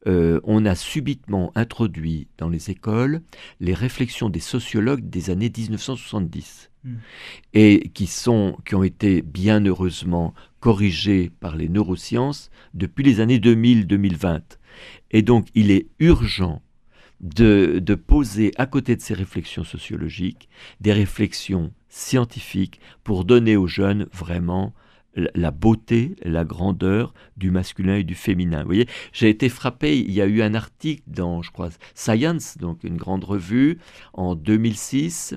euh, 0.07 0.39
on 0.43 0.65
a 0.65 0.73
subitement 0.73 1.51
introduit 1.53 2.27
dans 2.39 2.49
les 2.49 2.71
écoles 2.71 3.21
les 3.59 3.75
réflexions 3.75 4.29
des 4.29 4.39
sociologues 4.39 5.07
des 5.07 5.29
années 5.29 5.51
1970 5.55 6.71
hmm. 6.83 6.95
et 7.53 7.91
qui, 7.93 8.07
sont, 8.07 8.57
qui 8.65 8.73
ont 8.73 8.83
été 8.83 9.21
bien 9.21 9.63
heureusement 9.63 10.33
corrigées 10.59 11.31
par 11.39 11.55
les 11.55 11.69
neurosciences 11.69 12.49
depuis 12.73 13.03
les 13.03 13.19
années 13.19 13.37
2000-2020. 13.37 14.41
Et 15.11 15.21
donc 15.21 15.47
il 15.53 15.69
est 15.69 15.87
urgent 15.99 16.63
de, 17.19 17.77
de, 17.79 17.93
poser 17.93 18.51
à 18.57 18.65
côté 18.65 18.95
de 18.95 19.01
ces 19.01 19.13
réflexions 19.13 19.63
sociologiques 19.63 20.49
des 20.79 20.93
réflexions 20.93 21.71
scientifiques 21.87 22.79
pour 23.03 23.25
donner 23.25 23.55
aux 23.55 23.67
jeunes 23.67 24.07
vraiment 24.11 24.73
la 25.15 25.51
beauté, 25.51 26.15
la 26.23 26.43
grandeur 26.45 27.13
du 27.37 27.51
masculin 27.51 27.95
et 27.95 28.03
du 28.03 28.15
féminin. 28.15 28.61
Vous 28.61 28.67
voyez, 28.67 28.87
j'ai 29.13 29.29
été 29.29 29.49
frappé, 29.49 29.97
il 29.99 30.11
y 30.11 30.21
a 30.21 30.25
eu 30.25 30.41
un 30.41 30.53
article 30.53 31.03
dans, 31.07 31.41
je 31.41 31.51
crois, 31.51 31.69
Science, 31.95 32.57
donc 32.57 32.83
une 32.83 32.97
grande 32.97 33.23
revue, 33.23 33.79
en 34.13 34.35
2006, 34.35 35.35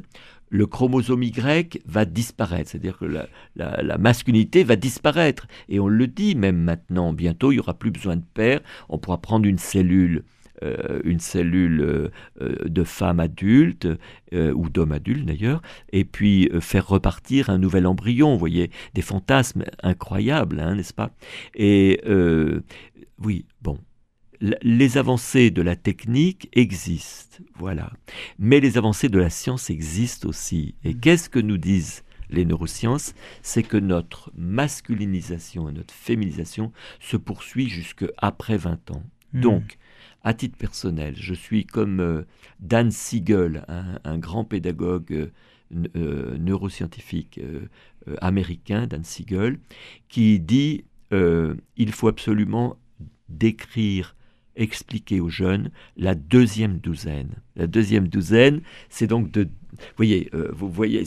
le 0.51 0.67
chromosome 0.67 1.25
Y 1.25 1.83
va 1.87 2.05
disparaître, 2.05 2.71
c'est-à-dire 2.71 2.99
que 2.99 3.07
la, 3.07 3.27
la, 3.57 3.99
masculinité 3.99 4.63
va 4.63 4.77
disparaître. 4.77 5.49
Et 5.69 5.81
on 5.81 5.89
le 5.89 6.07
dit 6.07 6.37
même 6.37 6.59
maintenant, 6.59 7.13
bientôt, 7.13 7.51
il 7.51 7.57
n'y 7.57 7.61
aura 7.61 7.75
plus 7.75 7.91
besoin 7.91 8.17
de 8.17 8.25
père, 8.35 8.61
on 8.89 8.99
pourra 8.99 9.21
prendre 9.21 9.47
une 9.47 9.59
cellule 9.59 10.23
euh, 10.63 11.01
une 11.05 11.21
cellule 11.21 11.81
euh, 11.81 12.11
euh, 12.41 12.57
de 12.69 12.85
femme 12.85 13.21
adulte 13.21 13.89
ou 14.33 14.69
d'homme 14.69 14.91
adulte 14.91 15.27
d'ailleurs, 15.27 15.63
et 15.93 16.05
puis 16.05 16.51
faire 16.61 16.89
repartir 16.89 17.51
un 17.51 17.59
nouvel 17.59 17.87
embryon. 17.87 18.33
Vous 18.33 18.39
voyez, 18.39 18.73
des 18.93 19.03
fantasmes 19.03 19.63
incroyables, 19.81 20.59
hein, 20.59 20.75
n'est-ce 20.75 20.93
pas? 20.93 21.13
Et 21.55 22.01
oui, 23.23 23.47
bon, 23.63 23.79
les 24.41 24.99
avancées 24.99 25.53
de 25.53 25.63
la 25.63 25.77
technique 25.77 26.49
existent, 26.53 27.39
voilà. 27.57 27.93
Mais 28.41 28.59
les 28.59 28.77
avancées 28.77 29.09
de 29.09 29.19
la 29.19 29.31
science 29.31 29.71
existent 29.71 30.29
aussi. 30.29 30.75
Et 30.85 30.95
mmh. 30.95 31.01
qu'est-ce 31.01 31.31
que 31.31 31.39
nous 31.39 31.59
disent 31.59 32.03
les 32.29 32.45
neurosciences? 32.45 33.15
C'est 33.43 33.63
que 33.63 33.77
notre 33.77 34.33
masculinisation 34.37 35.69
et 35.69 35.73
notre 35.73 35.95
féminisation 35.95 36.73
se 36.99 37.17
poursuit 37.17 37.69
jusque 37.69 38.05
après 38.19 38.57
20 38.57 38.91
ans. 38.91 39.03
Mmh. 39.33 39.41
Donc, 39.41 39.79
à 40.25 40.33
titre 40.33 40.57
personnel, 40.57 41.15
je 41.17 41.35
suis 41.35 41.67
comme 41.67 42.01
euh, 42.01 42.23
Dan 42.59 42.91
Siegel, 42.91 43.65
un, 43.69 44.19
grand 44.19 44.45
pédagogue 44.45 45.13
euh, 45.13 45.27
euh, 45.97 46.39
neuroscientifique 46.39 47.41
américain, 48.21 48.87
Dan 48.87 49.05
Siegel, 49.05 49.59
qui 50.09 50.41
dit 50.41 50.85
il 51.13 51.93
faut 51.93 52.09
absolument 52.09 52.77
décrire 53.29 54.17
expliquer 54.57 55.21
aux 55.21 55.29
jeunes 55.29 55.71
la 55.97 56.17
deuxième 56.17 56.79
douzaine. 56.79 57.37
La 57.55 57.69
deuxième 57.69 58.09
douzaine, 58.09 58.63
c'est 58.89 59.07
donc 59.07 59.31
de... 59.31 59.45
Vous 59.45 59.97
voyez, 59.97 60.31
vous 60.33 60.69
voyez 60.69 61.05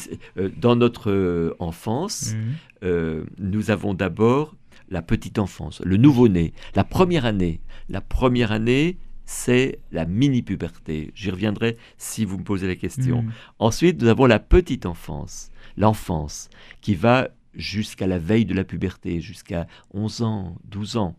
dans 0.58 0.78
notre 0.78 1.56
enfance, 1.60 2.36
mmh. 2.84 3.24
nous 3.40 3.72
avons 3.72 3.94
d'abord 3.94 4.56
la 4.90 5.02
petite 5.02 5.40
enfance, 5.40 5.82
le 5.84 5.98
nouveau-né, 5.98 6.54
la 6.76 6.86
première 6.86 7.26
année. 7.26 7.60
La 7.90 8.02
première 8.02 8.52
année, 8.52 8.98
c'est 9.28 9.80
la 9.92 10.06
mini-puberté. 10.06 11.12
J'y 11.14 11.30
reviendrai 11.30 11.78
si 11.98 12.24
vous 12.24 12.38
me 12.38 12.44
posez 12.44 12.66
la 12.66 12.78
question. 12.78 13.24
Mm. 13.24 13.32
Ensuite, 13.60 14.02
nous 14.02 14.08
avons 14.08 14.26
la 14.26 14.40
petite 14.40 14.86
enfance, 14.86 15.52
l'enfance, 15.76 16.50
qui 16.80 16.96
va 16.96 17.28
jusqu'à 17.54 18.08
la 18.08 18.20
veille 18.20 18.46
de 18.46 18.54
la 18.54 18.64
puberté, 18.64 19.20
jusqu'à 19.20 19.68
11 19.94 20.22
ans, 20.22 20.56
12 20.64 20.96
ans. 20.96 21.16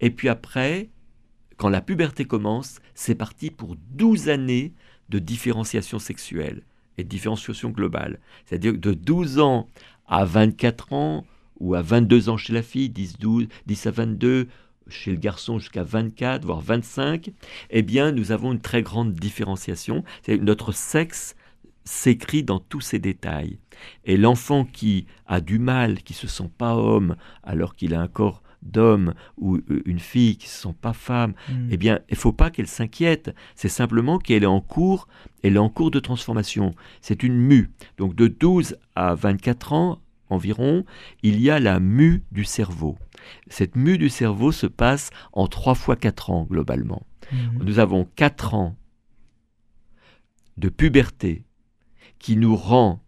Et 0.00 0.10
puis 0.10 0.28
après, 0.28 0.90
quand 1.56 1.70
la 1.70 1.80
puberté 1.80 2.26
commence, 2.26 2.80
c'est 2.94 3.14
parti 3.14 3.50
pour 3.50 3.76
12 3.92 4.28
années 4.28 4.74
de 5.08 5.18
différenciation 5.18 5.98
sexuelle 5.98 6.62
et 6.98 7.04
de 7.04 7.08
différenciation 7.08 7.70
globale. 7.70 8.20
C'est-à-dire 8.44 8.74
de 8.74 8.92
12 8.92 9.38
ans 9.38 9.70
à 10.06 10.26
24 10.26 10.92
ans, 10.92 11.26
ou 11.58 11.74
à 11.74 11.80
22 11.80 12.28
ans 12.28 12.36
chez 12.36 12.52
la 12.52 12.62
fille, 12.62 12.90
10, 12.90 13.18
12, 13.18 13.48
10 13.64 13.86
à 13.86 13.90
22, 13.90 14.48
chez 14.88 15.10
le 15.10 15.16
garçon 15.16 15.58
jusqu'à 15.58 15.82
24, 15.82 16.44
voire 16.44 16.60
25, 16.60 17.30
eh 17.70 17.82
bien, 17.82 18.12
nous 18.12 18.32
avons 18.32 18.52
une 18.52 18.60
très 18.60 18.82
grande 18.82 19.12
différenciation. 19.12 20.04
Notre 20.28 20.72
sexe 20.72 21.34
s'écrit 21.84 22.42
dans 22.42 22.58
tous 22.58 22.80
ces 22.80 22.98
détails. 22.98 23.58
Et 24.04 24.16
l'enfant 24.16 24.64
qui 24.64 25.06
a 25.26 25.40
du 25.40 25.58
mal, 25.58 26.02
qui 26.02 26.14
se 26.14 26.26
sent 26.26 26.50
pas 26.58 26.74
homme, 26.74 27.16
alors 27.42 27.74
qu'il 27.74 27.94
a 27.94 28.00
un 28.00 28.08
corps 28.08 28.42
d'homme, 28.62 29.14
ou 29.38 29.56
euh, 29.56 29.82
une 29.84 30.00
fille 30.00 30.36
qui 30.36 30.48
se 30.48 30.62
sent 30.62 30.74
pas 30.80 30.92
femme, 30.92 31.34
hmm. 31.48 31.68
eh 31.70 31.76
bien, 31.76 32.00
il 32.10 32.16
faut 32.16 32.32
pas 32.32 32.50
qu'elle 32.50 32.66
s'inquiète. 32.66 33.34
C'est 33.54 33.68
simplement 33.68 34.18
qu'elle 34.18 34.42
est 34.42 34.46
en 34.46 34.60
cours, 34.60 35.06
elle 35.42 35.54
est 35.54 35.60
en 35.60 35.68
cours 35.68 35.90
de 35.90 36.00
transformation. 36.00 36.74
C'est 37.00 37.22
une 37.22 37.36
mue. 37.36 37.70
Donc, 37.98 38.16
de 38.16 38.26
12 38.26 38.76
à 38.96 39.14
24 39.14 39.72
ans, 39.72 40.00
environ, 40.28 40.84
il 41.22 41.40
y 41.40 41.50
a 41.50 41.60
la 41.60 41.78
mue 41.78 42.24
du 42.32 42.44
cerveau. 42.44 42.96
Cette 43.48 43.76
mue 43.76 43.98
du 43.98 44.08
cerveau 44.08 44.52
se 44.52 44.66
passe 44.66 45.10
en 45.32 45.46
3 45.46 45.74
fois 45.74 45.96
4 45.96 46.30
ans 46.30 46.46
globalement. 46.50 47.06
Mhm. 47.32 47.64
Nous 47.64 47.78
avons 47.78 48.06
4 48.16 48.54
ans 48.54 48.76
de 50.56 50.68
puberté 50.68 51.44
qui 52.18 52.36
nous 52.36 52.56
rend 52.56 53.02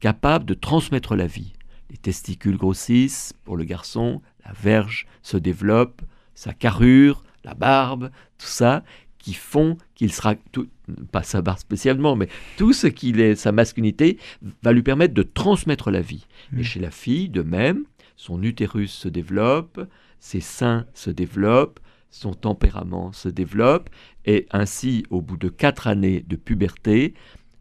capable 0.00 0.44
de 0.44 0.54
transmettre 0.54 1.16
la 1.16 1.26
vie. 1.26 1.54
Les 1.90 1.96
testicules 1.96 2.56
grossissent 2.56 3.32
pour 3.44 3.56
le 3.56 3.64
garçon, 3.64 4.20
la 4.44 4.52
verge 4.52 5.06
se 5.22 5.36
développe, 5.36 6.02
sa 6.34 6.52
carrure, 6.52 7.22
la 7.44 7.54
barbe, 7.54 8.10
tout 8.38 8.46
ça, 8.46 8.84
qui 9.18 9.32
font 9.32 9.78
qu'il 9.94 10.12
sera, 10.12 10.34
tout, 10.34 10.68
pas 11.10 11.22
sa 11.22 11.40
barbe 11.40 11.58
spécialement, 11.58 12.16
mais 12.16 12.28
tout 12.58 12.74
ce 12.74 12.86
qu'il 12.86 13.20
est, 13.20 13.36
sa 13.36 13.52
masculinité, 13.52 14.18
va 14.62 14.72
lui 14.72 14.82
permettre 14.82 15.14
de 15.14 15.22
transmettre 15.22 15.90
la 15.90 16.02
vie. 16.02 16.26
Et 16.52 16.60
mm. 16.60 16.64
chez 16.64 16.80
la 16.80 16.90
fille, 16.90 17.30
de 17.30 17.40
même, 17.40 17.84
son 18.16 18.42
utérus 18.42 18.92
se 18.92 19.08
développe, 19.08 19.80
ses 20.18 20.40
seins 20.40 20.86
se 20.94 21.10
développent, 21.10 21.80
son 22.10 22.32
tempérament 22.32 23.12
se 23.12 23.28
développe, 23.28 23.90
et 24.24 24.46
ainsi, 24.50 25.04
au 25.10 25.20
bout 25.20 25.36
de 25.36 25.48
quatre 25.48 25.86
années 25.86 26.24
de 26.26 26.36
puberté, 26.36 27.14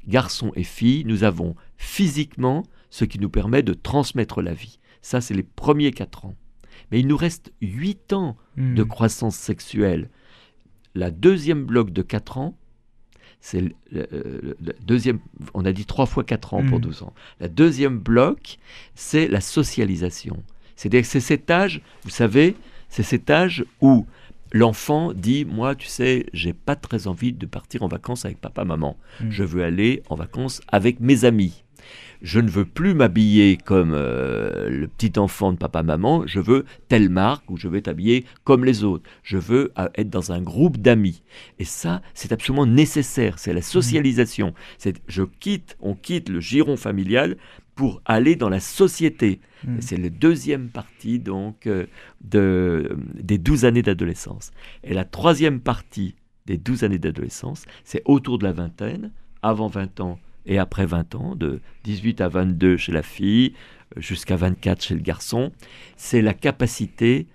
garçon 0.07 0.51
et 0.55 0.63
fille, 0.63 1.05
nous 1.05 1.23
avons 1.23 1.55
physiquement 1.77 2.63
ce 2.89 3.05
qui 3.05 3.19
nous 3.19 3.29
permet 3.29 3.63
de 3.63 3.73
transmettre 3.73 4.41
la 4.41 4.53
vie. 4.53 4.79
Ça, 5.01 5.21
c'est 5.21 5.33
les 5.33 5.43
premiers 5.43 5.91
quatre 5.91 6.25
ans. 6.25 6.35
Mais 6.91 6.99
il 6.99 7.07
nous 7.07 7.17
reste 7.17 7.51
huit 7.61 8.13
ans 8.13 8.37
de 8.57 8.83
mm. 8.83 8.87
croissance 8.87 9.35
sexuelle 9.35 10.09
la 10.95 11.11
deuxième 11.11 11.65
bloc 11.65 11.91
de 11.91 12.01
4 12.01 12.37
ans, 12.37 12.57
c'est 13.43 13.61
le, 13.91 14.55
deuxième, 14.87 15.19
on 15.53 15.65
a 15.65 15.73
dit 15.73 15.85
3 15.85 16.05
fois 16.05 16.23
4 16.23 16.53
ans 16.53 16.63
pour 16.63 16.79
12 16.79 17.01
mmh. 17.01 17.03
ans. 17.03 17.13
La 17.41 17.49
deuxième 17.49 17.99
bloc, 17.99 18.57
c'est 18.95 19.27
la 19.27 19.41
socialisation. 19.41 20.41
C'est-à-dire 20.77 21.01
que 21.01 21.07
c'est 21.07 21.19
cet 21.19 21.51
âge, 21.51 21.81
vous 22.03 22.09
savez, 22.09 22.55
c'est 22.87 23.03
cet 23.03 23.29
âge 23.29 23.65
où 23.81 24.05
l'enfant 24.53 25.11
dit 25.11 25.43
Moi, 25.43 25.75
tu 25.75 25.87
sais, 25.87 26.25
j'ai 26.31 26.53
pas 26.53 26.77
très 26.77 27.07
envie 27.07 27.33
de 27.33 27.45
partir 27.45 27.83
en 27.83 27.89
vacances 27.89 28.23
avec 28.23 28.39
papa, 28.39 28.63
maman. 28.63 28.95
Mmh. 29.19 29.29
Je 29.29 29.43
veux 29.43 29.65
aller 29.65 30.03
en 30.09 30.15
vacances 30.15 30.61
avec 30.69 31.01
mes 31.01 31.25
amis 31.25 31.62
je 32.23 32.39
ne 32.39 32.49
veux 32.49 32.63
plus 32.63 32.93
m'habiller 32.93 33.57
comme 33.57 33.91
euh, 33.93 34.69
le 34.69 34.87
petit 34.87 35.19
enfant 35.19 35.51
de 35.51 35.57
papa-maman, 35.57 36.25
je 36.25 36.39
veux 36.39 36.65
telle 36.87 37.09
marque 37.09 37.51
ou 37.51 37.57
je 37.57 37.67
vais 37.67 37.81
t'habiller 37.81 38.25
comme 38.45 38.63
les 38.63 38.85
autres. 38.85 39.03
Je 39.23 39.37
veux 39.37 39.73
euh, 39.77 39.89
être 39.95 40.09
dans 40.09 40.31
un 40.31 40.41
groupe 40.41 40.77
d'amis. 40.77 41.21
Et 41.59 41.65
ça, 41.65 42.01
c'est 42.13 42.31
absolument 42.31 42.65
nécessaire, 42.65 43.39
c'est 43.39 43.53
la 43.53 43.61
socialisation. 43.61 44.53
C'est 44.77 45.01
je 45.07 45.23
quitte, 45.23 45.75
on 45.81 45.95
quitte 45.95 46.29
le 46.29 46.39
giron 46.39 46.77
familial 46.77 47.35
pour 47.75 48.01
aller 48.05 48.37
dans 48.37 48.49
la 48.49 48.61
société. 48.61 49.41
Mmh. 49.65 49.75
C'est 49.81 49.97
la 49.97 50.09
deuxième 50.09 50.69
partie 50.69 51.19
donc 51.19 51.67
euh, 51.67 51.87
de, 52.21 52.97
des 53.15 53.37
douze 53.37 53.65
années 53.65 53.81
d'adolescence. 53.81 54.51
Et 54.85 54.93
la 54.93 55.03
troisième 55.03 55.59
partie 55.59 56.15
des 56.45 56.57
douze 56.57 56.85
années 56.85 56.99
d'adolescence, 56.99 57.65
c'est 57.83 58.01
autour 58.05 58.37
de 58.37 58.45
la 58.45 58.53
vingtaine, 58.53 59.11
avant 59.41 59.67
20 59.67 59.99
ans, 59.99 60.19
et 60.45 60.59
après 60.59 60.85
20 60.85 61.15
ans, 61.15 61.35
de 61.35 61.61
18 61.83 62.21
à 62.21 62.27
22 62.27 62.77
chez 62.77 62.91
la 62.91 63.03
fille, 63.03 63.53
jusqu'à 63.97 64.35
24 64.35 64.81
chez 64.81 64.95
le 64.95 65.01
garçon, 65.01 65.51
c'est 65.97 66.21
la 66.21 66.33
capacité 66.33 67.27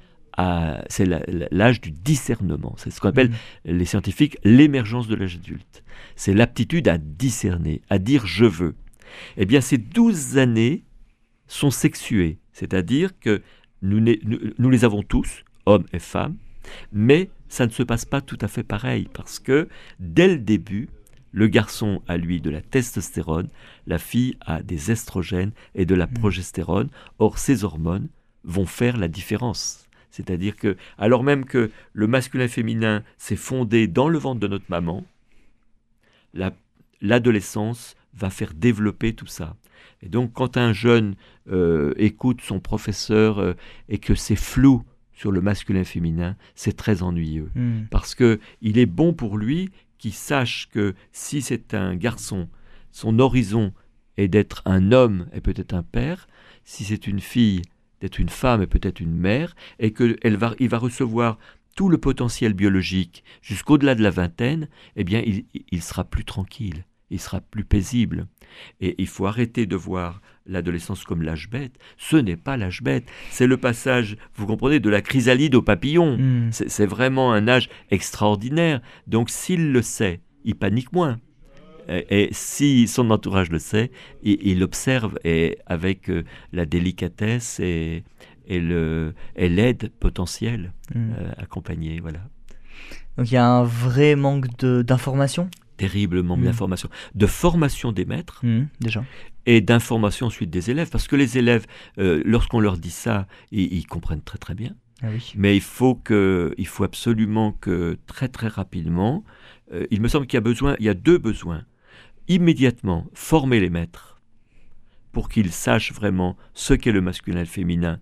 c'est 0.88 1.06
l'âge 1.50 1.80
du 1.80 1.90
discernement. 1.90 2.74
C'est 2.78 2.90
ce 2.90 3.00
qu'on 3.00 3.08
appelle, 3.08 3.30
mm. 3.30 3.70
les 3.72 3.84
scientifiques, 3.84 4.38
l'émergence 4.44 5.08
de 5.08 5.14
l'âge 5.14 5.36
adulte. 5.36 5.82
C'est 6.16 6.34
l'aptitude 6.34 6.88
à 6.88 6.98
discerner, 6.98 7.82
à 7.90 7.98
dire 7.98 8.26
je 8.26 8.44
veux. 8.44 8.76
Eh 9.36 9.46
bien, 9.46 9.60
ces 9.60 9.78
douze 9.78 10.38
années 10.38 10.84
sont 11.46 11.70
sexuées, 11.70 12.38
c'est-à-dire 12.52 13.18
que 13.18 13.42
nous, 13.82 14.00
nous, 14.00 14.70
les 14.70 14.84
avons 14.84 15.02
tous, 15.02 15.44
hommes 15.66 15.86
et 15.92 15.98
femmes, 15.98 16.36
mais 16.92 17.30
ça 17.48 17.66
ne 17.66 17.70
se 17.70 17.82
passe 17.82 18.04
pas 18.04 18.20
tout 18.20 18.38
à 18.40 18.48
fait 18.48 18.62
pareil, 18.62 19.08
parce 19.12 19.38
que 19.38 19.68
dès 19.98 20.28
le 20.28 20.38
début, 20.38 20.88
le 21.32 21.46
garçon 21.46 22.02
a 22.08 22.16
lui 22.16 22.40
de 22.40 22.50
la 22.50 22.60
testostérone, 22.60 23.48
la 23.86 23.98
fille 23.98 24.36
a 24.40 24.62
des 24.62 24.90
estrogènes 24.90 25.52
et 25.74 25.86
de 25.86 25.94
la 25.94 26.06
mm. 26.06 26.14
progestérone. 26.14 26.88
Or, 27.18 27.38
ces 27.38 27.64
hormones 27.64 28.08
vont 28.44 28.66
faire 28.66 28.96
la 28.96 29.08
différence. 29.08 29.88
C'est-à-dire 30.10 30.56
que, 30.56 30.76
alors 30.96 31.22
même 31.22 31.44
que 31.44 31.70
le 31.92 32.06
masculin 32.06 32.48
féminin 32.48 33.02
s'est 33.18 33.36
fondé 33.36 33.86
dans 33.86 34.08
le 34.08 34.18
ventre 34.18 34.40
de 34.40 34.48
notre 34.48 34.64
maman, 34.68 35.04
l'adolescence 37.00 37.94
va 38.14 38.30
faire 38.30 38.54
développer 38.54 39.12
tout 39.12 39.26
ça. 39.26 39.56
Et 40.02 40.08
donc, 40.08 40.32
quand 40.32 40.56
un 40.56 40.72
jeune 40.72 41.14
euh, 41.50 41.92
écoute 41.96 42.40
son 42.40 42.60
professeur 42.60 43.38
euh, 43.38 43.54
et 43.88 43.98
que 43.98 44.14
c'est 44.14 44.36
flou 44.36 44.82
sur 45.12 45.32
le 45.32 45.40
masculin 45.40 45.84
féminin, 45.84 46.36
c'est 46.54 46.76
très 46.76 47.02
ennuyeux. 47.02 47.50
Hmm. 47.54 47.82
Parce 47.90 48.14
que 48.14 48.38
il 48.62 48.78
est 48.78 48.86
bon 48.86 49.12
pour 49.12 49.36
lui 49.36 49.70
qu'il 49.98 50.14
sache 50.14 50.68
que 50.70 50.94
si 51.12 51.42
c'est 51.42 51.74
un 51.74 51.96
garçon, 51.96 52.48
son 52.92 53.18
horizon 53.18 53.72
est 54.16 54.28
d'être 54.28 54.62
un 54.64 54.92
homme 54.92 55.28
et 55.32 55.40
peut-être 55.40 55.74
un 55.74 55.82
père. 55.82 56.26
Si 56.64 56.84
c'est 56.84 57.06
une 57.06 57.20
fille, 57.20 57.62
d'être 58.00 58.18
une 58.18 58.28
femme 58.28 58.62
et 58.62 58.66
peut-être 58.66 59.00
une 59.00 59.14
mère, 59.14 59.54
et 59.78 59.92
qu'il 59.92 60.18
va, 60.36 60.54
va 60.58 60.78
recevoir 60.78 61.38
tout 61.78 61.88
le 61.88 61.98
potentiel 61.98 62.54
biologique 62.54 63.22
jusqu'au-delà 63.40 63.94
de 63.94 64.02
la 64.02 64.10
vingtaine, 64.10 64.68
eh 64.96 65.04
bien, 65.04 65.22
il, 65.70 65.82
sera 65.82 66.02
plus 66.02 66.24
tranquille, 66.24 66.84
il 67.10 67.20
sera 67.20 67.40
plus 67.40 67.64
paisible. 67.64 68.26
Et 68.80 68.94
il 68.98 69.06
faut 69.06 69.26
arrêter 69.26 69.66
de 69.66 69.76
voir 69.76 70.20
l'adolescence 70.46 71.04
comme 71.04 71.22
l'âge 71.22 71.50
bête. 71.50 71.78
Ce 71.96 72.16
n'est 72.16 72.36
pas 72.36 72.56
l'âge 72.56 72.82
bête, 72.82 73.04
c'est 73.30 73.46
le 73.46 73.56
passage, 73.56 74.16
vous 74.34 74.46
comprenez, 74.46 74.80
de 74.80 74.90
la 74.90 75.02
chrysalide 75.02 75.54
au 75.54 75.62
papillon. 75.62 76.16
Hmm. 76.16 76.50
C'est 76.50 76.86
vraiment 76.86 77.32
un 77.32 77.48
âge 77.48 77.68
extraordinaire. 77.90 78.80
Donc 79.06 79.30
s'il 79.30 79.72
le 79.72 79.82
sait, 79.82 80.20
il 80.44 80.54
panique 80.54 80.92
moins. 80.92 81.18
Et, 81.88 82.28
si 82.32 82.86
son 82.86 83.10
entourage 83.10 83.50
le 83.50 83.58
sait, 83.58 83.90
il, 84.22 84.62
observe 84.62 85.18
et 85.24 85.56
avec 85.64 86.10
euh, 86.10 86.22
la 86.52 86.66
délicatesse 86.66 87.60
et, 87.60 88.04
et 88.46 88.60
l'aide 88.60 89.90
potentielle 89.98 90.72
hmm. 90.94 91.12
euh, 91.18 91.32
accompagnée. 91.38 92.00
Voilà. 92.00 92.20
Donc 93.16 93.30
il 93.30 93.34
y 93.34 93.38
a 93.38 93.46
un 93.46 93.64
vrai 93.64 94.16
manque 94.16 94.48
d'information? 94.62 95.48
Terriblement 95.78 96.36
manque 96.36 96.40
hmm. 96.40 96.48
d'information. 96.48 96.88
De 97.14 97.26
formation 97.26 97.92
des 97.92 98.04
maîtres. 98.04 98.40
Hmm, 98.42 98.66
déjà. 98.80 99.02
Et 99.46 99.62
d'information 99.62 100.26
ensuite 100.26 100.50
des 100.50 100.70
élèves. 100.70 100.90
Parce 100.90 101.08
que 101.08 101.16
les 101.16 101.38
élèves, 101.38 101.66
euh, 101.98 102.22
lorsqu'on 102.26 102.60
leur 102.60 102.76
dit 102.76 102.90
ça, 102.90 103.26
ils, 103.50 103.86
comprennent 103.86 104.20
très 104.20 104.38
très 104.38 104.54
bien. 104.54 104.74
Ah 105.02 105.06
oui. 105.10 105.32
Mais 105.36 105.56
il 105.56 105.62
faut, 105.62 105.94
que, 105.94 106.54
il 106.58 106.66
faut 106.66 106.84
absolument 106.84 107.52
que 107.52 107.96
très 108.06 108.28
très 108.28 108.48
rapidement, 108.48 109.24
il 109.90 110.00
me 110.00 110.08
semble 110.08 110.26
qu'il 110.26 110.36
y 110.36 110.38
a 110.38 110.42
besoin, 110.42 110.76
il 110.80 110.86
y 110.86 110.88
a 110.88 110.94
deux 110.94 111.18
besoins 111.18 111.64
immédiatement 112.28 113.06
former 113.14 113.58
les 113.58 113.70
maîtres 113.70 114.20
pour 115.12 115.28
qu'ils 115.28 115.52
sachent 115.52 115.92
vraiment 115.92 116.36
ce 116.54 116.74
qu'est 116.74 116.92
le 116.92 117.00
masculin 117.00 117.38
et 117.38 117.44
le 117.44 117.46
féminin, 117.46 117.98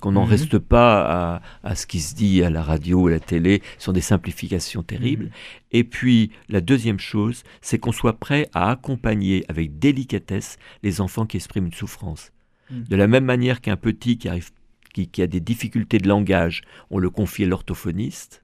qu'on 0.00 0.12
n'en 0.12 0.24
mhm. 0.24 0.30
reste 0.30 0.58
pas 0.58 1.42
à, 1.62 1.74
ce 1.74 1.86
qui 1.86 2.00
se 2.00 2.14
dit 2.14 2.42
à 2.42 2.50
la 2.50 2.62
radio, 2.62 3.08
à 3.08 3.12
la 3.12 3.20
télé, 3.20 3.62
ce 3.78 3.86
sont 3.86 3.92
des 3.92 4.00
simplifications 4.00 4.82
terribles. 4.82 5.24
Mhm. 5.24 5.30
Et 5.72 5.84
puis, 5.84 6.30
la 6.48 6.60
deuxième 6.60 6.98
chose, 6.98 7.42
c'est 7.60 7.78
qu'on 7.78 7.92
soit 7.92 8.18
prêt 8.18 8.48
à 8.52 8.70
accompagner 8.70 9.44
avec 9.48 9.78
délicatesse 9.78 10.58
les 10.82 11.00
enfants 11.00 11.26
qui 11.26 11.36
expriment 11.36 11.66
une 11.66 11.72
souffrance. 11.72 12.32
Mhm. 12.70 12.84
De 12.88 12.96
la 12.96 13.06
même 13.06 13.24
manière 13.24 13.60
qu'un 13.60 13.76
petit 13.76 14.18
qui, 14.18 14.28
arrive, 14.28 14.50
qui, 14.92 15.22
a 15.22 15.26
des 15.26 15.40
difficultés 15.40 15.98
de 15.98 16.08
langage, 16.08 16.62
on 16.90 16.98
le 16.98 17.10
confie 17.10 17.44
à 17.44 17.46
l'orthophoniste. 17.46 18.42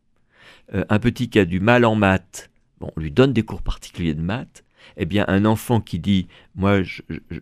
Euh, 0.75 0.85
un 0.89 0.99
petit 0.99 1.29
qui 1.29 1.39
a 1.39 1.45
du 1.45 1.61
mal 1.61 1.85
en 1.85 1.95
maths, 1.95 2.51
on 2.81 2.93
lui 2.97 3.11
donne 3.11 3.33
des 3.33 3.43
cours 3.43 3.63
particuliers 3.63 4.15
de 4.15 4.21
maths, 4.21 4.65
eh 4.99 5.07
bien, 5.07 5.25
un 5.29 5.45
enfant 5.45 5.81
qui 5.81 5.99
dit 5.99 6.29
Moi, 6.55 6.83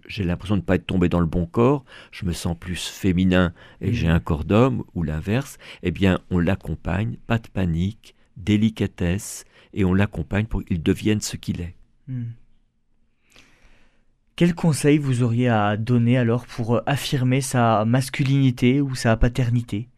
j'ai 0.06 0.24
l'impression 0.24 0.56
de 0.56 0.60
ne 0.60 0.64
pas 0.64 0.76
être 0.76 0.86
tombé 0.86 1.08
dans 1.08 1.20
le 1.20 1.26
bon 1.26 1.46
corps, 1.46 1.84
je 2.12 2.24
me 2.26 2.32
sens 2.32 2.56
plus 2.58 2.88
féminin 2.88 3.52
et 3.80 3.92
j'ai 3.92 4.08
un 4.08 4.20
corps 4.20 4.44
d'homme, 4.44 4.84
ou 4.94 5.02
l'inverse, 5.02 5.58
eh 5.82 5.90
bien, 5.90 6.20
on 6.30 6.38
l'accompagne, 6.38 7.16
pas 7.26 7.38
de 7.38 7.48
panique, 7.48 8.14
délicatesse, 8.36 9.44
et 9.72 9.84
on 9.84 9.94
l'accompagne 9.94 10.46
pour 10.46 10.64
qu'il 10.64 10.82
devienne 10.82 11.20
ce 11.20 11.36
qu'il 11.36 11.60
est. 11.60 11.74
Hmm. 12.08 12.26
Quel 14.36 14.54
conseil 14.54 14.98
vous 14.98 15.22
auriez 15.22 15.48
à 15.48 15.78
donner 15.78 16.18
alors 16.18 16.46
pour 16.46 16.82
affirmer 16.86 17.40
sa 17.40 17.86
masculinité 17.86 18.82
ou 18.82 18.94
sa 18.94 19.16
paternité? 19.16 19.88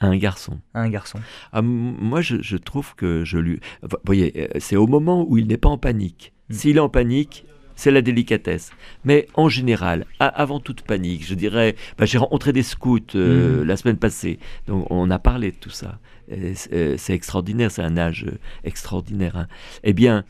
Un 0.00 0.16
garçon. 0.16 0.60
un 0.74 0.88
garçon. 0.88 1.20
Ah, 1.52 1.62
moi, 1.62 2.20
je, 2.20 2.56
trouve 2.56 2.94
que 2.94 3.24
je 3.24 3.38
lui. 3.38 3.60
Vous 3.82 3.96
voyez, 4.04 4.32
euh, 4.36 4.58
c'est 4.58 4.76
au 4.76 4.86
moment 4.86 5.24
où 5.28 5.38
il 5.38 5.46
n'est 5.46 5.56
pas 5.56 5.68
en 5.68 5.78
panique. 5.78 6.32
Hmm. 6.50 6.54
S'il 6.54 6.76
est 6.76 6.80
en 6.80 6.88
panique, 6.88 7.46
c'est 7.76 7.90
la 7.90 8.02
délicatesse. 8.02 8.72
Mais 9.04 9.26
en 9.34 9.48
général, 9.48 10.04
avant 10.18 10.60
toute 10.60 10.82
panique, 10.82 11.26
je 11.26 11.34
dirais, 11.34 11.76
bah, 11.96 12.04
j'ai 12.04 12.18
rencontré 12.18 12.52
des 12.52 12.62
scouts 12.62 12.98
euh, 13.14 13.62
hmm. 13.62 13.66
la 13.66 13.76
semaine 13.76 13.96
passée, 13.96 14.38
donc 14.66 14.86
on 14.90 15.10
a 15.10 15.18
parlé 15.18 15.52
de 15.52 15.56
tout 15.56 15.70
ça. 15.70 15.98
Euh, 16.30 16.94
c'est 16.96 17.14
extraordinaire, 17.14 17.72
c'est 17.72 17.82
un 17.82 17.96
âge 17.96 18.26
extraordinaire. 18.62 19.36
Hein. 19.36 19.48
Eh 19.82 19.92
bien, 19.92 20.24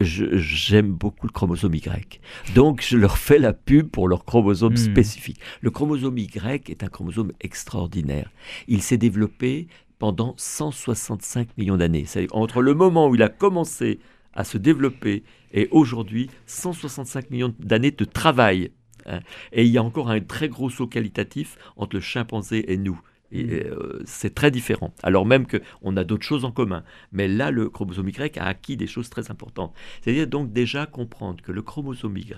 j'aime 0.00 0.90
beaucoup 0.92 1.26
le 1.26 1.32
chromosome 1.32 1.74
Y. 1.74 2.20
Donc, 2.54 2.84
je 2.86 2.96
leur 2.96 3.16
fais 3.16 3.38
la 3.38 3.52
pub 3.54 3.88
pour 3.88 4.08
leur 4.08 4.24
chromosome 4.24 4.74
hmm. 4.74 4.76
spécifique. 4.76 5.40
Le 5.60 5.70
chromosome 5.70 6.18
Y 6.18 6.68
est 6.68 6.82
un 6.82 6.88
chromosome 6.88 7.32
extraordinaire. 7.40 8.30
Il 8.66 8.82
s'est 8.82 8.98
développé 8.98 9.68
pendant 9.98 10.34
165 10.36 11.56
millions 11.56 11.76
d'années. 11.76 12.06
Entre 12.32 12.62
le 12.62 12.74
moment 12.74 13.08
où 13.08 13.14
il 13.14 13.22
a 13.22 13.28
commencé 13.28 13.98
à 14.38 14.44
se 14.44 14.56
développer 14.56 15.24
et 15.52 15.66
aujourd'hui, 15.72 16.30
165 16.46 17.30
millions 17.30 17.54
d'années 17.58 17.90
de 17.90 18.04
travail. 18.04 18.70
Hein. 19.04 19.18
Et 19.52 19.64
il 19.64 19.72
y 19.72 19.78
a 19.78 19.82
encore 19.82 20.10
un 20.10 20.20
très 20.20 20.48
gros 20.48 20.70
saut 20.70 20.86
qualitatif 20.86 21.58
entre 21.76 21.96
le 21.96 22.00
chimpanzé 22.00 22.72
et 22.72 22.76
nous. 22.76 23.00
Mm. 23.32 23.36
Euh, 23.36 24.00
c'est 24.04 24.36
très 24.36 24.52
différent. 24.52 24.94
Alors 25.02 25.26
même 25.26 25.44
qu'on 25.48 25.96
a 25.96 26.04
d'autres 26.04 26.24
choses 26.24 26.44
en 26.44 26.52
commun. 26.52 26.84
Mais 27.10 27.26
là, 27.26 27.50
le 27.50 27.68
chromosome 27.68 28.10
Y 28.10 28.38
a 28.38 28.46
acquis 28.46 28.76
des 28.76 28.86
choses 28.86 29.10
très 29.10 29.32
importantes. 29.32 29.74
C'est-à-dire 30.00 30.28
donc 30.28 30.52
déjà 30.52 30.86
comprendre 30.86 31.42
que 31.42 31.50
le 31.50 31.62
chromosome 31.62 32.16
Y 32.16 32.36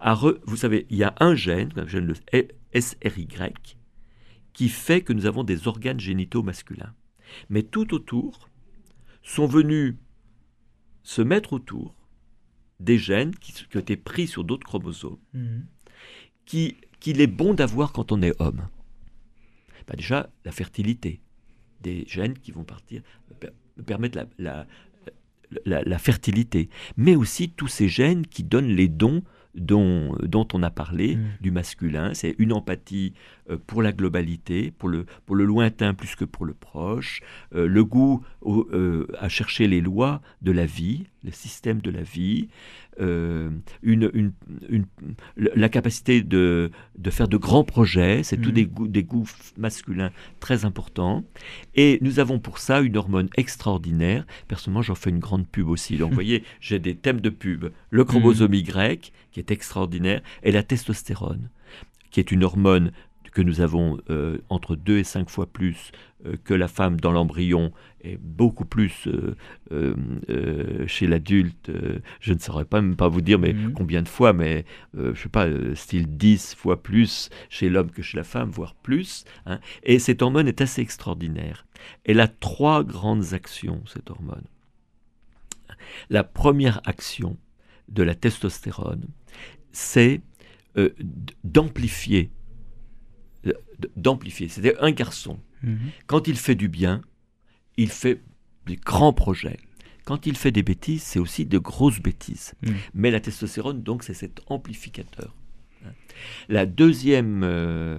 a... 0.00 0.14
vous 0.46 0.56
savez, 0.56 0.86
il 0.88 0.96
y 0.96 1.04
a 1.04 1.14
un 1.20 1.34
gène, 1.34 1.68
le 1.76 1.86
gène 1.86 2.06
le 2.06 2.14
SRY, 2.80 3.28
qui 4.54 4.70
fait 4.70 5.02
que 5.02 5.12
nous 5.12 5.26
avons 5.26 5.44
des 5.44 5.68
organes 5.68 6.00
génitaux 6.00 6.42
masculins. 6.42 6.94
Mais 7.50 7.62
tout 7.62 7.92
autour 7.92 8.48
sont 9.22 9.46
venus 9.46 9.96
se 11.04 11.22
mettre 11.22 11.52
autour 11.52 11.94
des 12.80 12.98
gènes 12.98 13.34
qui, 13.36 13.52
ont 13.74 13.80
été 13.80 13.96
pris 13.96 14.26
sur 14.26 14.42
d'autres 14.42 14.66
chromosomes, 14.66 15.18
mm. 15.32 15.60
qu'il 16.46 17.20
est 17.20 17.28
bon 17.28 17.54
d'avoir 17.54 17.92
quand 17.92 18.10
on 18.10 18.20
est 18.22 18.34
homme. 18.40 18.66
Bah, 19.86 19.94
déjà 19.96 20.30
la 20.44 20.50
fertilité, 20.50 21.20
des 21.82 22.04
gènes 22.08 22.36
qui 22.36 22.50
vont 22.50 22.64
partir, 22.64 23.02
permettre 23.86 24.26
la, 24.38 24.66
la, 25.66 25.98
fertilité, 25.98 26.70
mais 26.96 27.14
aussi 27.14 27.50
tous 27.50 27.68
ces 27.68 27.88
gènes 27.88 28.26
qui 28.26 28.42
donnent 28.42 28.74
les 28.74 28.88
dons 28.88 29.22
dont, 29.54 30.16
dont 30.22 30.46
on 30.52 30.62
a 30.62 30.70
parlé, 30.70 31.16
mm. 31.16 31.24
du 31.40 31.50
masculin. 31.50 32.12
C'est 32.14 32.34
une 32.38 32.52
empathie 32.52 33.12
euh, 33.50 33.58
pour 33.66 33.82
la 33.82 33.92
globalité, 33.92 34.70
pour 34.70 34.88
le, 34.88 35.06
pour 35.26 35.36
le 35.36 35.44
lointain 35.44 35.94
plus 35.94 36.16
que 36.16 36.24
pour 36.24 36.44
le 36.44 36.54
proche, 36.54 37.20
euh, 37.54 37.66
le 37.66 37.84
goût 37.84 38.24
euh, 38.46 39.06
à 39.18 39.28
chercher 39.28 39.68
les 39.68 39.80
lois 39.80 40.20
de 40.42 40.52
la 40.52 40.66
vie, 40.66 41.04
le 41.22 41.30
système 41.30 41.80
de 41.80 41.90
la 41.90 42.02
vie, 42.02 42.48
une, 42.98 44.32
une, 44.68 44.84
la 45.36 45.68
capacité 45.68 46.22
de, 46.22 46.70
de, 46.98 47.10
faire 47.10 47.28
de 47.28 47.36
grands 47.36 47.64
projets, 47.64 48.22
c'est 48.22 48.36
tous 48.36 48.50
mm. 48.50 48.54
des 48.54 48.66
goûts, 48.66 48.88
des 48.88 49.02
goûts 49.02 49.28
masculins 49.56 50.10
très 50.40 50.64
importants. 50.64 51.24
Et 51.74 51.98
nous 52.02 52.20
avons 52.20 52.38
pour 52.38 52.58
ça 52.58 52.80
une 52.80 52.96
hormone 52.96 53.28
extraordinaire. 53.36 54.26
Personnellement, 54.48 54.82
j'en 54.82 54.94
fais 54.94 55.10
une 55.10 55.18
grande 55.18 55.46
pub 55.46 55.68
aussi. 55.68 55.96
Donc, 55.96 56.10
vous 56.10 56.14
voyez, 56.22 56.44
j'ai 56.60 56.78
des 56.78 56.94
thèmes 56.94 57.20
de 57.20 57.30
pub. 57.30 57.66
Le 57.90 58.04
chromosome 58.04 58.52
mm. 58.52 58.54
Y, 58.54 59.12
qui 59.32 59.40
est 59.40 59.50
extraordinaire, 59.50 60.22
et 60.42 60.52
la 60.52 60.62
testostérone, 60.62 61.48
qui 62.10 62.20
est 62.20 62.30
une 62.30 62.44
hormone 62.44 62.92
que 63.34 63.42
nous 63.42 63.60
avons 63.60 63.98
euh, 64.10 64.38
entre 64.48 64.76
2 64.76 64.98
et 64.98 65.04
5 65.04 65.28
fois 65.28 65.46
plus 65.46 65.90
euh, 66.24 66.36
que 66.44 66.54
la 66.54 66.68
femme 66.68 67.00
dans 67.00 67.10
l'embryon 67.12 67.72
et 68.02 68.16
beaucoup 68.16 68.64
plus 68.64 69.08
euh, 69.72 70.86
chez 70.86 71.06
l'adulte. 71.06 71.70
je 72.20 72.32
ne 72.32 72.38
saurais 72.38 72.64
pas 72.64 72.80
même 72.80 72.96
pas 72.96 73.08
vous 73.08 73.20
dire 73.20 73.38
mais 73.38 73.52
Mhm. 73.52 73.72
combien 73.72 74.02
de 74.02 74.08
fois, 74.08 74.32
mais 74.32 74.64
je 74.94 75.14
sais 75.20 75.28
pas, 75.28 75.46
style 75.74 76.16
10 76.16 76.54
fois 76.54 76.82
plus 76.82 77.28
chez 77.50 77.68
l'homme 77.68 77.90
que 77.90 78.02
chez 78.02 78.16
la 78.16 78.24
femme, 78.24 78.50
voire 78.50 78.74
plus. 78.74 79.24
hein. 79.46 79.58
Et 79.82 79.98
cette 79.98 80.22
hormone 80.22 80.46
est 80.48 80.60
assez 80.60 80.80
extraordinaire. 80.80 81.66
Elle 82.04 82.20
a 82.20 82.28
trois 82.28 82.84
grandes 82.84 83.34
actions, 83.34 83.82
cette 83.86 84.10
hormone. 84.10 84.44
La 86.08 86.22
première 86.24 86.80
action 86.84 87.36
de 87.88 88.02
la 88.02 88.14
testostérone, 88.14 89.06
c'est 89.72 90.20
d'amplifier. 91.42 92.30
D'amplifier. 93.96 94.48
C'était 94.48 94.76
un 94.78 94.90
garçon. 94.92 95.38
Mhm. 95.62 95.78
Quand 96.06 96.28
il 96.28 96.36
fait 96.36 96.54
du 96.54 96.68
bien, 96.68 97.02
il 97.76 97.88
fait 97.90 98.20
des 98.66 98.76
grands 98.76 99.12
projets. 99.12 99.58
Quand 100.04 100.26
il 100.26 100.36
fait 100.36 100.52
des 100.52 100.62
bêtises, 100.62 101.02
c'est 101.02 101.18
aussi 101.18 101.46
de 101.46 101.58
grosses 101.58 102.00
bêtises. 102.00 102.54
Mm. 102.62 102.72
Mais 102.94 103.10
la 103.10 103.20
testostérone, 103.20 103.82
donc, 103.82 104.02
c'est 104.04 104.12
cet 104.14 104.40
amplificateur. 104.48 105.34
hein. 105.86 105.92
La 106.48 106.66
deuxième 106.66 107.42
euh, 107.42 107.98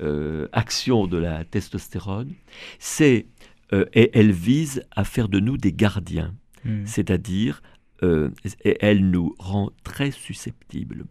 euh, 0.00 0.48
action 0.52 1.06
de 1.06 1.18
la 1.18 1.44
testostérone, 1.44 2.32
c'est 2.78 3.26
euh, 3.72 3.84
et 3.92 4.10
elle 4.18 4.32
vise 4.32 4.82
à 4.94 5.04
faire 5.04 5.28
de 5.28 5.40
nous 5.40 5.56
des 5.58 5.72
gardiens 5.72 6.34
Mhm. 6.64 6.86
c'est-à-dire 6.86 7.62
et 8.02 8.76
elle 8.80 9.08
nous 9.10 9.34
rend 9.38 9.70
très 9.84 10.10
susceptibles 10.10 11.04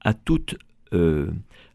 à 0.00 0.14
toute 0.14 0.54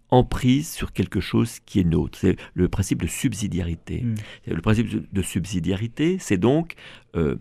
emprise 0.10 0.70
sur 0.72 0.94
quelque 0.94 1.20
chose 1.20 1.60
qui 1.66 1.80
est 1.80 1.84
nôtre. 1.84 2.18
C'est 2.20 2.38
le 2.54 2.70
principe 2.70 3.02
de 3.02 3.08
subsidiarité. 3.08 4.04
Mm. 4.04 4.16
Et 4.48 4.54
Le 4.54 4.62
principe 4.62 5.12
de 5.14 5.22
subsidiarité, 5.22 6.18
c'est 6.20 6.38
donc 6.38 6.76
euh, 7.16 7.36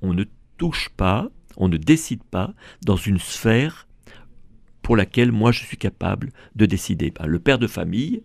on 0.00 0.14
ne 0.14 0.24
touche 0.56 0.88
pas, 0.96 1.30
on 1.56 1.68
ne 1.68 1.76
décide 1.76 2.22
pas 2.22 2.54
dans 2.84 2.96
une 2.96 3.18
sphère 3.18 3.86
pour 4.82 4.96
laquelle 4.96 5.32
moi 5.32 5.52
je 5.52 5.64
suis 5.64 5.76
capable 5.76 6.30
de 6.56 6.66
décider. 6.66 7.12
Le 7.24 7.38
père 7.38 7.58
de 7.58 7.66
famille, 7.66 8.22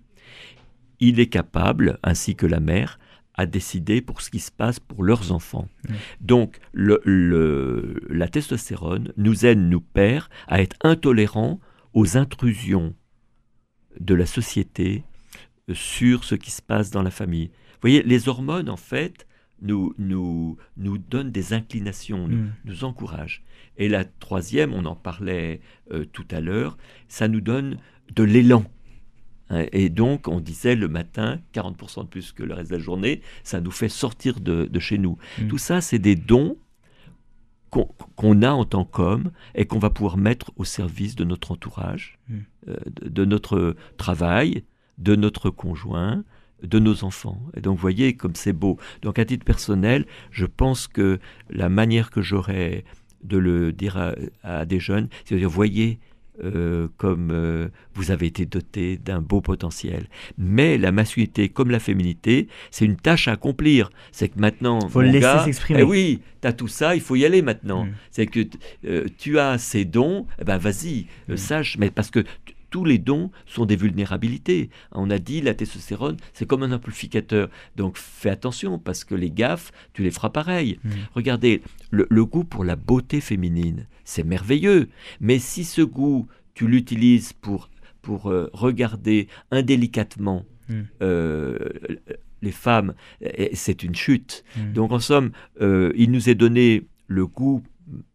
il 0.99 1.19
est 1.19 1.27
capable, 1.27 1.99
ainsi 2.03 2.35
que 2.35 2.45
la 2.47 2.59
mère, 2.59 2.99
à 3.35 3.45
décider 3.45 4.01
pour 4.01 4.21
ce 4.21 4.31
qui 4.31 4.39
se 4.39 4.51
passe 4.51 4.79
pour 4.79 5.03
leurs 5.03 5.31
enfants. 5.31 5.67
Mm. 5.87 5.93
Donc 6.21 6.59
le- 6.73 7.01
le- 7.03 8.01
la 8.09 8.27
testostérone 8.27 9.13
nous 9.17 9.45
aide, 9.45 9.59
nous 9.59 9.81
père, 9.81 10.29
à 10.47 10.61
être 10.61 10.75
intolérants 10.83 11.59
aux 11.93 12.17
intrusions 12.17 12.95
de 13.99 14.13
la 14.15 14.25
société 14.25 15.03
euh, 15.69 15.73
sur 15.73 16.23
ce 16.23 16.35
qui 16.35 16.51
se 16.51 16.61
passe 16.61 16.91
dans 16.91 17.03
la 17.03 17.11
famille. 17.11 17.47
Vous 17.47 17.81
voyez, 17.81 18.03
les 18.03 18.27
hormones, 18.29 18.69
en 18.69 18.77
fait, 18.77 19.27
nous, 19.61 19.93
nous, 19.97 20.57
nous 20.77 20.97
donnent 20.97 21.31
des 21.31 21.53
inclinations, 21.53 22.27
nous, 22.27 22.37
Mm. 22.37 22.53
nous 22.65 22.83
encouragent. 22.83 23.43
Et 23.77 23.89
la 23.89 24.05
troisième, 24.05 24.73
on 24.73 24.85
en 24.85 24.95
parlait 24.95 25.61
euh, 25.91 26.05
tout 26.05 26.25
à 26.31 26.41
l'heure, 26.41 26.77
ça 27.07 27.27
nous 27.27 27.41
donne 27.41 27.77
de 28.15 28.23
l'élan. 28.23 28.63
Hein, 29.49 29.65
Et 29.71 29.89
donc, 29.89 30.27
on 30.27 30.39
disait 30.39 30.75
le 30.75 30.87
matin, 30.87 31.39
40% 31.53 32.03
de 32.03 32.07
plus 32.07 32.31
que 32.33 32.43
le 32.43 32.53
reste 32.53 32.69
de 32.71 32.75
la 32.77 32.81
journée, 32.81 33.21
ça 33.43 33.61
nous 33.61 33.71
fait 33.71 33.89
sortir 33.89 34.39
de, 34.39 34.65
de 34.65 34.79
chez 34.79 34.97
nous. 34.97 35.17
Mm. 35.39 35.47
Tout 35.47 35.57
ça, 35.57 35.81
c'est 35.81 35.99
des 35.99 36.15
dons 36.15 36.57
qu'on 38.15 38.41
a 38.41 38.51
en 38.51 38.65
tant 38.65 38.85
qu'homme 38.85 39.31
et 39.55 39.65
qu'on 39.65 39.79
va 39.79 39.89
pouvoir 39.89 40.17
mettre 40.17 40.51
au 40.55 40.63
service 40.65 41.15
de 41.15 41.23
notre 41.23 41.51
entourage, 41.51 42.17
Mm. 42.29 42.35
euh, 42.69 42.75
de, 43.01 43.09
de 43.09 43.25
notre 43.25 43.75
travail, 43.97 44.63
de 44.97 45.15
notre 45.15 45.49
conjoint, 45.49 46.23
de 46.63 46.79
nos 46.79 47.03
enfants. 47.03 47.39
Et 47.55 47.61
donc, 47.61 47.75
vous 47.75 47.81
voyez 47.81 48.15
comme 48.15 48.35
c'est 48.35 48.53
beau. 48.53 48.77
Donc, 49.03 49.19
à 49.19 49.25
titre 49.25 49.45
personnel, 49.45 50.05
je 50.31 50.45
pense 50.45 50.87
que 50.87 51.19
la 51.49 51.69
manière 51.69 52.09
que 52.09 52.21
j'aurais 52.21 52.83
de 53.23 53.37
le 53.37 53.71
dire 53.73 53.97
à, 53.97 54.13
à 54.43 54.65
des 54.65 54.79
jeunes, 54.79 55.07
c'est 55.25 55.35
de 55.35 55.39
dire, 55.39 55.49
voyez, 55.49 55.99
euh, 56.43 56.87
comme 56.97 57.29
euh, 57.31 57.67
vous 57.93 58.11
avez 58.11 58.27
été 58.27 58.45
doté 58.45 58.97
d'un 58.97 59.21
beau 59.21 59.41
potentiel. 59.41 60.07
Mais 60.37 60.77
la 60.77 60.91
masculinité 60.91 61.49
comme 61.49 61.71
la 61.71 61.79
féminité, 61.79 62.47
c'est 62.71 62.85
une 62.85 62.95
tâche 62.97 63.27
à 63.27 63.33
accomplir. 63.33 63.89
C'est 64.11 64.29
que 64.29 64.39
maintenant, 64.39 64.87
Faut 64.89 65.01
le 65.01 65.07
laisser 65.07 65.19
gars, 65.21 65.43
s'exprimer. 65.45 65.79
eh 65.81 65.83
oui, 65.83 66.19
tu 66.41 66.47
as 66.47 66.53
tout 66.53 66.67
ça, 66.67 66.95
il 66.95 67.01
faut 67.01 67.15
y 67.15 67.25
aller 67.25 67.41
maintenant. 67.41 67.85
Mm. 67.85 67.93
C'est 68.11 68.25
que 68.27 68.47
euh, 68.85 69.05
tu 69.17 69.39
as 69.39 69.57
ces 69.57 69.85
dons, 69.85 70.25
eh 70.39 70.43
ben 70.43 70.57
vas-y, 70.57 71.07
Mm. 71.27 71.37
sache, 71.37 71.77
mais 71.79 71.89
parce 71.89 72.09
que 72.11 72.23
tous 72.69 72.85
les 72.85 72.97
dons 72.97 73.31
sont 73.45 73.65
des 73.65 73.75
vulnérabilités. 73.75 74.69
On 74.91 75.09
a 75.09 75.19
dit 75.19 75.41
la 75.41 75.53
testostérone, 75.53 76.17
c'est 76.33 76.45
comme 76.45 76.63
un 76.63 76.71
amplificateur. 76.71 77.49
Donc 77.75 77.97
fais 77.97 78.29
attention 78.29 78.79
parce 78.79 79.03
que 79.03 79.15
les 79.15 79.31
gaffes, 79.31 79.71
tu 79.93 80.03
les 80.03 80.11
feras 80.11 80.29
pareil. 80.29 80.79
Mm. 80.83 80.89
Regardez, 81.13 81.61
le, 81.91 82.07
le 82.09 82.25
goût 82.25 82.43
pour 82.43 82.63
la 82.63 82.75
beauté 82.75 83.21
féminine, 83.21 83.87
c'est 84.03 84.23
merveilleux. 84.23 84.89
Mais 85.19 85.39
si 85.39 85.63
ce 85.63 85.81
goût, 85.81 86.27
tu 86.53 86.67
l'utilises 86.67 87.33
pour, 87.33 87.69
pour 88.01 88.29
euh, 88.31 88.49
regarder 88.53 89.27
indélicatement 89.51 90.45
Mm. 90.69 90.81
euh, 91.01 91.57
les 92.41 92.51
femmes, 92.51 92.93
eh, 93.21 93.55
c'est 93.55 93.83
une 93.83 93.95
chute. 93.95 94.43
Mm. 94.55 94.73
Donc 94.73 94.91
en 94.91 94.99
somme, 94.99 95.31
euh, 95.61 95.91
il 95.95 96.11
nous 96.11 96.29
est 96.29 96.35
donné 96.35 96.85
le 97.07 97.25
goût, 97.25 97.63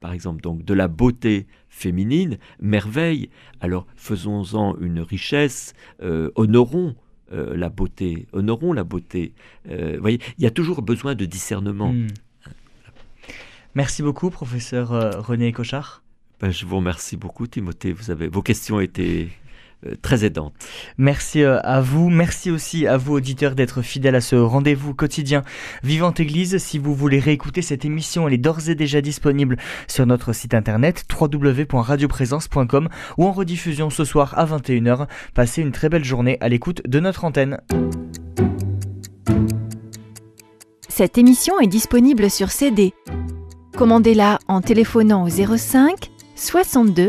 par 0.01 0.13
exemple, 0.13 0.41
donc 0.41 0.65
de 0.65 0.75
la 0.75 0.89
beauté 0.89 1.47
féminine, 1.69 2.39
merveille. 2.61 3.31
Alors 3.61 3.87
faisons-en 3.97 4.77
une 4.79 5.01
richesse, 5.01 5.75
euh, 6.03 6.31
honorons 6.35 6.95
euh, 7.33 7.57
la 7.57 7.69
beauté, 7.69 8.27
honorons 8.33 8.73
la 8.73 8.85
beauté. 8.85 9.33
Euh, 9.69 9.95
vous 9.95 10.01
voyez, 10.01 10.21
il 10.39 10.45
y 10.45 10.47
a 10.47 10.51
toujours 10.51 10.83
besoin 10.83 11.15
de 11.15 11.25
discernement. 11.25 11.93
Mm. 11.93 12.09
Merci 13.75 14.03
beaucoup, 14.03 14.29
professeur 14.29 15.25
René 15.27 15.53
Cochard. 15.53 16.03
Ben, 16.41 16.51
je 16.51 16.67
vous 16.67 16.77
remercie 16.77 17.17
beaucoup, 17.17 17.47
Timothée. 17.47 17.93
Vous 17.93 18.11
avez 18.11 18.29
vos 18.29 18.43
questions 18.43 18.81
étaient 18.81 19.29
très 20.01 20.25
aidantes. 20.25 20.55
Merci 20.99 21.43
euh, 21.43 21.61
à 21.63 21.81
vous. 21.81 22.09
Merci 22.09 22.51
aussi 22.51 22.87
à 22.87 22.97
vous, 22.97 23.15
auditeurs, 23.15 23.55
d'être 23.55 23.83
fidèles 23.83 24.15
à 24.15 24.21
ce 24.21 24.37
rendez-vous 24.37 24.95
quotidien 24.95 25.43
Vivante 25.83 26.21
Église. 26.21 26.59
Si 26.59 26.79
vous 26.79 26.95
voulez 26.95 27.19
réécouter 27.19 27.63
cette 27.63 27.85
émission, 27.85 28.29
elle 28.29 28.35
est 28.35 28.39
d'ores 28.39 28.69
et 28.69 28.75
déjà 28.75 29.01
disponible 29.01 29.57
sur 29.89 30.07
notre 30.07 30.33
site 30.33 30.55
internet 30.55 31.05
www.radioprésence.com 31.21 32.89
ou 33.19 33.27
en 33.27 33.33
rediffusion 33.33 33.91
ce 33.91 34.05
soir 34.05 34.39
à 34.39 34.47
21h. 34.47 35.07
Passez 35.35 35.63
une 35.63 35.73
très 35.73 35.89
belle 35.89 36.05
journée 36.05 36.39
à 36.41 36.49
l'écoute 36.49 36.83
de 36.87 37.01
notre 37.01 37.25
antenne. 37.25 37.59
Cette 40.89 41.17
émission 41.17 41.59
est 41.59 41.67
disponible 41.67 42.31
sur 42.31 42.51
CD. 42.51 42.93
Commandez-la 43.77 44.39
en 44.47 44.61
téléphonant 44.61 45.25
au 45.25 45.29
05 45.29 46.11
62 46.37 47.09